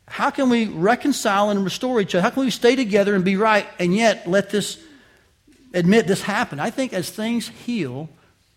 how 0.07 0.29
can 0.29 0.49
we 0.49 0.65
reconcile 0.67 1.49
and 1.49 1.63
restore 1.63 1.99
each 1.99 2.13
other? 2.15 2.21
How 2.21 2.29
can 2.29 2.45
we 2.45 2.51
stay 2.51 2.75
together 2.75 3.15
and 3.15 3.25
be 3.25 3.35
right 3.35 3.67
and 3.79 3.95
yet 3.95 4.27
let 4.27 4.49
this, 4.49 4.81
admit 5.73 6.07
this 6.07 6.21
happened? 6.21 6.61
I 6.61 6.69
think 6.69 6.93
as 6.93 7.09
things 7.09 7.47
heal, 7.47 8.09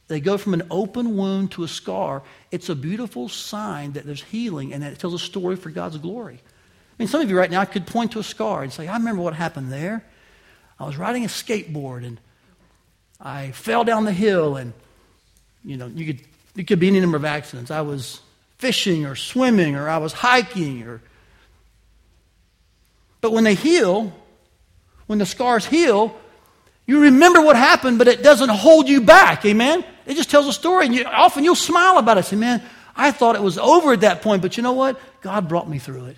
they 0.09 0.21
go 0.21 0.39
from 0.39 0.55
an 0.55 0.63
open 0.71 1.17
wound 1.17 1.53
to 1.53 1.65
a 1.65 1.69
scar. 1.69 2.23
It's 2.51 2.69
a 2.69 2.75
beautiful 2.75 3.29
sign 3.29 3.93
that 3.93 4.07
there's 4.07 4.23
healing 4.23 4.73
and 4.73 4.83
that 4.83 4.93
it 4.93 4.99
tells 4.99 5.15
a 5.15 5.19
story 5.19 5.57
for 5.57 5.71
God's 5.71 5.99
glory. 5.99 6.35
I 6.35 6.95
mean, 6.99 7.09
some 7.09 7.21
of 7.21 7.31
you 7.31 7.39
right 7.39 7.51
now 7.51 7.65
could 7.65 7.87
point 7.87 8.13
to 8.13 8.19
a 8.19 8.25
scar 8.25 8.63
and 8.63 8.73
say, 8.73 8.89
I 8.89 8.97
remember 8.97 9.23
what 9.23 9.35
happened 9.35 9.73
there. 9.73 10.05
I 10.81 10.85
was 10.85 10.97
riding 10.97 11.25
a 11.25 11.29
skateboard 11.29 12.07
and 12.07 12.21
I 13.21 13.51
fell 13.51 13.85
down 13.85 14.05
the 14.05 14.13
hill 14.13 14.57
and, 14.57 14.73
you 15.65 15.77
know, 15.77 15.87
you 15.87 16.07
could, 16.07 16.25
it 16.57 16.67
could 16.67 16.79
be 16.79 16.89
any 16.89 17.01
number 17.01 17.17
of 17.17 17.25
accidents. 17.25 17.71
I 17.71 17.81
was 17.81 18.21
fishing 18.59 19.07
or 19.07 19.17
swimming 19.17 19.77
or 19.77 19.89
I 19.89 19.99
was 19.99 20.13
hiking 20.13 20.83
or. 20.83 21.01
But 23.21 23.33
when 23.33 23.43
they 23.43 23.55
heal, 23.55 24.13
when 25.09 25.19
the 25.19 25.27
scars 25.27 25.67
heal, 25.67 26.17
you 26.87 27.01
remember 27.03 27.41
what 27.41 27.57
happened, 27.57 27.99
but 27.99 28.07
it 28.07 28.23
doesn't 28.23 28.49
hold 28.49 28.89
you 28.89 29.01
back. 29.01 29.45
Amen? 29.45 29.85
It 30.07 30.15
just 30.15 30.31
tells 30.31 30.47
a 30.47 30.53
story. 30.53 30.87
And 30.87 30.95
you, 30.95 31.05
often 31.05 31.43
you'll 31.43 31.57
smile 31.57 31.99
about 31.99 32.19
it. 32.19 32.25
Say, 32.25 32.37
man, 32.37 32.63
I 32.97 33.11
thought 33.11 33.35
it 33.35 33.43
was 33.43 33.59
over 33.59 33.93
at 33.93 34.01
that 34.03 34.23
point, 34.23 34.43
but 34.43 34.57
you 34.57 34.63
know 34.63 34.73
what? 34.73 35.01
God 35.21 35.49
brought 35.49 35.69
me 35.69 35.79
through 35.79 36.07
it. 36.07 36.17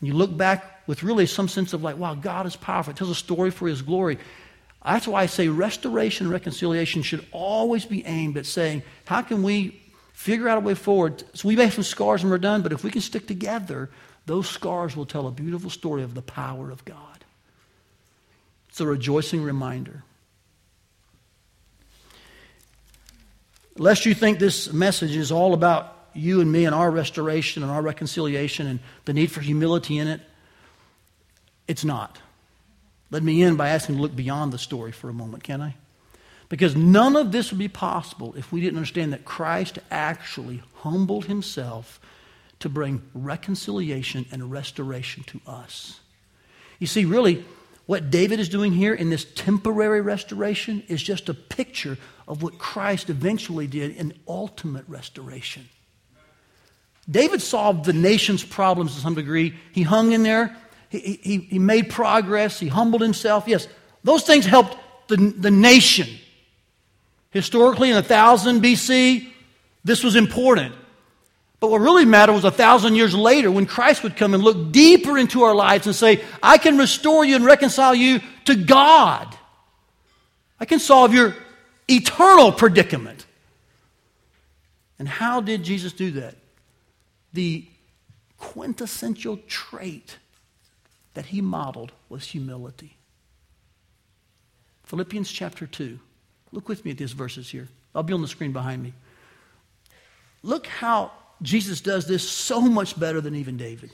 And 0.00 0.08
you 0.08 0.14
look 0.14 0.34
back 0.36 0.73
with 0.86 1.02
really 1.02 1.26
some 1.26 1.48
sense 1.48 1.72
of 1.72 1.82
like, 1.82 1.96
wow, 1.96 2.14
God 2.14 2.46
is 2.46 2.56
powerful. 2.56 2.92
It 2.92 2.96
tells 2.96 3.10
a 3.10 3.14
story 3.14 3.50
for 3.50 3.68
his 3.68 3.82
glory. 3.82 4.18
That's 4.84 5.08
why 5.08 5.22
I 5.22 5.26
say 5.26 5.48
restoration, 5.48 6.26
and 6.26 6.32
reconciliation 6.32 7.02
should 7.02 7.26
always 7.32 7.86
be 7.86 8.04
aimed 8.04 8.36
at 8.36 8.46
saying, 8.46 8.82
how 9.06 9.22
can 9.22 9.42
we 9.42 9.80
figure 10.12 10.48
out 10.48 10.58
a 10.58 10.60
way 10.60 10.74
forward? 10.74 11.24
So 11.32 11.48
we 11.48 11.56
may 11.56 11.64
have 11.64 11.74
some 11.74 11.84
scars 11.84 12.22
and 12.22 12.30
we're 12.30 12.38
done, 12.38 12.62
but 12.62 12.72
if 12.72 12.84
we 12.84 12.90
can 12.90 13.00
stick 13.00 13.26
together, 13.26 13.90
those 14.26 14.48
scars 14.48 14.94
will 14.94 15.06
tell 15.06 15.26
a 15.26 15.30
beautiful 15.30 15.70
story 15.70 16.02
of 16.02 16.14
the 16.14 16.22
power 16.22 16.70
of 16.70 16.84
God. 16.84 17.24
It's 18.68 18.80
a 18.80 18.86
rejoicing 18.86 19.42
reminder. 19.42 20.02
Lest 23.76 24.06
you 24.06 24.14
think 24.14 24.38
this 24.38 24.72
message 24.72 25.16
is 25.16 25.32
all 25.32 25.54
about 25.54 26.08
you 26.12 26.40
and 26.40 26.50
me 26.52 26.64
and 26.64 26.74
our 26.74 26.90
restoration 26.90 27.62
and 27.62 27.72
our 27.72 27.82
reconciliation 27.82 28.66
and 28.66 28.80
the 29.04 29.12
need 29.12 29.32
for 29.32 29.40
humility 29.40 29.98
in 29.98 30.08
it, 30.08 30.20
it's 31.66 31.84
not. 31.84 32.18
Let 33.10 33.22
me 33.22 33.42
end 33.42 33.58
by 33.58 33.68
asking 33.68 33.96
to 33.96 34.02
look 34.02 34.16
beyond 34.16 34.52
the 34.52 34.58
story 34.58 34.92
for 34.92 35.08
a 35.08 35.14
moment, 35.14 35.44
can 35.44 35.60
I? 35.60 35.76
Because 36.48 36.76
none 36.76 37.16
of 37.16 37.32
this 37.32 37.50
would 37.50 37.58
be 37.58 37.68
possible 37.68 38.34
if 38.36 38.52
we 38.52 38.60
didn't 38.60 38.76
understand 38.76 39.12
that 39.12 39.24
Christ 39.24 39.78
actually 39.90 40.62
humbled 40.76 41.26
himself 41.26 42.00
to 42.60 42.68
bring 42.68 43.02
reconciliation 43.14 44.26
and 44.30 44.50
restoration 44.50 45.22
to 45.24 45.40
us. 45.46 46.00
You 46.78 46.86
see, 46.86 47.04
really, 47.04 47.44
what 47.86 48.10
David 48.10 48.40
is 48.40 48.48
doing 48.48 48.72
here 48.72 48.94
in 48.94 49.10
this 49.10 49.26
temporary 49.34 50.00
restoration 50.00 50.82
is 50.88 51.02
just 51.02 51.28
a 51.28 51.34
picture 51.34 51.98
of 52.26 52.42
what 52.42 52.58
Christ 52.58 53.10
eventually 53.10 53.66
did 53.66 53.96
in 53.96 54.14
ultimate 54.26 54.84
restoration. 54.88 55.68
David 57.10 57.42
solved 57.42 57.84
the 57.84 57.92
nation's 57.92 58.42
problems 58.42 58.94
to 58.94 59.00
some 59.00 59.14
degree. 59.14 59.54
He 59.72 59.82
hung 59.82 60.12
in 60.12 60.22
there 60.22 60.56
he, 60.98 61.20
he, 61.22 61.38
he 61.38 61.58
made 61.58 61.90
progress, 61.90 62.60
he 62.60 62.68
humbled 62.68 63.02
himself. 63.02 63.44
Yes, 63.46 63.68
those 64.02 64.22
things 64.24 64.46
helped 64.46 64.76
the, 65.08 65.16
the 65.16 65.50
nation 65.50 66.08
Historically, 67.34 67.90
in 67.90 67.96
1000 67.96 68.62
BC, 68.62 69.28
this 69.82 70.04
was 70.04 70.14
important. 70.14 70.72
But 71.58 71.68
what 71.68 71.80
really 71.80 72.04
mattered 72.04 72.32
was 72.32 72.44
a 72.44 72.50
thousand 72.52 72.94
years 72.94 73.12
later 73.12 73.50
when 73.50 73.66
Christ 73.66 74.04
would 74.04 74.16
come 74.16 74.34
and 74.34 74.42
look 74.42 74.70
deeper 74.70 75.18
into 75.18 75.42
our 75.42 75.54
lives 75.54 75.86
and 75.86 75.96
say, 75.96 76.22
I 76.40 76.58
can 76.58 76.78
restore 76.78 77.24
you 77.24 77.34
and 77.34 77.44
reconcile 77.44 77.94
you 77.94 78.20
to 78.44 78.54
God. 78.54 79.36
I 80.60 80.64
can 80.64 80.78
solve 80.78 81.12
your 81.12 81.34
eternal 81.88 82.52
predicament. 82.52 83.26
And 85.00 85.08
how 85.08 85.40
did 85.40 85.64
Jesus 85.64 85.92
do 85.92 86.12
that? 86.12 86.36
The 87.32 87.66
quintessential 88.38 89.40
trait 89.48 90.18
that 91.14 91.26
he 91.26 91.40
modeled 91.40 91.92
was 92.08 92.26
humility. 92.26 92.96
Philippians 94.84 95.30
chapter 95.30 95.66
2. 95.66 95.98
Look 96.52 96.68
with 96.68 96.84
me 96.84 96.92
at 96.92 96.98
these 96.98 97.12
verses 97.12 97.48
here. 97.48 97.68
I'll 97.94 98.02
be 98.02 98.12
on 98.12 98.22
the 98.22 98.28
screen 98.28 98.52
behind 98.52 98.82
me. 98.82 98.92
Look 100.42 100.66
how 100.66 101.12
Jesus 101.42 101.80
does 101.80 102.06
this 102.06 102.28
so 102.28 102.60
much 102.60 102.98
better 102.98 103.20
than 103.20 103.34
even 103.34 103.56
David. 103.56 103.90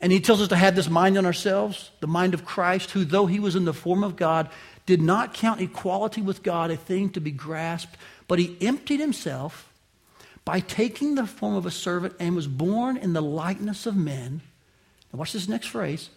And 0.00 0.10
he 0.10 0.20
tells 0.20 0.40
us 0.40 0.48
to 0.48 0.56
have 0.56 0.76
this 0.76 0.88
mind 0.88 1.18
in 1.18 1.26
ourselves, 1.26 1.90
the 2.00 2.06
mind 2.06 2.32
of 2.32 2.44
Christ, 2.44 2.92
who, 2.92 3.04
though 3.04 3.26
he 3.26 3.38
was 3.38 3.54
in 3.54 3.66
the 3.66 3.74
form 3.74 4.02
of 4.02 4.16
God, 4.16 4.48
did 4.86 5.02
not 5.02 5.34
count 5.34 5.60
equality 5.60 6.22
with 6.22 6.42
God 6.42 6.70
a 6.70 6.76
thing 6.76 7.10
to 7.10 7.20
be 7.20 7.30
grasped, 7.30 7.96
but 8.26 8.38
he 8.38 8.56
emptied 8.60 9.00
himself 9.00 9.70
by 10.44 10.60
taking 10.60 11.14
the 11.14 11.26
form 11.26 11.54
of 11.54 11.66
a 11.66 11.70
servant 11.70 12.14
and 12.18 12.34
was 12.34 12.46
born 12.46 12.96
in 12.96 13.12
the 13.12 13.20
likeness 13.20 13.84
of 13.84 13.94
men. 13.94 14.40
Now, 15.12 15.18
watch 15.18 15.32
this 15.32 15.48
next 15.48 15.68
phrase. 15.68 16.10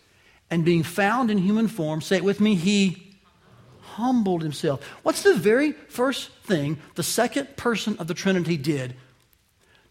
And 0.50 0.64
being 0.64 0.84
found 0.84 1.32
in 1.32 1.38
human 1.38 1.68
form, 1.68 2.02
say 2.02 2.18
it 2.18 2.24
with 2.24 2.40
me, 2.40 2.56
he 2.56 3.18
humbled 3.82 4.42
himself. 4.42 4.84
What's 5.04 5.24
the 5.24 5.36
very 5.36 5.72
first 5.72 6.32
thing 6.44 6.80
the 6.96 7.04
second 7.04 7.56
person 7.58 7.98
of 7.98 8.08
the 8.08 8.14
Trinity 8.14 8.58
did 8.58 8.96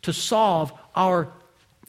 to 0.02 0.12
solve 0.12 0.72
our, 0.94 1.28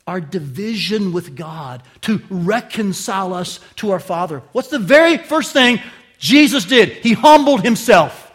our 0.08 0.22
division 0.22 1.12
with 1.12 1.36
God, 1.36 1.84
to 2.02 2.22
reconcile 2.30 3.34
us 3.34 3.60
to 3.78 3.92
our 3.92 4.00
Father. 4.00 4.42
What's 4.52 4.70
the 4.70 4.80
very 4.80 5.18
first 5.18 5.52
thing 5.52 5.80
Jesus 6.20 6.66
did? 6.66 6.90
He 6.90 7.14
humbled 7.14 7.64
himself. 7.64 8.32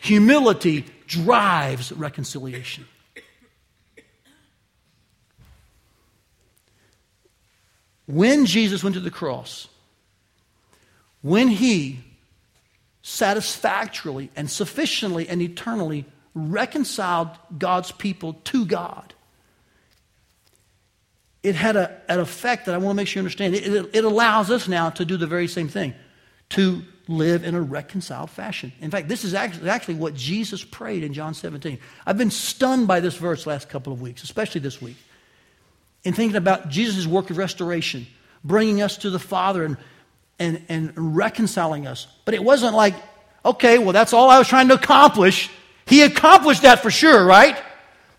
Humility 0.00 0.86
drives 1.06 1.92
reconciliation. 1.92 2.86
When 8.12 8.44
Jesus 8.44 8.84
went 8.84 8.94
to 8.94 9.00
the 9.00 9.10
cross, 9.10 9.68
when 11.22 11.48
he 11.48 12.00
satisfactorily 13.02 14.30
and 14.36 14.50
sufficiently 14.50 15.28
and 15.28 15.40
eternally 15.40 16.04
reconciled 16.34 17.28
God's 17.58 17.90
people 17.92 18.34
to 18.44 18.66
God. 18.66 19.14
It 21.42 21.56
had 21.56 21.74
a, 21.74 22.00
an 22.08 22.20
effect 22.20 22.66
that 22.66 22.74
I 22.74 22.78
want 22.78 22.90
to 22.90 22.94
make 22.94 23.08
sure 23.08 23.20
you 23.20 23.24
understand. 23.24 23.54
It, 23.54 23.66
it, 23.66 23.90
it 23.92 24.04
allows 24.04 24.50
us 24.50 24.68
now 24.68 24.90
to 24.90 25.04
do 25.04 25.16
the 25.16 25.26
very 25.26 25.48
same 25.48 25.68
thing, 25.68 25.94
to 26.50 26.82
live 27.08 27.44
in 27.44 27.54
a 27.56 27.60
reconciled 27.60 28.30
fashion. 28.30 28.72
In 28.80 28.90
fact, 28.90 29.08
this 29.08 29.24
is 29.24 29.34
actually, 29.34 29.68
actually 29.68 29.94
what 29.94 30.14
Jesus 30.14 30.62
prayed 30.62 31.02
in 31.02 31.12
John 31.12 31.34
17. 31.34 31.78
I've 32.06 32.18
been 32.18 32.30
stunned 32.30 32.86
by 32.86 33.00
this 33.00 33.16
verse 33.16 33.46
last 33.46 33.68
couple 33.68 33.92
of 33.92 34.00
weeks, 34.00 34.22
especially 34.22 34.60
this 34.60 34.80
week, 34.80 34.96
in 36.04 36.12
thinking 36.12 36.36
about 36.36 36.68
Jesus' 36.68 37.06
work 37.06 37.30
of 37.30 37.38
restoration, 37.38 38.06
bringing 38.44 38.82
us 38.82 38.98
to 38.98 39.10
the 39.10 39.18
Father 39.18 39.64
and, 39.64 39.76
and, 40.38 40.64
and 40.68 41.16
reconciling 41.16 41.86
us. 41.86 42.06
But 42.24 42.34
it 42.34 42.42
wasn't 42.42 42.74
like, 42.74 42.94
okay, 43.44 43.78
well, 43.78 43.92
that's 43.92 44.12
all 44.12 44.30
I 44.30 44.38
was 44.38 44.48
trying 44.48 44.68
to 44.68 44.74
accomplish. 44.74 45.50
He 45.86 46.02
accomplished 46.02 46.62
that 46.62 46.80
for 46.80 46.90
sure, 46.90 47.24
right? 47.24 47.56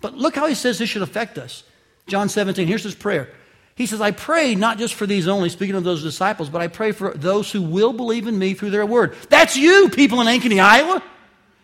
But 0.02 0.16
look 0.16 0.36
how 0.36 0.48
he 0.48 0.56
says 0.56 0.80
this 0.80 0.90
should 0.90 1.02
affect 1.02 1.38
us. 1.38 1.64
John 2.08 2.30
17, 2.30 2.68
here's 2.68 2.84
his 2.84 2.96
prayer. 2.96 3.30
He 3.76 3.86
says, 3.86 4.02
I 4.02 4.12
pray 4.12 4.54
not 4.54 4.78
just 4.78 4.94
for 4.94 5.08
these 5.08 5.28
only, 5.28 5.50
speaking 5.50 5.76
of 5.76 5.84
those 5.84 6.04
disciples, 6.04 6.50
but 6.50 6.62
I 6.62 6.68
pray 6.68 6.92
for 6.92 7.14
those 7.14 7.52
who 7.52 7.62
will 7.62 7.94
believe 7.94 8.28
in 8.28 8.38
me 8.38 8.54
through 8.54 8.70
their 8.70 8.86
word. 8.86 9.16
That's 9.30 9.58
you, 9.58 9.90
people 9.90 10.22
in 10.22 10.28
Ankeny, 10.28 10.62
Iowa. 10.62 11.02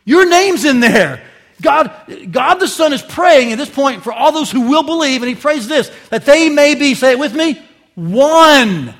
Your 0.06 0.28
name's 0.28 0.66
in 0.66 0.80
there. 0.80 1.24
God, 1.62 1.91
God 2.32 2.55
the 2.55 2.68
Son 2.68 2.93
is 2.93 3.01
praying 3.01 3.51
at 3.51 3.57
this 3.57 3.70
point 3.70 4.03
for 4.03 4.14
all 4.14 4.32
those 4.32 4.51
who 4.51 4.70
will 4.70 4.84
believe, 4.84 5.22
and 5.22 5.30
he 5.30 5.36
prays 5.36 5.68
this, 5.68 5.91
that 6.10 6.26
they 6.26 6.49
may 6.49 6.76
be, 6.76 6.95
say 6.95 7.12
it 7.12 7.20
with 7.20 7.36
me, 7.36 7.62
one. 7.95 8.93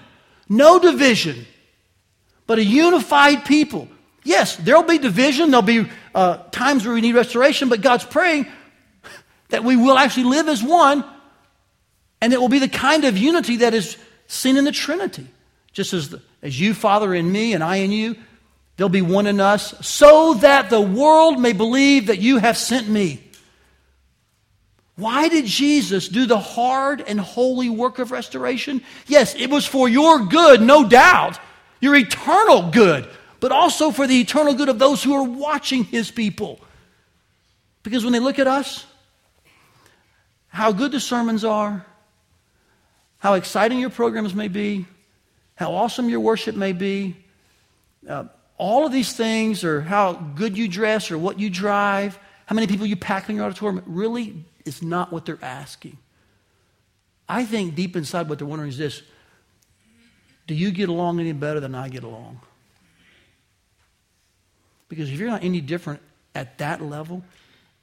No 0.50 0.80
division, 0.80 1.46
but 2.48 2.58
a 2.58 2.64
unified 2.64 3.46
people. 3.46 3.88
Yes, 4.24 4.56
there'll 4.58 4.84
be 4.84 4.98
division, 4.98 5.52
there'll 5.52 5.62
be 5.62 5.90
uh, 6.14 6.38
times 6.52 6.86
where 6.86 6.94
we 6.94 7.02
need 7.02 7.16
restoration, 7.16 7.70
but 7.70 7.82
God's 7.82 8.04
praying 8.04 8.48
that 9.50 9.64
we 9.64 9.76
will 9.76 9.98
actually 9.98 10.26
live 10.26 10.48
as 10.48 10.64
one, 10.64 11.06
and 12.22 12.34
it 12.34 12.42
will 12.42 12.50
be 12.50 12.60
the 12.60 12.68
kind 12.68 13.06
of 13.06 13.18
unity 13.18 13.58
that 13.58 13.74
is 13.74 13.98
seen 14.28 14.58
in 14.58 14.66
the 14.66 14.72
Trinity. 14.72 15.28
Just 15.72 15.94
as, 15.94 16.10
the, 16.10 16.22
as 16.42 16.60
you, 16.60 16.74
Father, 16.74 17.14
in 17.14 17.32
me, 17.32 17.54
and 17.54 17.64
I 17.64 17.78
in 17.78 17.92
you, 17.92 18.16
there'll 18.80 18.90
be 18.90 19.04
one 19.04 19.28
in 19.28 19.40
us, 19.40 19.76
so 19.86 20.34
that 20.36 20.72
the 20.72 20.82
world 20.82 21.40
may 21.40 21.54
believe 21.54 22.08
that 22.08 22.18
you 22.18 22.38
have 22.38 22.58
sent 22.58 22.90
me. 22.90 23.22
Why 24.96 25.30
did 25.30 25.46
Jesus 25.46 26.08
do 26.08 26.26
the 26.26 26.40
hard 26.40 27.02
and 27.02 27.20
holy 27.20 27.70
work 27.70 28.00
of 28.00 28.10
restoration? 28.10 28.82
Yes, 29.06 29.36
it 29.36 29.52
was 29.52 29.68
for 29.68 29.88
your 29.88 30.26
good, 30.26 30.62
no 30.62 30.90
doubt, 30.90 31.40
your 31.80 31.96
eternal 31.96 32.72
good 32.72 33.08
but 33.40 33.52
also 33.52 33.92
for 33.92 34.08
the 34.08 34.20
eternal 34.20 34.54
good 34.54 34.70
of 34.70 34.80
those 34.80 35.04
who 35.04 35.14
are 35.14 35.24
watching 35.24 35.84
his 35.84 36.12
people. 36.12 36.60
Because 37.84 38.04
when 38.04 38.14
they 38.14 38.20
look 38.20 38.40
at 38.40 38.48
us, 38.48 38.86
how 40.50 40.72
good 40.72 40.92
the 40.92 41.00
sermons 41.00 41.44
are, 41.44 41.86
how 43.20 43.36
exciting 43.36 43.80
your 43.80 43.90
programs 43.90 44.34
may 44.34 44.48
be, 44.48 44.86
how 45.56 45.74
awesome 45.74 46.10
your 46.10 46.20
worship 46.20 46.56
may 46.56 46.74
be, 46.74 47.16
uh, 48.08 48.26
all 48.60 48.86
of 48.86 48.92
these 48.92 49.14
things, 49.14 49.64
or 49.64 49.82
how 49.82 50.14
good 50.14 50.56
you 50.56 50.68
dress, 50.68 51.10
or 51.10 51.18
what 51.18 51.40
you 51.40 51.50
drive, 51.50 52.20
how 52.46 52.54
many 52.54 52.68
people 52.68 52.86
you 52.86 52.96
pack 52.96 53.30
in 53.30 53.38
your 53.38 53.46
auditorium, 53.46 53.82
really 53.88 54.44
is 54.66 54.84
not 54.84 55.12
what 55.12 55.26
they're 55.26 55.40
asking. 55.42 55.98
I 57.28 57.46
think 57.46 57.76
deep 57.76 57.96
inside 57.96 58.28
what 58.28 58.38
they're 58.38 58.48
wondering 58.48 58.70
is 58.70 58.78
this 58.78 59.02
Do 60.46 60.54
you 60.54 60.72
get 60.72 60.90
along 60.90 61.20
any 61.20 61.32
better 61.32 61.60
than 61.60 61.74
I 61.74 61.90
get 61.90 62.04
along? 62.04 62.42
Because 64.90 65.10
if 65.10 65.20
you're 65.20 65.30
not 65.30 65.44
any 65.44 65.62
different 65.62 66.02
at 66.36 66.58
that 66.58 66.82
level, 66.82 67.24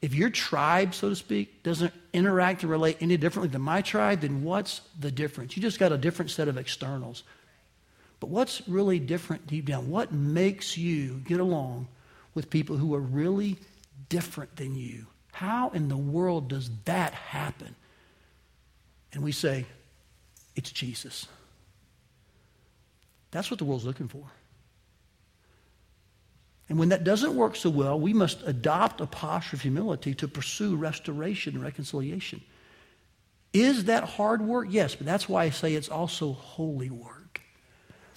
if 0.03 0.15
your 0.15 0.29
tribe, 0.29 0.95
so 0.95 1.09
to 1.09 1.17
speak, 1.17 1.63
doesn't 1.63 1.95
interact 2.13 2.63
and 2.63 2.71
relate 2.71 2.99
any 3.01 3.17
differently 3.17 3.49
than 3.49 3.63
my 3.63 3.81
tribe, 3.81 4.21
then 4.21 4.43
what's 4.43 4.83
the 4.99 5.11
difference? 5.11 5.57
You 5.57 5.63
just 5.63 5.79
got 5.79 5.93
a 5.93 5.97
different 5.97 6.31
set 6.31 6.49
of 6.49 6.59
externals. 6.59 7.23
But 8.27 8.33
what's 8.33 8.67
really 8.67 8.99
different 8.99 9.47
deep 9.47 9.67
down? 9.67 9.89
What 9.89 10.11
makes 10.11 10.77
you 10.77 11.23
get 11.29 11.39
along 11.39 11.87
with 12.35 12.51
people 12.51 12.77
who 12.77 12.93
are 12.97 13.01
really 13.01 13.57
different 14.09 14.57
than 14.57 14.75
you? 14.75 15.07
How 15.31 15.71
in 15.71 15.87
the 15.87 15.97
world 15.97 16.49
does 16.49 16.69
that 16.87 17.15
happen? 17.15 17.77
And 19.13 19.23
we 19.23 19.31
say, 19.31 19.65
it's 20.57 20.73
Jesus. 20.73 21.29
That's 23.31 23.49
what 23.49 23.59
the 23.59 23.65
world's 23.65 23.85
looking 23.85 24.09
for. 24.09 24.25
And 26.69 26.81
when 26.81 26.89
that 26.89 27.05
doesn't 27.05 27.37
work 27.37 27.55
so 27.55 27.71
well, 27.71 28.01
we 28.01 28.13
must 28.13 28.43
adopt 28.45 29.01
a 29.01 29.07
posture 29.07 29.55
of 29.55 29.63
humility 29.63 30.17
to 30.17 30.27
pursue 30.27 30.75
restoration 30.75 31.55
and 31.55 31.63
reconciliation. 31.63 32.43
Is 33.53 33.85
that 33.85 34.03
hard 34.03 34.43
work? 34.43 34.67
Yes, 34.69 34.97
but 34.97 35.07
that's 35.07 35.29
why 35.29 35.45
I 35.45 35.51
say 35.51 35.75
it's 35.75 35.89
also 35.89 36.33
holy 36.33 36.91
work. 36.91 37.16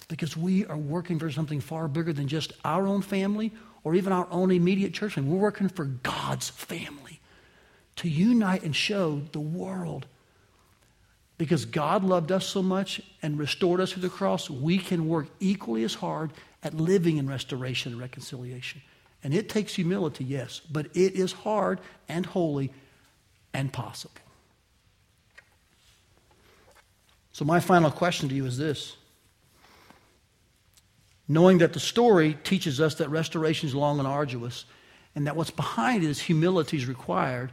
Because 0.10 0.36
we 0.36 0.66
are 0.66 0.78
working 0.78 1.18
for 1.20 1.32
something 1.32 1.62
far 1.62 1.88
bigger 1.88 2.12
than 2.12 2.28
just 2.28 2.51
our 2.66 2.86
own 2.86 3.01
family 3.01 3.53
or 3.84 3.95
even 3.95 4.12
our 4.12 4.28
own 4.30 4.51
immediate 4.51 4.93
church 4.93 5.14
family. 5.14 5.32
We're 5.32 5.39
working 5.39 5.70
for 5.70 5.86
God's 5.86 6.49
family 6.49 7.22
to 7.97 8.10
unite 8.10 8.64
and 8.64 8.76
show 8.76 9.22
the 9.32 9.39
world. 9.39 10.05
Because 11.38 11.64
God 11.64 12.03
loved 12.03 12.32
us 12.34 12.45
so 12.45 12.62
much 12.62 13.01
and 13.22 13.39
restored 13.39 13.80
us 13.80 13.93
through 13.93 14.01
the 14.01 14.10
cross, 14.10 14.49
we 14.49 14.78
can 14.78 15.07
work 15.07 15.28
equally 15.39 15.84
as 15.84 15.93
hard 15.93 16.32
at 16.64 16.74
living 16.74 17.18
in 17.18 17.28
restoration 17.30 17.93
and 17.93 18.01
reconciliation. 18.01 18.82
And 19.24 19.34
it 19.34 19.47
takes 19.47 19.76
humility, 19.76 20.24
yes, 20.24 20.62
but 20.72 20.88
it 20.88 21.16
is 21.16 21.32
hard 21.32 21.80
and 22.07 22.26
holy 22.26 22.74
and 23.53 23.72
possible. 23.72 24.16
So, 27.32 27.45
my 27.45 27.60
final 27.60 27.91
question 27.91 28.28
to 28.30 28.36
you 28.36 28.45
is 28.45 28.57
this 28.57 28.95
Knowing 31.30 31.60
that 31.60 31.72
the 31.72 31.80
story 31.80 32.38
teaches 32.44 32.82
us 32.82 32.96
that 32.96 33.10
restoration 33.10 33.70
is 33.70 33.76
long 33.76 34.00
and 34.00 34.08
arduous, 34.08 34.66
and 35.16 35.26
that 35.26 35.38
what's 35.38 35.52
behind 35.52 36.04
it 36.04 36.10
is 36.10 36.20
humility 36.20 36.76
is 36.76 36.86
required, 36.86 37.52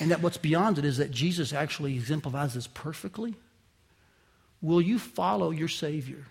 and 0.00 0.10
that 0.10 0.22
what's 0.22 0.38
beyond 0.38 0.78
it 0.78 0.84
is 0.86 0.96
that 0.96 1.10
Jesus 1.10 1.52
actually 1.52 1.94
exemplifies 1.94 2.54
this 2.54 2.66
perfectly, 2.68 3.34
will 4.62 4.80
you 4.80 4.98
follow 4.98 5.50
your 5.50 5.68
Savior? 5.68 6.24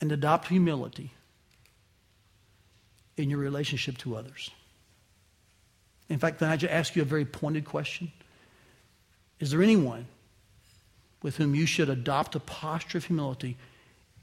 and 0.00 0.12
adopt 0.12 0.48
humility 0.48 1.12
in 3.16 3.30
your 3.30 3.38
relationship 3.38 3.96
to 3.98 4.16
others. 4.16 4.50
In 6.08 6.18
fact, 6.18 6.38
can 6.38 6.48
I 6.48 6.56
just 6.56 6.72
ask 6.72 6.94
you 6.94 7.02
a 7.02 7.06
very 7.06 7.24
pointed 7.24 7.64
question? 7.64 8.12
Is 9.40 9.50
there 9.50 9.62
anyone 9.62 10.06
with 11.22 11.36
whom 11.36 11.54
you 11.54 11.66
should 11.66 11.88
adopt 11.88 12.34
a 12.34 12.40
posture 12.40 12.98
of 12.98 13.06
humility 13.06 13.56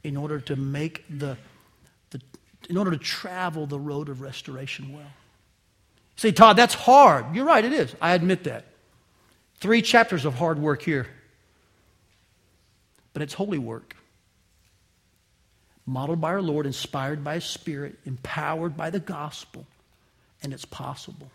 in 0.04 0.18
order 0.18 0.40
to 0.40 0.56
make 0.56 1.04
the, 1.10 1.38
the 2.12 2.22
in 2.70 2.78
order 2.78 2.92
to 2.92 2.98
travel 2.98 3.66
the 3.66 3.80
road 3.80 4.10
of 4.10 4.22
restoration 4.22 4.94
well? 4.94 5.12
say, 6.16 6.32
Todd, 6.32 6.58
that's 6.58 6.74
hard. 6.74 7.36
You're 7.36 7.46
right, 7.46 7.64
it 7.64 7.74
is. 7.74 7.96
I 8.02 8.14
admit 8.14 8.46
that. 8.46 8.66
Three 9.56 9.82
chapters 9.82 10.26
of 10.26 10.36
hard 10.36 10.60
work 10.60 10.82
here. 10.82 11.08
But 13.14 13.22
it's 13.22 13.34
holy 13.34 13.58
work. 13.58 13.96
Modeled 15.86 16.22
by 16.22 16.30
our 16.30 16.42
Lord, 16.42 16.66
inspired 16.66 17.24
by 17.24 17.36
His 17.36 17.46
Spirit, 17.46 17.98
empowered 18.06 18.78
by 18.78 18.90
the 18.90 19.00
gospel, 19.00 19.66
and 20.42 20.54
it's 20.54 20.66
possible. 20.66 21.30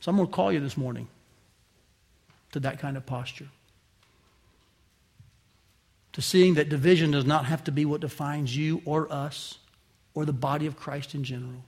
So 0.00 0.10
I'm 0.10 0.16
going 0.16 0.28
to 0.28 0.34
call 0.34 0.50
you 0.50 0.60
this 0.60 0.78
morning 0.78 1.08
to 2.52 2.60
that 2.60 2.78
kind 2.78 2.96
of 2.96 3.04
posture. 3.04 3.48
To 6.14 6.22
seeing 6.22 6.54
that 6.54 6.68
division 6.68 7.12
does 7.12 7.24
not 7.24 7.44
have 7.46 7.64
to 7.64 7.72
be 7.72 7.84
what 7.84 8.00
defines 8.00 8.56
you 8.56 8.82
or 8.84 9.10
us 9.12 9.58
or 10.14 10.24
the 10.24 10.32
body 10.32 10.66
of 10.66 10.76
Christ 10.76 11.14
in 11.14 11.22
general, 11.22 11.64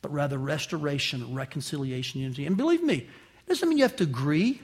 but 0.00 0.12
rather 0.12 0.38
restoration, 0.38 1.34
reconciliation, 1.34 2.22
unity. 2.22 2.46
And 2.46 2.56
believe 2.56 2.82
me, 2.82 2.96
it 2.96 3.48
doesn't 3.48 3.68
mean 3.68 3.78
you 3.78 3.84
have 3.84 3.96
to 3.96 4.04
agree 4.04 4.62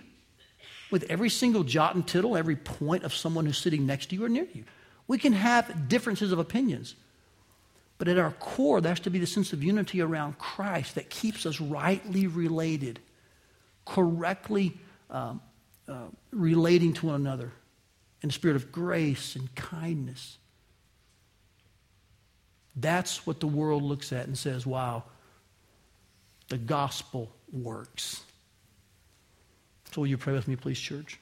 with 0.91 1.05
every 1.11 1.29
single 1.29 1.63
jot 1.63 1.95
and 1.95 2.07
tittle, 2.07 2.37
every 2.37 2.57
point 2.57 3.05
of 3.05 3.15
someone 3.15 3.45
who's 3.45 3.59
sitting 3.59 3.85
next 3.85 4.07
to 4.11 4.17
you 4.17 4.25
or 4.25 4.31
near 4.31 4.49
you. 4.55 4.65
We 5.07 5.19
can 5.19 5.35
have 5.35 5.89
differences 5.89 6.33
of 6.33 6.39
opinions. 6.39 6.95
But 7.99 8.09
at 8.09 8.17
our 8.17 8.31
core, 8.33 8.81
there 8.81 8.93
has 8.93 9.01
to 9.01 9.11
be 9.11 9.19
the 9.19 9.27
sense 9.27 9.53
of 9.53 9.63
unity 9.63 10.01
around 10.01 10.39
Christ 10.39 10.95
that 10.95 11.11
keeps 11.11 11.45
us 11.45 11.61
rightly 11.61 12.27
related, 12.27 13.01
correctly 13.85 14.79
um, 15.11 15.43
uh, 15.87 16.05
relating 16.31 16.95
to 16.95 17.07
one 17.07 17.17
another 17.17 17.53
in 18.23 18.31
a 18.31 18.33
spirit 18.33 18.57
of 18.57 18.73
grace 18.73 19.37
and 19.37 19.55
kindness. 19.55 20.39
That's 22.77 23.27
what 23.27 23.41
the 23.41 23.47
world 23.47 23.83
looks 23.83 24.13
at 24.13 24.27
and 24.27 24.39
says, 24.39 24.67
wow, 24.67 25.05
the 26.49 26.59
gospel 26.59 27.31
works. 27.53 28.23
So, 29.93 30.03
will 30.03 30.09
you 30.09 30.19
pray 30.19 30.33
with 30.33 30.47
me, 30.47 30.57
please, 30.57 30.79
church? 30.79 31.19